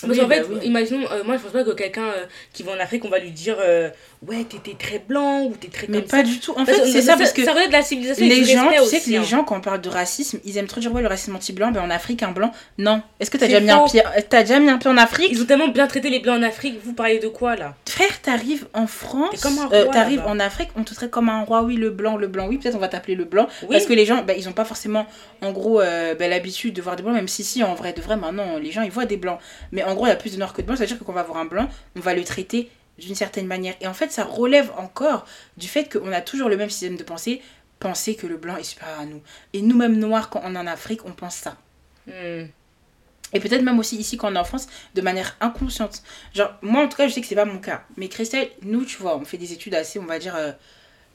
Parce 0.00 0.12
Oui, 0.12 0.18
qu'en 0.18 0.28
fait, 0.28 0.40
bah 0.40 0.46
oui. 0.50 0.66
imaginons, 0.66 1.06
euh, 1.10 1.24
moi, 1.24 1.36
je 1.36 1.42
pense 1.42 1.52
pas 1.52 1.62
que 1.64 1.72
quelqu'un 1.72 2.08
euh, 2.08 2.24
qui 2.52 2.62
va 2.62 2.72
en 2.72 2.78
Afrique, 2.80 3.04
on 3.04 3.08
va 3.10 3.18
lui 3.18 3.32
dire, 3.32 3.56
euh, 3.60 3.90
ouais, 4.26 4.44
t'es 4.48 4.56
t'es 4.58 4.74
très 4.78 4.98
blanc 4.98 5.42
ou 5.42 5.54
t'es 5.60 5.68
très 5.68 5.86
Mais 5.88 5.98
comme 5.98 6.08
pas 6.08 6.16
ça. 6.18 6.22
du 6.22 6.38
tout. 6.40 6.52
En 6.52 6.64
Parce 6.64 6.78
fait, 6.78 6.86
c'est 6.86 7.02
ça 7.02 7.16
parce 7.16 7.32
que 7.32 7.44
Ça 7.44 7.52
relève 7.52 7.68
de 7.68 7.72
la 7.72 7.82
civilisation 7.82 8.26
les 8.26 8.44
gens, 8.44 8.68
tu 8.68 8.74
sais 8.74 8.80
aussi, 8.80 9.02
que 9.04 9.10
les 9.10 9.16
hein. 9.18 9.22
gens, 9.22 9.44
quand 9.44 9.58
on 9.58 9.60
parle 9.60 9.80
de 9.80 9.88
racisme, 9.90 10.38
ils 10.44 10.56
aiment 10.56 10.66
trop 10.66 10.80
dire 10.80 10.92
ouais, 10.92 11.02
le 11.02 11.08
racisme 11.08 11.36
anti-blanc, 11.36 11.70
ben 11.72 11.82
en 11.82 11.90
Afrique, 11.90 12.22
un 12.22 12.30
blanc. 12.32 12.50
Non. 12.78 13.02
Est-ce 13.18 13.30
que 13.30 13.36
t'as 13.36 13.46
déjà, 13.46 13.60
mis 13.60 13.70
un 13.70 13.84
pied... 13.84 14.02
déjà 14.30 14.58
mis 14.58 14.70
un 14.70 14.78
pied 14.78 14.90
en 14.90 14.96
Afrique? 14.96 15.28
Ils 15.30 15.42
ont 15.42 15.46
tellement 15.46 15.68
bien 15.68 15.86
traité 15.86 16.08
les 16.08 16.20
blancs 16.20 16.38
en 16.38 16.42
Afrique, 16.42 16.78
vous 16.82 16.94
parlez 16.94 17.18
de 17.18 17.28
quoi, 17.28 17.56
là? 17.56 17.74
Frère, 17.86 18.20
t'arrives 18.22 18.66
en 18.72 18.86
France, 18.86 19.46
t'arrives 19.92 20.22
en 20.26 20.38
Afrique, 20.38 20.68
on 20.76 20.84
te 20.84 20.94
traite 20.94 21.10
comme 21.10 21.28
un 21.28 21.42
roi, 21.42 21.62
oui, 21.62 21.76
le 21.76 21.90
blanc, 21.90 22.16
le 22.16 22.28
blanc, 22.28 22.46
oui, 22.48 22.58
peut-être 22.58 22.76
on 22.76 22.80
va 22.80 22.88
t'appeler 22.88 23.16
le 23.16 23.24
blanc. 23.24 23.48
Oui. 23.62 23.68
Parce 23.72 23.84
que 23.86 23.92
les 23.92 24.06
gens, 24.06 24.22
bah, 24.22 24.32
ils 24.36 24.48
ont 24.48 24.52
pas 24.52 24.64
forcément, 24.64 25.06
en 25.42 25.52
gros, 25.52 25.78
bah, 25.80 26.28
l'habitude 26.28 26.74
de 26.74 26.80
voir 26.82 26.96
des 26.96 27.02
blancs, 27.02 27.14
même 27.14 27.28
si, 27.28 27.44
si, 27.44 27.62
en 27.62 27.74
vrai, 27.74 27.92
de 27.92 28.00
vrai, 28.00 28.16
maintenant, 28.16 28.56
les 28.56 28.70
gens, 28.70 28.82
ils 28.82 28.90
voient 28.90 29.04
des 29.06 29.16
blancs. 29.16 29.38
Mais 29.72 29.82
en 29.90 29.94
gros, 29.94 30.06
il 30.06 30.10
y 30.10 30.12
a 30.12 30.16
plus 30.16 30.32
de 30.32 30.38
noirs 30.38 30.52
que 30.52 30.62
de 30.62 30.66
blancs, 30.66 30.78
c'est-à-dire 30.78 30.98
que 30.98 31.04
quand 31.04 31.12
on 31.12 31.16
va 31.16 31.22
voir 31.22 31.38
un 31.38 31.44
blanc, 31.44 31.68
on 31.96 32.00
va 32.00 32.14
le 32.14 32.24
traiter 32.24 32.70
d'une 32.98 33.14
certaine 33.14 33.46
manière. 33.46 33.74
Et 33.80 33.86
en 33.86 33.94
fait, 33.94 34.12
ça 34.12 34.24
relève 34.24 34.70
encore 34.76 35.26
du 35.56 35.68
fait 35.68 35.90
qu'on 35.90 36.12
a 36.12 36.20
toujours 36.20 36.48
le 36.48 36.56
même 36.56 36.70
système 36.70 36.96
de 36.96 37.02
pensée, 37.02 37.42
penser 37.78 38.14
que 38.14 38.26
le 38.26 38.36
blanc 38.36 38.56
est 38.56 38.64
supérieur 38.64 39.00
à 39.00 39.06
nous. 39.06 39.22
Et 39.52 39.62
nous-mêmes, 39.62 39.96
noirs, 39.96 40.30
quand 40.30 40.42
on 40.44 40.54
est 40.54 40.58
en 40.58 40.66
Afrique, 40.66 41.04
on 41.04 41.12
pense 41.12 41.36
ça. 41.36 41.56
Hmm. 42.06 42.46
Et 43.32 43.38
peut-être 43.38 43.62
même 43.62 43.78
aussi 43.78 43.96
ici 43.96 44.16
quand 44.16 44.30
on 44.30 44.34
est 44.34 44.38
en 44.38 44.44
France, 44.44 44.66
de 44.94 45.00
manière 45.00 45.36
inconsciente. 45.40 46.02
Genre, 46.34 46.52
moi 46.62 46.82
en 46.84 46.88
tout 46.88 46.96
cas, 46.96 47.08
je 47.08 47.14
sais 47.14 47.20
que 47.20 47.26
c'est 47.26 47.34
pas 47.34 47.44
mon 47.44 47.58
cas. 47.58 47.84
Mais 47.96 48.08
Christelle, 48.08 48.50
nous, 48.62 48.84
tu 48.84 48.96
vois, 48.98 49.16
on 49.16 49.24
fait 49.24 49.38
des 49.38 49.52
études 49.52 49.74
assez, 49.74 49.98
on 49.98 50.04
va 50.04 50.18
dire, 50.18 50.34
euh, 50.34 50.52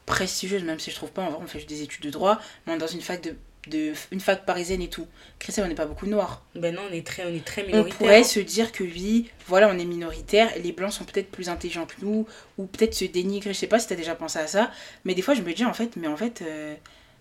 prestigieuses, 0.06 0.64
même 0.64 0.80
si 0.80 0.92
je 0.92 0.96
trouve 0.96 1.12
pas, 1.12 1.30
on 1.42 1.48
fait 1.48 1.64
des 1.66 1.82
études 1.82 2.04
de 2.04 2.10
droit, 2.10 2.40
mais 2.66 2.74
on 2.74 2.76
est 2.76 2.80
dans 2.80 2.88
une 2.88 3.02
fac 3.02 3.22
de, 3.22 3.36
de 3.68 3.94
une 4.12 4.20
fac 4.20 4.46
parisienne 4.46 4.82
et 4.82 4.90
tout. 4.90 5.08
Christelle, 5.40 5.66
on 5.66 5.68
n'est 5.68 5.76
pas 5.76 5.86
beaucoup 5.86 6.08
noirs. 6.08 6.44
Ben 6.56 6.74
non, 6.74 6.82
on 6.90 6.94
est 6.94 7.06
très, 7.06 7.26
on 7.26 7.34
est 7.34 7.46
très 7.46 7.64
On 7.64 7.68
minoritaire. 7.68 7.98
pourrait 7.98 8.20
hein. 8.20 8.24
se 8.24 8.40
dire 8.40 8.72
que 8.72 8.84
oui, 8.84 9.30
voilà, 9.48 9.70
on 9.70 9.78
est 9.78 9.86
minoritaire, 9.86 10.50
les 10.64 10.72
blancs 10.72 10.94
sont 10.94 11.06
peut-être 11.06 11.30
plus 11.32 11.50
intelligents 11.50 11.86
que 11.86 11.96
nous, 12.02 12.28
ou 12.58 12.66
peut-être 12.66 12.94
se 12.94 13.06
dénigrer, 13.06 13.54
je 13.54 13.60
sais 13.60 13.68
pas 13.68 13.80
si 13.80 13.88
t'as 13.88 13.96
déjà 13.96 14.16
pensé 14.16 14.40
à 14.40 14.48
ça, 14.48 14.72
mais 15.04 15.14
des 15.16 15.22
fois 15.22 15.34
je 15.34 15.42
me 15.42 15.54
dis 15.54 15.66
en 15.66 15.74
fait, 15.74 15.96
mais 15.96 16.08
en 16.08 16.18
fait, 16.18 16.42
euh, 16.42 16.76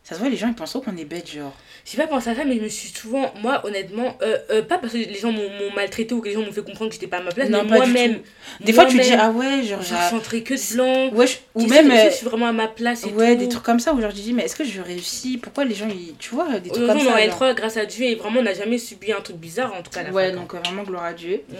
ça 0.04 0.14
se 0.14 0.20
voit, 0.20 0.28
les 0.28 0.36
gens 0.36 0.48
ils 0.48 0.54
pensent 0.54 0.70
trop 0.70 0.80
qu'on 0.82 0.96
est 0.98 1.04
bête, 1.06 1.30
genre. 1.30 1.52
J'ai 1.86 1.96
pas 1.96 2.06
pensé 2.06 2.28
à 2.30 2.34
ça, 2.34 2.44
mais 2.44 2.56
je 2.56 2.60
me 2.62 2.68
suis 2.68 2.88
souvent, 2.90 3.32
moi 3.42 3.60
honnêtement, 3.66 4.16
euh, 4.22 4.36
euh, 4.50 4.62
pas 4.62 4.76
parce 4.78 4.92
que 4.92 4.98
les 4.98 5.14
gens 5.14 5.32
m'ont 5.32 5.72
maltraité 5.74 6.14
ou 6.14 6.20
que 6.20 6.28
les 6.28 6.34
gens 6.34 6.40
m'ont 6.42 6.52
fait 6.52 6.62
comprendre 6.64 6.88
que 6.90 6.94
j'étais 6.94 7.06
pas 7.06 7.18
à 7.18 7.22
ma 7.22 7.30
place, 7.32 7.48
Non, 7.48 7.62
mais 7.64 7.76
moi-même. 7.76 8.20
Des 8.60 8.72
fois 8.74 8.84
tu 8.86 8.98
te 8.98 9.02
dis, 9.02 9.12
ah 9.18 9.30
ouais, 9.30 9.62
genre, 9.62 9.80
Je 9.82 9.94
chanterais 10.10 10.42
que 10.42 10.54
de 10.54 10.74
blanc. 10.76 11.10
ouais, 11.14 11.26
je- 11.26 11.36
ou 11.54 11.62
Tu 11.64 11.70
même. 11.70 11.88
que 11.88 11.92
euh, 11.94 12.10
je 12.10 12.14
suis 12.16 12.26
vraiment 12.26 12.46
à 12.46 12.52
ma 12.52 12.68
place 12.68 13.04
et 13.04 13.10
Ouais, 13.12 13.32
tout. 13.34 13.40
des 13.40 13.48
trucs 13.48 13.64
comme 13.64 13.80
ça 13.80 13.92
où 13.94 14.00
genre 14.00 14.10
je 14.10 14.16
dis 14.16 14.32
mais 14.34 14.44
est-ce 14.44 14.56
que 14.56 14.64
je 14.64 14.80
réussis? 14.80 15.38
Pourquoi 15.38 15.64
les 15.64 15.74
gens 15.74 15.88
ils 15.88 16.14
tu 16.18 16.34
vois 16.34 16.58
des 16.60 16.70
trucs 16.70 16.86
comme 16.86 16.98
on 16.98 17.38
ça 17.38 17.54
grâce 17.54 17.76
à 17.78 17.86
Dieu 17.86 18.04
et 18.06 18.14
vraiment 18.14 18.40
on 18.40 18.44
n'a 18.44 18.54
jamais 18.54 18.78
subi 18.78 19.10
un 19.12 19.20
truc 19.22 19.36
bizarre 19.36 19.72
en 19.74 19.82
tout 19.82 19.90
cas 19.90 20.00
à 20.00 20.02
la 20.04 20.10
Ouais, 20.10 20.32
donc 20.32 20.52
euh, 20.54 20.58
vraiment 20.64 20.82
gloire 20.82 21.04
à 21.04 21.12
Dieu. 21.14 21.42
Mm. 21.48 21.54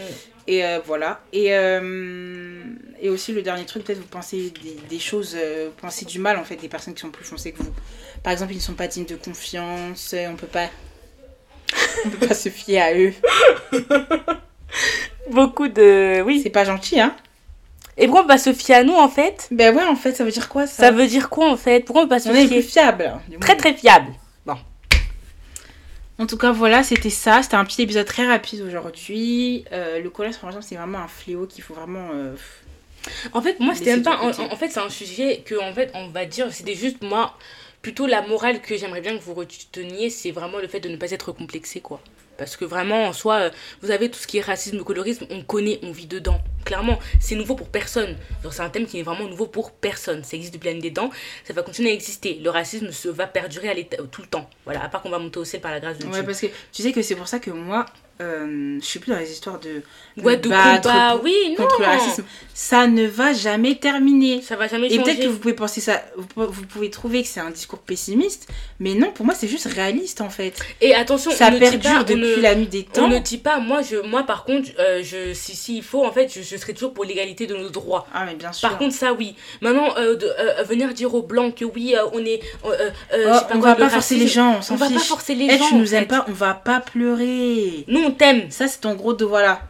Et 0.47 0.65
euh, 0.65 0.79
voilà. 0.85 1.23
Et 1.33 1.55
euh, 1.55 2.63
et 3.05 3.11
aussi 3.11 3.33
le 3.33 3.43
dernier 3.43 3.67
truc 3.67 3.85
peut-être 3.85 3.99
vous 3.99 4.07
pensez 4.07 4.51
des, 4.63 4.77
des 4.89 4.99
choses 4.99 5.37
euh, 5.39 5.69
vous 5.69 5.81
pensez 5.81 6.07
du 6.07 6.19
mal 6.19 6.39
en 6.39 6.45
fait 6.45 6.57
des 6.57 6.69
personnes 6.69 6.95
qui 6.95 7.03
sont 7.03 7.11
plus 7.11 7.25
foncées 7.25 7.53
que 7.53 7.63
vous. 7.63 7.73
Par 8.23 8.33
exemple, 8.33 8.53
ils 8.53 8.57
ne 8.57 8.63
sont 8.63 8.73
pas 8.73 8.89
dignes 8.89 9.05
de 9.05 9.15
confiance, 9.17 10.13
euh, 10.15 10.27
on 10.31 10.37
peut 10.37 10.47
pas 10.47 10.69
on 12.07 12.09
peut 12.09 12.27
pas 12.27 12.35
se 12.35 12.49
fier 12.49 12.81
à 12.81 12.95
eux. 12.95 13.13
beaucoup 15.31 15.69
de. 15.69 16.23
Oui. 16.23 16.41
C'est 16.43 16.51
pas 16.51 16.65
gentil, 16.65 16.99
hein 16.99 17.15
Et 17.99 18.07
pourquoi 18.07 18.25
on 18.25 18.29
va 18.29 18.39
se 18.39 18.55
fier 18.55 18.77
à 18.77 18.85
nous 18.85 18.95
en 18.95 19.11
fait? 19.11 19.49
Ben 19.51 19.77
ouais, 19.77 19.85
en 19.85 19.97
fait, 19.97 20.15
ça 20.15 20.25
veut 20.25 20.31
dire 20.31 20.49
quoi 20.49 20.67
ça? 20.67 20.85
Ça 20.85 20.91
veut 20.91 21.07
dire 21.07 21.29
quoi 21.29 21.51
en 21.51 21.59
fait? 21.59 21.85
Pourquoi 21.85 22.05
on 22.05 22.07
va 22.07 22.19
se 22.19 22.31
On 22.31 22.35
est 22.35 22.45
les 22.45 22.49
plus 22.49 22.63
fier 22.63 22.85
fiables. 22.85 23.13
du 23.29 23.39
Très 23.39 23.57
très 23.57 23.75
fiable. 23.75 24.13
En 26.17 26.27
tout 26.27 26.37
cas, 26.37 26.53
voilà, 26.53 26.85
c'était 26.85 27.11
ça. 27.11 27.43
C'était 27.43 27.57
un 27.57 27.65
petit 27.65 27.83
épisode 27.83 28.07
très 28.07 28.25
rapide 28.25 28.61
aujourd'hui. 28.61 29.65
Euh, 29.73 30.01
le 30.01 30.11
collage, 30.11 30.35
franchement, 30.35 30.63
c'est 30.63 30.77
vraiment 30.77 30.99
un 30.99 31.09
fléau 31.09 31.47
qu'il 31.47 31.65
faut 31.65 31.75
vraiment. 31.75 32.11
euh, 32.15 32.35
En 33.33 33.43
fait, 33.43 33.61
moi, 33.61 33.75
c'était 33.75 33.91
même 33.93 34.03
pas. 34.03 34.19
En, 34.19 34.29
en 34.31 34.57
fait, 34.57 34.69
c'est 34.71 34.81
un 34.81 34.89
sujet 34.91 35.43
que, 35.45 35.55
en 35.61 35.73
fait, 35.73 35.91
on 35.95 36.09
va 36.09 36.25
dire, 36.27 36.53
c'était 36.53 36.75
juste 36.75 37.03
moi. 37.03 37.37
Plutôt 37.83 38.07
la 38.07 38.23
morale 38.23 38.63
que 38.63 38.79
j'aimerais 38.79 39.03
bien 39.03 39.15
que 39.19 39.23
vous 39.23 39.35
reteniez, 39.35 40.09
c'est 40.09 40.31
vraiment 40.31 40.59
le 40.59 40.69
fait 40.69 40.81
de 40.81 40.89
ne 40.89 40.97
pas 40.97 41.11
être 41.11 41.33
complexé, 41.33 41.81
quoi. 41.81 42.01
Parce 42.39 42.57
que 42.57 42.65
vraiment, 42.65 43.05
en 43.05 43.13
soi, 43.13 43.35
euh, 43.37 43.51
vous 43.83 43.91
avez 43.91 44.11
tout 44.11 44.19
ce 44.19 44.27
qui 44.27 44.39
est 44.39 44.41
racisme, 44.41 44.83
colorisme, 44.83 45.27
on 45.31 45.43
connaît, 45.43 45.79
on 45.83 45.93
vit 45.93 46.07
dedans. 46.07 46.41
Clairement, 46.65 46.99
c'est 47.21 47.35
nouveau 47.35 47.55
pour 47.55 47.69
personne. 47.69 48.17
C'est 48.51 48.61
un 48.63 48.71
thème 48.71 48.87
qui 48.87 48.99
est 48.99 49.03
vraiment 49.03 49.29
nouveau 49.29 49.47
pour 49.47 49.71
personne. 49.71 50.25
Ça 50.25 50.35
existe 50.35 50.55
depuis 50.55 50.69
l'année 50.69 50.81
des 50.81 50.91
dents, 50.91 51.11
ça 51.45 51.53
va 51.53 51.63
continuer 51.63 51.91
à 51.91 51.93
exister. 51.93 52.41
Le 52.43 52.49
racisme 52.51 52.91
se 52.91 53.09
va 53.11 53.27
perdurer 53.27 53.69
à 53.69 53.75
l'état- 53.75 53.99
tout 54.11 54.23
le 54.23 54.29
temps. 54.29 54.49
Voilà, 54.65 54.83
à 54.83 54.89
part 54.89 55.03
qu'on 55.03 55.11
va 55.11 55.19
monter 55.19 55.39
au 55.39 55.45
ciel 55.45 55.61
par 55.61 55.71
la 55.71 55.79
grâce 55.79 55.99
de 55.99 56.07
Ouais, 56.07 56.11
Dieu. 56.13 56.25
parce 56.25 56.41
que 56.41 56.47
tu 56.73 56.83
sais 56.83 56.91
que 56.93 57.03
c'est 57.03 57.15
pour 57.17 57.29
ça 57.29 57.39
que 57.39 57.51
moi, 57.51 57.85
euh, 58.21 58.79
je 58.81 58.85
suis 58.85 58.99
plus 59.01 59.11
dans 59.13 59.19
les 59.19 59.31
histoires 59.31 59.59
de. 59.61 59.83
Ouais, 60.23 60.37
me 60.37 60.43
de 60.43 60.49
battre 60.49 60.83
combat, 60.89 61.11
pour- 61.15 61.25
oui, 61.25 61.35
non. 61.51 61.57
contre 61.57 61.81
le 61.81 61.87
racisme. 61.87 62.25
Ça 62.55 62.87
ne 62.87 63.05
va 63.05 63.33
jamais 63.33 63.75
terminer. 63.75 64.43
Ça 64.43 64.55
va 64.55 64.69
jamais 64.69 64.87
Et 64.93 64.99
peut-être 65.01 65.21
que 65.21 65.27
vous 65.27 65.39
pouvez 65.41 65.55
penser 65.55 65.81
ça, 65.81 66.01
vous, 66.17 66.25
pou- 66.27 66.47
vous 66.49 66.67
pouvez 66.67 66.89
trouver 66.91 67.23
que 67.23 67.29
c'est 67.29 67.41
un 67.41 67.51
discours 67.51 67.81
pessimiste, 67.81 68.47
mais 68.79 68.95
non, 68.95 69.11
pour 69.11 69.27
moi 69.27 69.35
c'est 69.35 69.49
juste 69.49 69.67
réaliste 69.67 70.21
en 70.21 70.31
fait. 70.31 70.55
Et 70.81 70.95
attention, 70.95 71.33
Ça 71.33 71.51
on 71.53 71.59
perdure 71.59 71.81
pas, 71.81 71.97
on 71.99 72.03
depuis 72.03 72.15
ne- 72.17 72.37
la 72.41 72.55
nuit 72.55 72.69
des 72.69 72.87
On 72.91 72.93
temps. 72.95 73.09
ne 73.09 73.19
dit 73.19 73.39
pas, 73.39 73.59
moi, 73.59 73.81
je, 73.83 73.97
moi 74.07 74.23
par 74.23 74.45
contre, 74.45 74.69
euh, 74.79 75.03
je, 75.03 75.35
si, 75.35 75.57
si 75.57 75.77
il 75.79 75.83
faut, 75.83 76.05
en 76.05 76.13
fait, 76.13 76.33
je, 76.33 76.43
je 76.43 76.57
serai 76.57 76.75
toujours 76.75 76.95
pour 76.95 77.05
l'égalité 77.05 77.49
de 77.49 77.57
nos 77.57 77.71
droits. 77.71 78.07
Ah 78.15 78.25
mais 78.25 78.37
bien 78.37 78.53
sûr. 78.53 78.69
Par 78.69 78.79
contre, 78.79 78.95
ça, 78.95 79.13
oui. 79.13 79.35
Maintenant, 79.61 79.93
euh, 79.99 80.15
de, 80.15 80.27
euh, 80.27 80.63
venir 80.63 80.95
dire 80.95 81.13
aux 81.13 81.23
blancs 81.23 81.57
que 81.57 81.65
oui, 81.65 81.97
euh, 81.97 82.05
on 82.13 82.25
est. 82.25 82.41
euh, 82.65 82.69
euh, 82.71 82.91
euh, 83.15 83.33
Oh, 83.35 83.47
on 83.55 83.59
quoi, 83.59 83.71
va 83.71 83.75
pas 83.75 83.89
forcer 83.89 84.15
racisme, 84.15 84.21
les 84.21 84.29
gens, 84.29 84.61
on 84.71 84.75
On 84.75 84.77
va 84.77 84.89
pas 84.91 84.99
forcer 85.01 85.35
les 85.35 85.47
Eh, 85.51 85.59
gens. 85.59 85.67
tu 85.69 85.75
en 85.75 85.79
nous 85.79 85.95
aimes 85.95 86.07
pas, 86.07 86.25
on 86.29 86.33
va 86.33 86.55
pas 86.55 86.79
pleurer. 86.81 87.85
Nous, 87.89 88.04
on 88.05 88.11
t'aime. 88.13 88.51
Ça 88.51 88.69
c'est 88.69 88.81
ton 88.81 88.95
gros 88.95 89.13
devoir 89.15 89.43
là. 89.43 89.63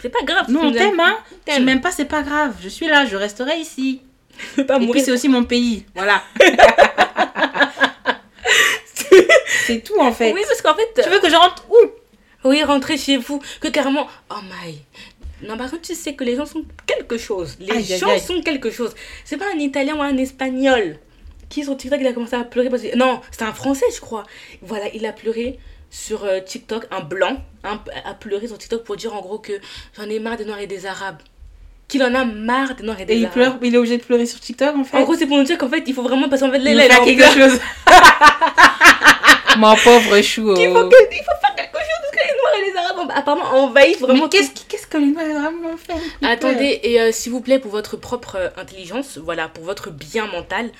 C'est 0.00 0.08
pas 0.08 0.22
grave. 0.24 0.46
Nous 0.48 0.60
tu 0.60 0.66
on 0.66 0.72
t'aime 0.72 0.98
hein. 1.00 1.16
Tu 1.46 1.60
m'aimes 1.62 1.80
pas, 1.80 1.90
c'est 1.92 2.06
pas 2.06 2.22
grave. 2.22 2.54
Je 2.62 2.68
suis 2.68 2.86
là, 2.88 3.06
je 3.06 3.16
resterai 3.16 3.56
ici. 3.58 4.00
Je 4.56 4.62
pas 4.62 4.74
Et 4.74 4.78
puis 4.78 4.86
mourir. 4.86 5.04
c'est 5.04 5.12
aussi 5.12 5.28
mon 5.28 5.44
pays. 5.44 5.84
Voilà. 5.94 6.22
c'est 9.66 9.82
tout 9.84 9.98
en 10.00 10.12
fait. 10.12 10.32
Oui, 10.32 10.40
parce 10.46 10.62
qu'en 10.62 10.74
fait. 10.74 11.02
Tu 11.02 11.08
veux 11.08 11.20
que 11.20 11.28
je 11.30 11.36
rentre 11.36 11.64
où? 11.70 12.48
Oui, 12.48 12.62
rentrez 12.64 12.96
chez 12.96 13.16
vous. 13.16 13.40
Que 13.60 13.68
carrément. 13.68 14.08
Oh 14.30 14.34
my. 14.42 14.78
Non, 15.46 15.56
par 15.56 15.70
contre, 15.70 15.82
tu 15.82 15.94
sais 15.94 16.14
que 16.14 16.24
les 16.24 16.36
gens 16.36 16.46
sont 16.46 16.64
quelque 16.86 17.18
chose. 17.18 17.56
Les 17.60 17.72
Aïe, 17.72 17.98
gens 17.98 18.08
aïe. 18.10 18.20
sont 18.20 18.40
quelque 18.42 18.70
chose. 18.70 18.94
C'est 19.24 19.36
pas 19.36 19.46
un 19.54 19.58
italien 19.58 19.96
ou 19.96 20.02
un 20.02 20.16
espagnol 20.16 20.98
qui 21.48 21.64
sur 21.64 21.76
TikTok 21.76 22.00
il 22.00 22.06
a 22.06 22.12
commencé 22.12 22.34
à 22.34 22.44
pleurer 22.44 22.70
parce 22.70 22.82
que. 22.82 22.96
Non, 22.96 23.20
c'était 23.30 23.44
un 23.44 23.52
français, 23.52 23.86
je 23.94 24.00
crois. 24.00 24.24
Voilà, 24.62 24.86
il 24.94 25.04
a 25.06 25.12
pleuré 25.12 25.58
sur 25.92 26.24
euh, 26.24 26.40
TikTok, 26.40 26.86
un 26.90 27.00
blanc, 27.00 27.36
un- 27.64 27.78
a 28.04 28.14
pleuré 28.14 28.48
sur 28.48 28.56
TikTok 28.56 28.82
pour 28.82 28.96
dire 28.96 29.14
en 29.14 29.20
gros 29.20 29.38
que 29.38 29.52
j'en 29.96 30.04
ai 30.08 30.18
marre 30.18 30.38
des 30.38 30.46
Noirs 30.46 30.58
et 30.60 30.66
des 30.66 30.86
Arabes. 30.86 31.18
Qu'il 31.86 32.02
en 32.02 32.14
a 32.14 32.24
marre 32.24 32.74
des 32.74 32.82
Noirs 32.82 32.98
et 33.00 33.04
des 33.04 33.12
Et 33.12 33.16
il 33.18 33.24
Arabes. 33.26 33.34
pleure, 33.34 33.56
il 33.62 33.74
est 33.74 33.78
obligé 33.78 33.98
de 33.98 34.02
pleurer 34.02 34.24
sur 34.24 34.40
TikTok 34.40 34.74
en 34.74 34.84
fait? 34.84 34.96
En 34.96 35.02
gros, 35.02 35.14
c'est 35.14 35.26
pour 35.26 35.36
nous 35.36 35.44
dire 35.44 35.58
qu'en 35.58 35.68
fait, 35.68 35.84
il 35.86 35.92
faut 35.94 36.02
vraiment 36.02 36.28
passer 36.30 36.44
en 36.44 36.50
fait 36.50 36.58
les 36.60 36.72
il 36.72 36.80
faire 36.80 37.04
quelque 37.04 37.24
chose. 37.24 37.60
Mon 39.58 39.76
pauvre 39.76 40.20
chou. 40.22 40.54
Il 40.58 40.70
faut, 40.70 40.78
oh. 40.78 40.88
que- 40.88 41.14
il 41.14 41.18
faut 41.18 41.38
faire 41.44 41.54
quelque 41.54 41.76
chose 41.76 42.00
parce 42.00 42.10
que 42.10 42.26
les 42.26 42.34
Noirs 42.38 42.54
et 42.58 42.70
les 42.70 42.76
Arabes 42.78 43.12
apparemment 43.14 43.64
envahissent 43.64 44.00
vraiment 44.00 44.22
Mais 44.24 44.28
qu'est-ce 44.30 44.50
qu'est-ce 44.66 44.86
que 44.86 44.96
les 44.96 45.06
noirs 45.08 45.26
et 45.26 45.36
arabes 45.36 45.54
vont 45.62 45.76
faire? 45.76 45.96
Attendez, 46.22 46.80
et 46.82 46.98
euh, 47.02 47.12
s'il 47.12 47.32
vous 47.32 47.42
plaît, 47.42 47.58
pour 47.58 47.70
votre 47.70 47.96
propre 47.98 48.36
euh, 48.36 48.48
intelligence, 48.56 49.18
voilà, 49.18 49.48
pour 49.48 49.64
votre 49.64 49.90
bien 49.90 50.26
mental, 50.26 50.70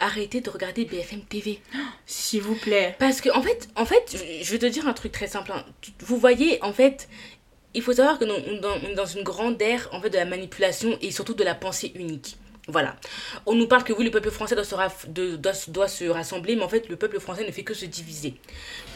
arrêtez 0.00 0.40
de 0.40 0.50
regarder 0.50 0.84
BFM 0.84 1.22
TV. 1.22 1.60
S'il 2.06 2.42
vous 2.42 2.54
plaît. 2.54 2.94
Parce 2.98 3.20
que, 3.20 3.30
en 3.30 3.42
fait, 3.42 3.68
en 3.76 3.84
fait, 3.84 4.16
je- 4.42 4.50
vais 4.52 4.58
te 4.58 4.66
dire 4.66 4.86
un 4.88 4.92
truc 4.92 5.12
très 5.12 5.26
simple. 5.26 5.52
hein. 5.52 5.64
Vous 6.00 6.16
voyez, 6.18 6.62
en 6.62 6.72
fait, 6.72 7.08
il 7.74 7.82
faut 7.82 7.92
savoir 7.92 8.18
que 8.18 8.24
nous, 8.24 8.34
on 8.34 8.90
est 8.90 8.94
dans, 8.94 9.06
une 9.06 9.22
grande 9.22 9.60
ère, 9.60 9.88
en 9.92 10.00
fait, 10.00 10.10
de 10.10 10.16
la 10.16 10.24
manipulation 10.24 10.96
et 11.00 11.10
surtout 11.10 11.34
de 11.34 11.44
la 11.44 11.54
pensée 11.54 11.92
unique. 11.94 12.36
Voilà. 12.68 12.96
On 13.46 13.54
nous 13.54 13.68
parle 13.68 13.84
que 13.84 13.92
oui, 13.92 14.04
le 14.04 14.10
peuple 14.10 14.30
français 14.30 14.54
doit 14.56 14.64
se, 14.64 14.74
de- 15.08 15.36
doit, 15.36 15.54
se- 15.54 15.70
doit 15.70 15.86
se 15.88 16.04
rassembler, 16.04 16.56
mais 16.56 16.62
en 16.64 16.68
fait, 16.68 16.88
le 16.88 16.96
peuple 16.96 17.20
français 17.20 17.46
ne 17.46 17.52
fait 17.52 17.62
que 17.62 17.74
se 17.74 17.84
diviser. 17.86 18.34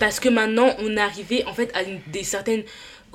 Parce 0.00 0.18
que 0.18 0.28
maintenant, 0.28 0.74
on 0.78 0.96
est 0.96 1.00
arrivé, 1.00 1.44
en 1.46 1.54
fait, 1.54 1.70
à 1.74 1.82
une- 1.82 2.00
des 2.08 2.24
certaines... 2.24 2.64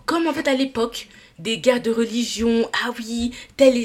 Comme, 0.06 0.28
en 0.28 0.34
fait, 0.34 0.48
à 0.48 0.54
l'époque, 0.54 1.08
des 1.39 1.58
guerres 1.58 1.82
de 1.82 1.91
religion. 1.91 2.69
Ah 2.74 2.91
oui, 2.98 3.32
telle, 3.58 3.76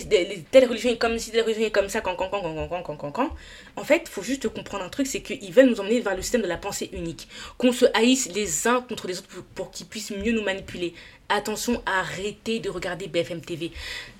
telle, 0.51 0.67
religion 0.67 0.91
est 0.91 0.99
comme 0.99 1.19
si 1.19 1.31
telle 1.31 1.43
religion 1.43 1.67
est 1.67 1.71
comme 1.71 1.89
ça, 1.89 2.01
quand, 2.01 2.15
quand, 2.15 2.29
quand, 2.29 2.43
quand, 2.43 2.83
quand, 2.83 2.97
quand, 2.97 3.11
quand, 3.11 3.31
En 3.77 3.85
fait, 3.85 4.09
faut 4.09 4.23
juste 4.23 4.49
comprendre 4.49 4.85
un 4.85 4.89
truc, 4.89 5.07
c'est 5.07 5.21
qu'ils 5.21 5.53
veulent 5.53 5.69
nous 5.69 5.81
emmener 5.81 6.01
vers 6.01 6.17
le 6.17 6.23
système 6.23 6.43
de 6.43 6.47
la 6.47 6.57
pensée 6.57 6.91
unique. 6.93 7.29
Qu'on 7.59 7.73
se 7.73 7.87
haïsse 7.95 8.29
les 8.33 8.67
uns 8.69 8.81
contre 8.83 9.07
les 9.07 9.19
autres 9.19 9.29
pour, 9.29 9.43
pour 9.43 9.71
qu'ils 9.71 9.87
puissent 9.87 10.13
mieux 10.13 10.33
nous 10.33 10.43
manipuler. 10.43 10.95
Attention, 11.29 11.81
arrêtez 11.87 12.59
de 12.59 12.71
regarder 12.71 13.07
BFM 13.07 13.41
TV. 13.41 13.71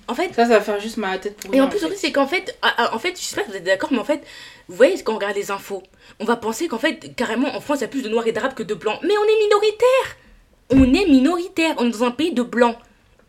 En 0.07 0.15
fait, 0.15 0.33
ça, 0.33 0.45
ça 0.45 0.59
va 0.59 0.61
faire 0.61 0.79
juste 0.79 0.95
ma 0.97 1.17
tête 1.17 1.35
pour. 1.37 1.53
Et 1.53 1.59
en 1.59 1.67
plus, 1.67 1.83
en 1.83 1.89
fait. 1.89 1.95
c'est 1.95 2.11
qu'en 2.13 2.27
fait, 2.27 2.57
ah, 2.61 2.73
ah, 2.77 2.95
en 2.95 2.99
fait, 2.99 3.19
je 3.19 3.23
sais 3.23 3.35
pas 3.35 3.43
si 3.43 3.49
vous 3.49 3.57
êtes 3.57 3.65
d'accord, 3.65 3.89
mais 3.91 3.99
en 3.99 4.05
fait, 4.05 4.23
vous 4.69 4.75
voyez, 4.75 5.01
quand 5.03 5.13
on 5.13 5.15
regarde 5.15 5.35
les 5.35 5.51
infos, 5.51 5.83
on 6.19 6.25
va 6.25 6.37
penser 6.37 6.69
qu'en 6.69 6.77
fait, 6.77 7.13
carrément, 7.15 7.53
en 7.53 7.59
France, 7.59 7.79
il 7.79 7.81
y 7.81 7.85
a 7.85 7.89
plus 7.89 8.01
de 8.01 8.09
noirs 8.09 8.27
et 8.27 8.31
d'arabes 8.31 8.53
que 8.53 8.63
de 8.63 8.73
blancs. 8.73 8.99
Mais 9.03 9.13
on 9.17 9.23
est 9.23 9.43
minoritaire 9.43 10.17
On 10.69 10.93
est 10.93 11.05
minoritaire 11.05 11.75
On 11.79 11.87
est 11.87 11.91
dans 11.91 12.05
un 12.05 12.11
pays 12.11 12.33
de 12.33 12.43
blancs 12.43 12.77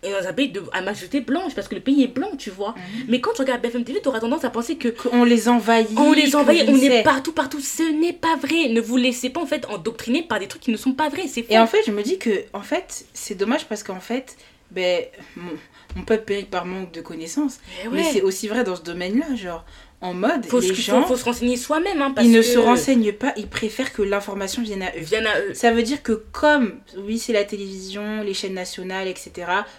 et 0.05 0.11
dans 0.11 0.27
un 0.27 0.33
pays 0.33 0.49
de, 0.49 0.63
à 0.73 0.83
majorité 0.83 1.21
blanche, 1.21 1.55
parce 1.55 1.69
que 1.69 1.77
le 1.77 1.81
pays 1.81 2.03
est 2.03 2.09
blanc, 2.09 2.31
tu 2.37 2.51
vois. 2.51 2.71
Mhm. 2.71 3.05
Mais 3.09 3.21
quand 3.21 3.33
tu 3.35 3.43
regardes 3.43 3.63
BFM 3.63 3.85
TV, 3.85 4.01
tu 4.03 4.09
auras 4.09 4.19
tendance 4.19 4.45
à 4.45 4.51
penser 4.51 4.77
que 4.77 4.89
Qu'on 4.89 5.23
les 5.23 5.49
envahit. 5.49 5.89
on 5.97 6.13
les 6.13 6.35
envahit, 6.35 6.65
on 6.69 6.77
est 6.77 7.03
partout, 7.05 7.33
partout. 7.33 7.61
Ce 7.61 7.85
n'est 7.85 8.13
pas 8.13 8.35
vrai. 8.37 8.69
Ne 8.69 8.81
vous 8.81 8.97
laissez 8.97 9.31
pas, 9.31 9.41
en 9.41 9.47
fait, 9.47 9.65
endoctriner 9.67 10.23
par 10.25 10.41
des 10.41 10.49
trucs 10.49 10.63
qui 10.63 10.73
ne 10.73 10.77
sont 10.77 10.93
pas 10.93 11.09
vrais. 11.09 11.29
C'est. 11.29 11.47
Et 11.51 11.59
en 11.59 11.67
fait, 11.69 11.83
je 11.87 11.93
me 11.93 12.03
dis 12.03 12.19
que, 12.19 12.45
en 12.53 12.63
fait, 12.63 13.05
c'est 13.15 13.37
dommage 13.37 13.67
parce 13.67 13.85
qu'en 13.85 14.01
fait, 14.01 14.37
ben, 14.73 15.05
mon, 15.37 15.53
mon 15.95 16.03
peuple 16.03 16.25
périt 16.25 16.45
par 16.45 16.65
manque 16.67 16.91
de 16.93 17.01
connaissances. 17.01 17.61
Eh 17.85 17.89
Mais 17.89 17.99
ouais. 18.03 18.11
c'est 18.13 18.23
aussi 18.23 18.49
vrai 18.49 18.65
dans 18.65 18.75
ce 18.75 18.83
domaine-là, 18.83 19.37
genre, 19.37 19.65
en 20.03 20.13
mode, 20.15 20.45
faut, 20.47 20.61
les 20.61 20.69
se- 20.69 20.75
gens, 20.75 21.01
faut, 21.03 21.09
faut 21.09 21.17
se 21.17 21.25
renseigner 21.25 21.57
soi-même. 21.57 22.03
Hein, 22.03 22.11
parce 22.15 22.27
ils 22.27 22.33
ne 22.33 22.39
que 22.39 22.43
se 22.43 22.59
renseignent 22.59 23.13
pas, 23.13 23.33
ils 23.37 23.47
préfèrent 23.49 23.93
que 23.93 24.03
l'information 24.03 24.61
vienne 24.63 24.83
à 24.83 24.89
eux. 24.89 25.01
Viennent 25.01 25.27
à 25.27 25.39
eux. 25.41 25.55
Ça 25.55 25.71
veut 25.71 25.83
dire 25.83 26.03
que 26.03 26.13
comme, 26.33 26.81
oui, 26.99 27.19
c'est 27.19 27.33
la 27.33 27.45
télévision, 27.45 28.23
les 28.23 28.35
chaînes 28.35 28.55
nationales, 28.55 29.09
etc., 29.09 29.31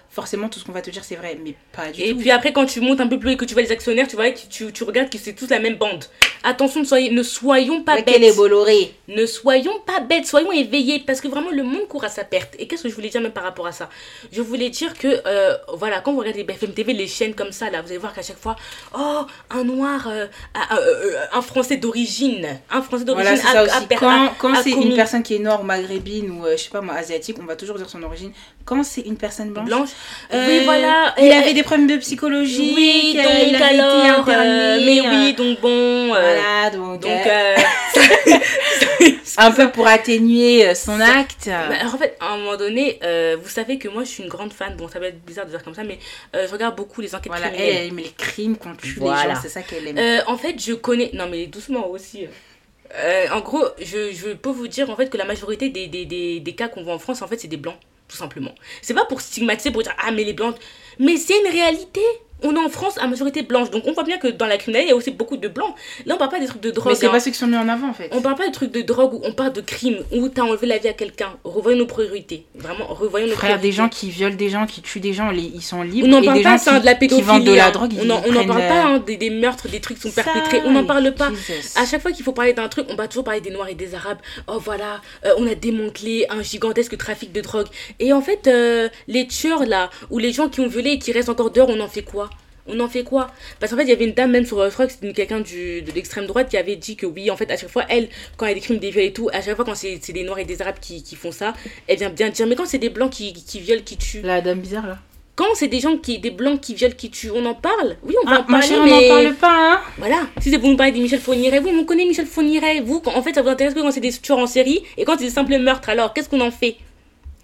forcément, 0.10 0.48
tout 0.50 0.60
ce 0.60 0.66
qu'on 0.66 0.72
va 0.72 0.82
te 0.82 0.90
dire, 0.90 1.04
c'est 1.04 1.16
vrai, 1.16 1.38
mais 1.44 1.56
pas 1.76 1.92
du 1.92 2.02
Et 2.02 2.12
tout. 2.12 2.20
puis 2.20 2.32
après, 2.32 2.54
quand 2.54 2.66
tu 2.66 2.80
montes 2.82 3.02
un 3.02 3.08
peu 3.08 3.20
plus 3.20 3.32
et 3.32 3.38
que 3.38 3.46
tu 3.46 3.54
vois 3.54 3.64
les 3.64 3.72
actionnaires, 3.72 4.08
tu 4.08 4.16
vois 4.16 4.30
que 4.32 4.40
tu, 4.50 4.72
tu 4.72 4.84
regardes 4.84 5.10
que 5.10 5.18
c'est 5.18 5.34
tous 5.34 5.50
la 5.50 5.60
même 5.60 5.76
bande. 5.76 6.06
Attention, 6.44 6.82
ne, 6.82 6.86
soyez, 6.86 7.10
ne 7.10 7.24
soyons 7.24 7.84
pas 7.84 7.98
est 8.00 8.04
bêtes. 8.04 8.36
Bolloré. 8.36 8.94
Ne 9.08 9.26
soyons 9.26 9.80
pas 9.86 10.00
bêtes, 10.02 10.26
soyons 10.28 10.52
éveillés. 10.52 11.00
Parce 11.06 11.20
que 11.22 11.28
vraiment, 11.28 11.50
le 11.52 11.64
monde 11.64 11.88
court 11.88 12.04
à 12.04 12.10
sa 12.10 12.24
perte. 12.26 12.56
Et 12.60 12.68
qu'est-ce 12.68 12.84
que 12.84 12.90
je 12.90 12.96
voulais 12.96 13.10
dire 13.10 13.22
même 13.22 13.32
par 13.32 13.44
rapport 13.44 13.66
à 13.68 13.72
ça? 13.72 13.90
Je 14.32 14.42
voulais 14.42 14.70
dire 14.70 14.94
que, 14.94 15.08
euh, 15.26 15.56
voilà, 15.76 16.00
quand 16.02 16.12
vous 16.14 16.20
regardez 16.20 16.40
les 16.40 16.44
BFM 16.46 16.74
TV, 16.74 16.94
les 16.94 17.08
chaînes 17.08 17.34
comme 17.34 17.52
ça, 17.52 17.70
là, 17.70 17.82
vous 17.82 17.88
allez 17.90 17.98
voir 17.98 18.14
qu'à 18.14 18.22
chaque 18.22 18.40
fois, 18.40 18.56
oh, 18.98 19.22
un 19.50 19.64
noir, 19.64 20.08
euh, 20.14 20.28
euh, 20.56 21.16
un 21.34 21.42
français 21.42 21.78
d'origine. 21.78 22.48
Un 22.72 22.82
français 22.82 23.06
d'origine 23.06 23.36
Voilà, 23.36 23.68
quand 23.98 24.34
quand 24.38 24.56
c'est 24.64 24.72
une 24.72 24.96
personne 24.96 25.24
qui 25.24 25.36
est 25.36 25.40
noire, 25.40 25.64
maghrébine 25.64 26.32
ou, 26.32 26.46
euh, 26.46 26.58
je 26.58 26.64
sais 26.64 26.70
pas 26.70 26.82
moi, 26.82 26.96
asiatique, 26.96 27.38
on 27.42 27.46
va 27.46 27.56
toujours 27.56 27.78
dire 27.78 27.90
son 27.90 28.02
origine. 28.04 28.32
Quand 28.66 28.84
c'est 28.84 29.02
une 29.02 29.18
personne 29.18 29.50
blanche, 29.50 29.68
blanche. 29.68 29.90
euh, 30.34 30.48
oui, 30.48 30.66
voilà. 30.66 31.14
Il 31.20 31.32
avait 31.32 31.54
des 31.54 31.64
problèmes 31.64 31.88
de 31.88 31.98
psychologie. 31.98 32.74
Oui, 32.76 33.14
donc 33.16 33.26
il 33.26 33.30
avait 33.30 33.50
été 33.50 33.64
alors, 33.64 34.20
interné, 34.20 34.86
mais 34.86 35.02
oui, 35.10 35.34
donc 35.34 35.60
bon. 35.60 36.08
Voilà, 36.08 36.70
donc, 36.72 37.02
donc, 37.02 37.12
un 39.38 39.52
peu 39.52 39.72
pour 39.72 39.88
atténuer 39.88 40.68
euh, 40.68 40.76
son 40.76 41.00
acte. 41.00 41.46
Bah, 41.48 41.76
alors, 41.80 41.96
en 41.96 41.98
fait, 41.98 42.16
à 42.20 42.34
un 42.34 42.38
moment 42.38 42.58
donné, 42.58 43.00
euh, 43.04 43.38
vous 43.42 43.50
savez 43.50 43.78
que 43.78 43.88
moi 43.88 44.04
je 44.04 44.10
suis 44.10 44.24
une 44.24 44.30
grande 44.30 44.54
fan, 44.54 44.76
bon 44.76 44.88
ça 44.88 45.00
va 45.00 45.08
être 45.08 45.24
bizarre 45.26 45.46
de 45.46 45.52
dire 45.52 45.64
comme 45.64 45.74
ça, 45.76 45.84
mais 45.84 46.00
euh, 46.36 46.48
je 46.48 46.52
regarde 46.52 46.76
beaucoup 46.76 47.02
les 47.02 47.14
enquêtes 47.16 47.32
Voilà, 47.32 47.48
elle, 47.48 47.54
criminelles. 47.54 47.82
elle 47.82 47.88
aime 47.90 47.98
les 47.98 48.12
crimes 48.18 48.58
qu'on 48.58 48.76
tue 48.76 48.96
Voilà. 49.00 49.28
les 49.30 49.34
gens, 49.36 49.40
c'est 49.42 49.50
ça 49.50 49.62
qu'elle 49.62 49.88
aime. 49.88 49.98
Euh, 49.98 50.20
en 50.28 50.38
fait, 50.38 50.56
je 50.64 50.74
connais. 50.74 51.12
Non, 51.14 51.28
mais 51.30 51.46
doucement 51.48 51.88
aussi. 51.90 52.28
En 53.32 53.40
gros, 53.40 53.66
je, 53.80 54.12
je 54.14 54.34
peux 54.34 54.52
vous 54.52 54.68
dire 54.68 54.90
en 54.90 54.96
fait 54.96 55.10
que 55.10 55.18
la 55.18 55.26
majorité 55.26 55.70
des, 55.70 55.88
des, 55.88 56.06
des, 56.06 56.40
des 56.40 56.54
cas 56.56 56.68
qu'on 56.68 56.84
voit 56.84 56.94
en 56.94 57.00
France, 57.00 57.22
en 57.24 57.28
fait, 57.28 57.40
c'est 57.40 57.48
des 57.48 57.58
blancs, 57.58 57.78
tout 58.08 58.18
simplement. 58.18 58.54
C'est 58.84 58.94
pas 58.94 59.06
pour 59.06 59.20
stigmatiser, 59.22 59.72
pour 59.72 59.82
dire 59.82 59.96
ah, 60.06 60.12
mais 60.12 60.24
les 60.24 60.34
blancs. 60.34 60.56
Mais 61.00 61.18
c'est 61.18 61.34
une 61.44 61.52
réalité. 61.52 62.02
On 62.44 62.56
est 62.56 62.60
en 62.60 62.70
France 62.70 62.98
à 63.00 63.08
majorité 63.08 63.42
blanche. 63.44 63.70
Donc 63.72 63.84
on 63.88 63.94
voit 63.94 64.04
bien 64.04 64.18
que 64.18 64.28
dans 64.28 64.46
la 64.46 64.58
criminalité, 64.58 64.88
il 64.88 64.92
y 64.92 64.94
a 64.94 64.96
aussi 64.98 65.12
beaucoup 65.12 65.38
de 65.38 65.48
blancs. 65.48 65.74
Là, 66.06 66.16
on 66.16 66.18
parle 66.18 66.32
pas 66.32 66.40
des 66.40 66.46
trucs 66.48 66.62
de 66.62 66.72
drogue. 66.72 66.92
Mais 66.94 66.96
c'est 66.96 67.08
hein. 67.08 67.12
pas 67.12 67.20
ceux 67.20 67.32
qui 67.32 67.38
sont 67.38 67.48
mis 67.48 67.58
en 67.58 67.68
avant 67.70 67.90
en 67.90 67.94
fait. 67.94 68.10
On 68.12 68.22
parle 68.22 68.36
pas 68.36 68.46
des 68.46 68.52
trucs 68.52 68.72
de 68.72 68.82
drogue 68.82 69.14
où 69.14 69.22
on 69.24 69.34
parle 69.34 69.54
de 69.54 69.62
crime, 69.62 69.98
où 70.12 70.28
t'as 70.30 70.44
enlevé 70.44 70.68
la 70.68 70.78
vie 70.78 70.88
à 70.88 70.94
quelqu'un. 70.94 71.34
Revoyons 71.44 71.80
nos 71.80 71.86
priorités. 71.86 72.46
Vraiment, 72.56 72.86
revoyons 72.88 73.28
nos 73.28 73.34
Frère, 73.34 73.52
des 73.60 73.70
priorités. 73.70 73.78
gens 73.78 73.90
qui 73.90 74.10
violent 74.10 74.36
des 74.36 74.50
gens, 74.50 74.66
qui 74.66 74.82
tuent 74.82 75.00
des 75.00 75.14
gens, 75.14 75.30
les- 75.32 75.42
ils 75.42 75.62
sont 75.62 75.82
libres. 75.82 76.08
On 76.08 76.12
n'en 76.12 76.24
parle 76.24 76.38
des 76.38 76.44
pas, 76.44 76.58
gens 76.58 76.64
ça, 76.64 76.74
qui, 76.76 76.82
de 76.82 76.86
la 76.86 76.94
qui 76.94 77.00
pédophilie. 77.00 77.28
vendent 77.28 77.44
de 77.46 77.54
la 77.54 77.68
hein. 77.68 77.72
drogue, 77.72 77.92
on 78.02 78.06
n'en 78.06 78.46
parle 78.46 78.62
euh, 78.62 78.68
pas 78.70 78.84
hein, 78.86 79.00
des, 79.00 79.18
des 79.18 79.30
meurtres, 79.30 79.68
des 79.70 79.80
trucs 79.80 79.98
qui 79.98 80.04
sont 80.10 80.12
ça, 80.14 80.24
perpétrés. 80.24 80.62
On 80.66 80.72
n'en 80.72 80.86
parle 80.86 81.14
pas. 81.14 81.30
Jesus. 81.30 81.78
À 81.78 81.86
chaque 81.86 82.02
fois 82.02 82.12
qu'il 82.12 82.24
faut 82.24 82.34
parler 82.34 82.54
d'un 82.54 82.68
truc, 82.68 82.86
on 82.90 82.96
va 82.96 83.08
toujours 83.08 83.24
parler 83.24 83.42
des 83.42 83.52
Noirs 83.52 83.70
et 83.70 83.76
des 83.76 83.96
Arabes. 83.96 84.20
Oh 84.48 84.60
voilà, 84.60 85.02
euh, 85.26 85.34
on 85.38 85.48
a 85.48 85.56
démantelé 85.56 86.26
un 86.30 86.42
gigantesque 86.42 86.98
trafic 86.98 87.32
de 87.32 87.42
drogue. 87.42 87.68
Et 88.00 88.14
en 88.14 88.22
fait, 88.22 88.48
euh, 88.48 88.90
les 89.08 89.28
tueurs 89.28 89.66
là, 89.66 89.90
ou 90.10 90.18
les 90.20 90.32
gens 90.34 90.50
qui 90.50 90.60
ont 90.62 90.68
violé 90.68 90.92
et 90.92 91.00
qui 91.00 91.12
restent 91.12 91.30
encore 91.30 91.52
dehors, 91.52 91.70
on 91.70 91.80
en 91.80 91.88
fait 91.88 92.02
quoi? 92.04 92.30
On 92.68 92.80
en 92.80 92.88
fait 92.88 93.04
quoi? 93.04 93.30
Parce 93.60 93.72
qu'en 93.72 93.78
fait, 93.78 93.84
il 93.84 93.90
y 93.90 93.94
avait 93.94 94.06
une 94.06 94.14
dame, 94.14 94.32
même 94.32 94.46
sur, 94.46 94.60
euh, 94.60 94.70
crois 94.70 94.86
que 94.88 94.94
c'était 94.94 95.08
une- 95.08 95.14
quelqu'un 95.14 95.40
de 95.42 95.92
l'extrême 95.94 96.26
droite, 96.26 96.50
qui 96.50 96.58
avait 96.58 96.76
dit 96.78 96.96
que 96.96 97.06
oui, 97.06 97.30
en 97.30 97.36
fait, 97.38 97.50
à 97.52 97.58
chaque 97.58 97.70
fois, 97.70 97.84
elle, 97.90 98.08
quand 98.38 98.46
il 98.46 98.50
y 98.58 98.74
a 98.74 98.78
des 98.78 98.90
viols 98.92 99.04
et 99.04 99.14
tout, 99.14 99.30
à 99.34 99.42
chaque 99.42 99.56
fois, 99.56 99.66
quand 99.66 99.76
c'est 99.76 100.00
des 100.12 100.24
Noirs 100.24 100.40
et 100.40 100.46
des 100.46 100.62
Arabes 100.62 100.78
qui, 100.80 101.04
qui 101.04 101.16
font 101.16 101.32
ça, 101.32 101.54
elle 101.88 101.98
vient 101.98 102.10
bien 102.10 102.30
dire, 102.30 102.48
mais 102.48 102.56
quand 102.56 102.66
c'est 102.66 102.78
des 102.78 102.90
Blancs 102.90 103.12
qui, 103.12 103.34
qui 103.34 103.60
violent, 103.60 103.82
qui 103.84 103.98
tuent, 103.98 104.22
La 104.24 104.40
dame 104.42 104.60
bizarre 104.60 104.88
là. 104.88 104.98
quand 105.36 105.48
c'est 105.56 105.68
des 105.68 105.80
gens 105.82 105.98
qui, 105.98 106.20
des 106.20 106.32
Blancs 106.32 106.62
qui 106.62 106.74
violent, 106.76 106.94
qui 106.98 107.10
tuent, 107.10 107.32
on 107.36 107.46
en 107.46 107.54
parle? 107.56 107.98
Oui, 108.04 108.14
on 108.24 108.30
va 108.30 108.36
Ah, 108.38 108.46
en 108.48 108.52
ma 108.52 108.60
parler, 108.60 108.68
chérie, 108.68 108.80
on 108.82 108.86
mais... 108.86 109.10
n'en 109.10 109.16
parle 109.24 109.36
pas, 109.36 109.74
hein. 109.76 109.82
Voilà, 109.98 110.22
si 110.40 110.50
c'est 110.52 110.60
pour 110.60 110.70
nous 110.70 110.78
parler 110.78 110.94
de 110.94 111.00
Michel 111.00 111.20
Fourniret, 111.20 111.60
oui, 111.60 111.72
mais 111.74 111.80
on 111.80 111.86
connaît 111.86 112.06
Michel 112.06 112.28
Fourniret. 112.28 112.80
Vous, 112.82 113.00
quand- 113.02 113.16
en 113.16 113.22
fait, 113.24 113.34
ça 113.34 113.42
vous 113.42 113.50
intéresse 113.50 113.74
que 113.74 113.80
quand 113.82 113.92
c'est 113.92 114.00
des 114.00 114.12
tueurs 114.14 114.38
en 114.40 114.48
série 114.48 114.84
et 114.98 115.04
quand 115.06 115.18
c'est 115.18 115.26
des 115.26 115.30
simples 115.32 115.58
meurtres, 115.58 115.90
alors 115.90 116.14
qu'est-ce 116.14 116.30
qu'on 116.30 116.40
en 116.42 116.52
fait? 116.52 116.76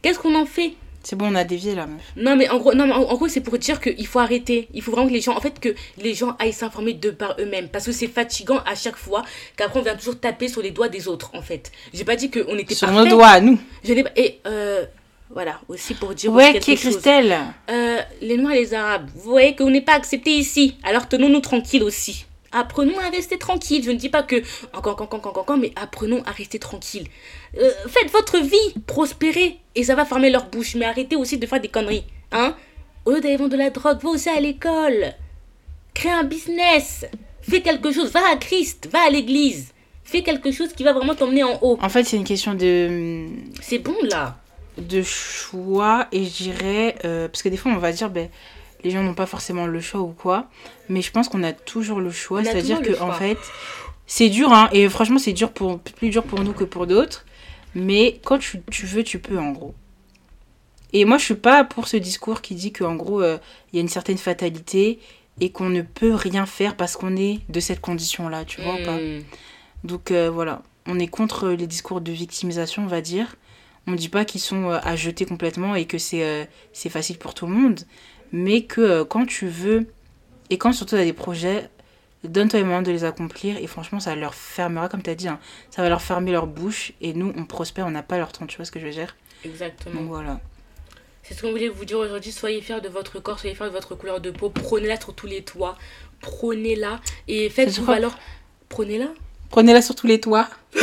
Qu'est-ce 0.02 0.18
qu'on 0.20 0.36
en 0.36 0.46
fait? 0.46 0.74
C'est 1.10 1.16
bon, 1.16 1.32
on 1.32 1.34
a 1.36 1.44
dévié 1.44 1.74
là, 1.74 1.88
meuf. 1.88 2.04
Non, 2.18 2.36
mais 2.36 2.48
en 2.50 2.60
gros, 2.60 2.76
non, 2.76 2.86
mais 2.86 2.94
en, 2.94 3.02
en 3.02 3.16
gros 3.16 3.28
c'est 3.28 3.42
pour 3.42 3.58
dire 3.58 3.82
qu'il 3.82 4.06
faut 4.06 4.20
arrêter. 4.20 4.68
Il 4.76 4.84
faut 4.84 4.92
vraiment 4.92 5.08
que 5.08 5.14
les 5.14 5.22
gens, 5.22 5.36
en 5.36 5.42
fait, 5.42 5.60
que 5.60 5.74
les 6.00 6.14
gens 6.14 6.36
aillent 6.38 6.54
s'informer 6.54 6.94
de 6.94 7.10
par 7.10 7.36
eux-mêmes. 7.40 7.68
Parce 7.68 7.88
que 7.88 7.92
c'est 7.92 8.06
fatigant 8.06 8.60
à 8.60 8.76
chaque 8.76 8.96
fois 8.96 9.24
qu'après 9.58 9.80
on 9.80 9.82
vient 9.82 9.96
toujours 9.96 10.20
taper 10.20 10.48
sur 10.48 10.62
les 10.62 10.70
doigts 10.70 10.88
des 10.88 11.08
autres, 11.08 11.32
en 11.34 11.42
fait. 11.42 11.72
J'ai 11.96 12.04
pas 12.04 12.16
dit 12.16 12.30
qu'on 12.30 12.56
était 12.60 12.76
Sur 12.76 12.92
nos 12.92 13.08
doigts, 13.08 13.26
à 13.30 13.42
nous. 13.42 13.58
Je 13.84 13.94
n'ai 13.94 14.04
pas. 14.04 14.12
Et 14.16 14.40
euh, 14.46 14.86
voilà, 15.32 15.60
aussi 15.68 15.96
pour 15.96 16.14
dire 16.14 16.32
Ouais, 16.32 16.60
qui 16.60 16.74
est. 16.74 16.76
Christelle 16.76 17.36
Euh, 17.72 17.98
les 18.22 18.38
Noirs 18.38 18.54
et 18.54 18.60
les 18.60 18.76
Arabes, 18.76 19.10
vous 19.16 19.32
voyez 19.32 19.56
qu'on 19.56 19.72
n'est 19.72 19.82
pas 19.82 19.94
acceptés 19.96 20.36
ici. 20.36 20.76
Alors 20.84 21.10
tenons-nous 21.10 21.42
tranquilles 21.42 21.82
aussi. 21.82 22.28
Apprenons 22.52 22.98
à 23.00 23.10
rester 23.10 23.38
tranquilles. 23.38 23.84
Je 23.84 23.92
ne 23.92 23.98
dis 23.98 24.10
pas 24.10 24.24
que 24.24 24.38
encore, 24.74 24.94
encore, 24.94 25.08
encore, 25.14 25.20
encore, 25.28 25.38
encore, 25.44 25.58
mais 25.58 25.72
apprenons 25.76 26.24
à 26.26 26.32
rester 26.32 26.60
tranquilles. 26.60 27.08
Euh, 27.58 27.70
faites 27.88 28.12
votre 28.12 28.38
vie, 28.40 28.80
prospérez, 28.88 29.58
et 29.76 29.84
ça 29.84 29.96
va 29.96 30.06
fermer 30.06 30.30
leur 30.30 30.48
bouche. 30.50 30.76
Mais 30.76 30.86
arrêtez 30.86 31.16
aussi 31.16 31.38
de 31.38 31.46
faire 31.46 31.60
des 31.62 31.68
conneries, 31.70 32.04
hein. 32.32 32.56
Au 33.06 33.12
lieu 33.12 33.22
d'aller 33.22 33.38
vendre 33.38 33.52
de 33.52 33.58
la 33.58 33.70
drogue, 33.70 34.00
va 34.04 34.10
aussi 34.10 34.30
à 34.30 34.40
l'école. 34.40 35.14
Crée 35.94 36.10
un 36.12 36.24
business. 36.24 37.06
Fais 37.42 37.62
quelque 37.62 37.92
chose. 37.92 38.12
Va 38.12 38.20
à 38.32 38.36
Christ, 38.36 38.90
va 38.92 39.00
à 39.08 39.10
l'église. 39.10 39.72
Fais 40.04 40.22
quelque 40.22 40.52
chose 40.52 40.74
qui 40.74 40.84
va 40.84 40.92
vraiment 40.94 41.16
t'emmener 41.16 41.44
en 41.44 41.58
haut. 41.62 41.78
En 41.82 41.90
fait, 41.90 42.04
c'est 42.04 42.18
une 42.18 42.24
question 42.24 42.54
de, 42.56 43.26
C'est 43.62 43.80
bon 43.80 43.96
là. 44.04 44.38
de 44.78 45.02
choix 45.02 46.08
et 46.12 46.24
je 46.26 46.44
dirais. 46.44 46.96
euh, 47.06 47.28
parce 47.28 47.42
que 47.42 47.50
des 47.50 47.58
fois, 47.58 47.72
on 47.72 47.78
va 47.78 47.92
dire, 47.92 48.10
ben, 48.10 48.30
les 48.84 48.92
gens 48.92 49.04
n'ont 49.04 49.14
pas 49.14 49.26
forcément 49.26 49.68
le 49.68 49.80
choix 49.80 50.02
ou 50.02 50.14
quoi. 50.14 50.50
Mais 50.88 51.02
je 51.02 51.12
pense 51.12 51.30
qu'on 51.30 51.44
a 51.44 51.54
toujours 51.54 52.00
le 52.00 52.12
choix. 52.12 52.44
C'est-à-dire 52.44 52.82
que, 52.82 53.00
en 53.02 53.12
fait, 53.12 53.38
c'est 54.08 54.30
dur, 54.30 54.52
hein. 54.54 54.70
Et 54.72 54.88
franchement, 54.90 55.20
c'est 55.20 55.34
dur 55.34 55.52
pour, 55.52 55.80
plus 55.80 56.10
dur 56.10 56.24
pour 56.24 56.42
nous 56.42 56.54
que 56.54 56.64
pour 56.64 56.88
d'autres. 56.88 57.26
Mais 57.76 58.20
quand 58.24 58.40
tu, 58.40 58.62
tu 58.72 58.86
veux, 58.86 59.04
tu 59.04 59.20
peux, 59.20 59.38
en 59.38 59.52
gros. 59.52 59.74
Et 60.92 61.06
moi, 61.06 61.18
je 61.20 61.26
suis 61.26 61.36
pas 61.36 61.64
pour 61.64 61.88
ce 61.88 61.98
discours 61.98 62.42
qui 62.42 62.56
dit 62.56 62.74
qu'en 62.74 62.96
gros, 62.96 63.22
euh, 63.22 63.38
il 63.72 63.76
y 63.76 63.80
a 63.80 63.82
une 63.82 63.90
certaine 63.90 64.18
fatalité 64.18 65.00
et 65.40 65.52
qu'on 65.52 65.70
ne 65.70 65.82
peut 65.82 66.14
rien 66.14 66.46
faire 66.46 66.76
parce 66.76 66.96
qu'on 66.96 67.16
est 67.16 67.40
de 67.50 67.60
cette 67.60 67.82
condition-là, 67.82 68.46
tu 68.46 68.62
vois 68.62 68.74
ou 68.74 68.86
pas 68.86 68.98
Hmm. 68.98 69.22
Donc 69.84 70.12
euh, 70.12 70.30
voilà, 70.30 70.62
on 70.86 71.00
est 71.00 71.08
contre 71.08 71.50
les 71.50 71.68
discours 71.68 72.02
de 72.02 72.12
victimisation, 72.12 72.84
on 72.84 72.88
va 72.88 73.02
dire. 73.02 73.36
On 73.88 73.92
ne 73.92 73.98
dit 73.98 74.10
pas 74.10 74.26
qu'ils 74.26 74.42
sont 74.42 74.70
euh, 74.70 74.80
à 74.84 74.96
jeter 74.96 75.26
complètement 75.26 75.76
et 75.76 75.86
que 75.86 75.98
c'est 75.98 76.24
euh, 76.24 76.46
c'est 76.74 76.90
facile 76.90 77.18
pour 77.18 77.34
tout 77.34 77.48
le 77.48 77.54
monde, 77.54 77.82
mais 78.32 78.64
que 78.64 78.82
euh, 78.82 79.06
quand 79.06 79.26
tu 79.26 79.48
veux, 79.48 79.88
et 80.50 80.58
quand 80.58 80.72
surtout 80.74 80.96
tu 80.96 81.02
as 81.02 81.06
des 81.06 81.14
projets, 81.14 81.70
donne-toi 82.24 82.60
les 82.60 82.66
moyens 82.66 82.86
de 82.86 82.92
les 82.92 83.04
accomplir 83.04 83.58
et 83.58 83.68
franchement 83.68 84.00
ça 84.00 84.16
leur 84.16 84.34
fermera, 84.36 84.90
comme 84.90 85.02
tu 85.02 85.10
as 85.10 85.16
dit, 85.16 85.28
hein, 85.28 85.40
ça 85.70 85.82
va 85.82 85.90
leur 85.90 86.02
fermer 86.02 86.32
leur 86.32 86.48
bouche 86.48 86.94
et 87.02 87.14
nous 87.14 87.34
on 87.38 87.46
prospère, 87.46 87.86
on 87.88 87.92
n'a 87.92 88.04
pas 88.04 88.18
leur 88.18 88.32
temps, 88.32 88.46
tu 88.46 88.58
vois 88.58 88.66
ce 88.66 88.72
que 88.72 88.80
je 88.80 88.86
veux 88.86 88.92
dire? 88.92 89.16
Exactement. 89.46 90.02
Donc 90.02 90.10
voilà. 90.10 90.40
C'est 91.24 91.34
ce 91.36 91.42
qu'on 91.44 91.52
voulait 91.52 91.70
vous 91.70 91.86
dire 91.86 92.00
aujourd'hui. 92.00 92.32
Soyez 92.32 92.60
fiers 92.62 92.82
de 92.82 92.90
votre 92.90 93.20
corps, 93.20 93.40
soyez 93.40 93.56
fiers 93.56 93.68
de 93.68 93.72
votre 93.72 93.94
couleur 93.94 94.20
de 94.20 94.32
peau. 94.32 94.50
Prenez-la 94.50 95.00
sur 95.00 95.14
tous 95.14 95.28
les 95.28 95.44
toits. 95.44 95.78
Prenez-la 96.22 97.00
et 97.28 97.50
faites-vous 97.50 97.92
alors. 97.92 98.18
Prenez-la. 98.68 99.10
Prenez-la 99.50 99.82
sur 99.84 99.94
tous 99.96 100.08
les 100.08 100.20
toits. 100.20 100.48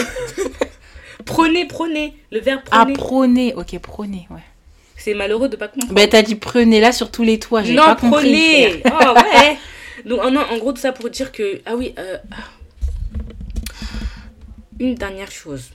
Prenez, 1.24 1.66
prenez. 1.66 2.16
Le 2.30 2.38
verbe 2.40 2.60
Ah, 2.70 2.82
prenez. 2.84 2.94
prenez, 2.94 3.54
ok, 3.54 3.78
prenez, 3.80 4.28
ouais. 4.30 4.42
C'est 4.96 5.14
malheureux 5.14 5.48
de 5.48 5.56
pas 5.56 5.68
comprendre. 5.68 5.94
Bah 5.94 6.06
t'as 6.08 6.22
dit 6.22 6.34
prenez-la 6.34 6.92
sur 6.92 7.10
tous 7.10 7.22
les 7.22 7.38
toits, 7.38 7.62
j'ai 7.62 7.74
non, 7.74 7.84
pas 7.84 7.96
compris. 7.96 8.10
prenez. 8.10 8.82
Oh 8.90 9.14
ouais. 9.14 9.58
Donc 10.04 10.24
non, 10.32 10.40
en 10.50 10.58
gros 10.58 10.72
tout 10.72 10.80
ça 10.80 10.92
pour 10.92 11.08
dire 11.10 11.32
que 11.32 11.60
ah 11.66 11.76
oui. 11.76 11.94
euh, 11.98 12.16
ah. 12.32 12.36
Une 14.78 14.94
dernière 14.94 15.30
chose. 15.30 15.70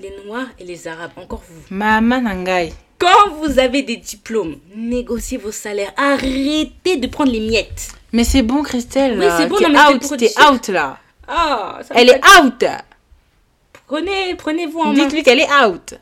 Les 0.00 0.12
Noirs 0.26 0.48
et 0.58 0.64
les 0.64 0.86
Arabes, 0.88 1.12
encore 1.16 1.42
vous. 1.48 1.62
Mama 1.70 2.20
Nangai. 2.20 2.72
Quand 2.98 3.30
vous 3.40 3.58
avez 3.58 3.82
des 3.82 3.96
diplômes, 3.96 4.56
négociez 4.74 5.38
vos 5.38 5.52
salaires. 5.52 5.92
Arrêtez 5.96 6.96
de 6.96 7.06
prendre 7.06 7.32
les 7.32 7.40
miettes. 7.40 7.88
Mais 8.12 8.24
c'est 8.24 8.42
bon, 8.42 8.62
Christelle. 8.62 9.18
Oui, 9.18 9.26
c'est 9.38 9.46
bon, 9.46 9.56
T'es 9.56 9.68
non, 9.68 9.80
out, 9.94 10.16
t'es 10.18 10.30
out 10.50 10.68
là. 10.68 10.98
Ah, 11.26 11.78
ça 11.86 11.94
Elle 11.96 12.10
est 12.10 12.20
out. 12.40 12.64
Prenez, 13.86 14.34
prenez-vous 14.36 14.80
en 14.80 14.92
main. 14.92 15.04
Dites-lui 15.04 15.22
qu'elle 15.22 15.40
est 15.40 15.48
out. 15.64 15.94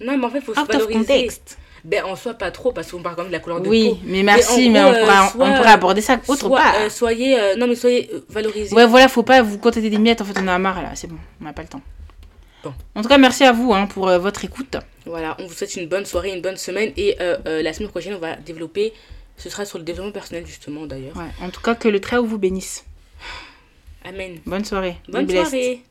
Non, 0.00 0.16
mais 0.18 0.24
en 0.26 0.30
fait, 0.30 0.40
faut 0.40 0.54
se 0.54 0.60
Out 0.60 0.66
of 0.68 0.72
valoriser. 0.72 0.98
context. 0.98 1.58
Ben, 1.84 2.04
en 2.04 2.16
soi, 2.16 2.34
pas 2.34 2.50
trop, 2.50 2.72
parce 2.72 2.90
qu'on 2.90 3.00
parle 3.00 3.14
quand 3.14 3.22
même 3.22 3.30
de 3.30 3.36
la 3.36 3.40
couleur 3.40 3.60
de 3.60 3.68
Oui, 3.68 3.90
peau. 3.90 3.98
mais 4.04 4.22
merci, 4.24 4.70
mais, 4.70 4.80
gros, 4.80 4.90
on, 4.90 5.00
pourra, 5.00 5.22
euh, 5.22 5.26
on 5.26 5.30
soit- 5.30 5.56
pourra 5.56 5.70
aborder 5.70 6.00
ça 6.00 6.20
autre 6.26 6.40
Soit, 6.48 6.58
part. 6.60 6.74
euh, 6.80 6.90
soyez, 6.90 7.38
euh, 7.38 7.54
non, 7.56 7.66
mais 7.68 7.76
soyez 7.76 8.10
valorisés. 8.28 8.74
Ouais, 8.74 8.86
voilà, 8.86 9.06
faut 9.08 9.22
pas 9.22 9.40
vous 9.42 9.58
contenter 9.58 9.88
des 9.88 9.98
miettes. 9.98 10.20
En 10.20 10.24
fait, 10.24 10.34
on 10.38 10.42
en 10.44 10.48
a 10.48 10.58
marre 10.58 10.82
là. 10.82 10.90
C'est 10.96 11.06
bon, 11.06 11.16
on 11.40 11.44
n'a 11.44 11.52
pas 11.52 11.62
le 11.62 11.68
temps. 11.68 11.82
Bon. 12.64 12.74
En 12.96 13.02
tout 13.02 13.08
cas, 13.08 13.18
merci 13.18 13.44
à 13.44 13.52
vous 13.52 13.72
hein, 13.72 13.86
pour 13.86 14.08
euh, 14.08 14.18
votre 14.18 14.44
écoute. 14.44 14.76
Voilà, 15.04 15.36
on 15.38 15.46
vous 15.46 15.52
souhaite 15.54 15.76
une 15.76 15.86
bonne 15.88 16.04
soirée, 16.06 16.34
une 16.34 16.42
bonne 16.42 16.56
semaine. 16.56 16.92
Et 16.96 17.16
la 17.44 17.72
semaine 17.72 17.88
prochaine, 17.90 18.14
on 18.14 18.18
va 18.18 18.34
développer. 18.36 18.92
Ce 19.36 19.48
sera 19.50 19.64
sur 19.64 19.78
le 19.78 19.84
développement 19.84 20.12
personnel, 20.12 20.44
justement, 20.46 20.86
d'ailleurs. 20.86 21.16
Ouais, 21.16 21.30
en 21.46 21.50
tout 21.50 21.60
cas, 21.60 21.74
que 21.76 21.88
le 21.88 22.00
très 22.00 22.16
haut 22.16 22.24
vous 22.24 22.38
bénisse. 22.38 22.84
Amen. 24.04 24.38
Bonne 24.46 24.64
soirée. 24.64 24.96
Bonne 25.08 25.28
soirée. 25.28 25.82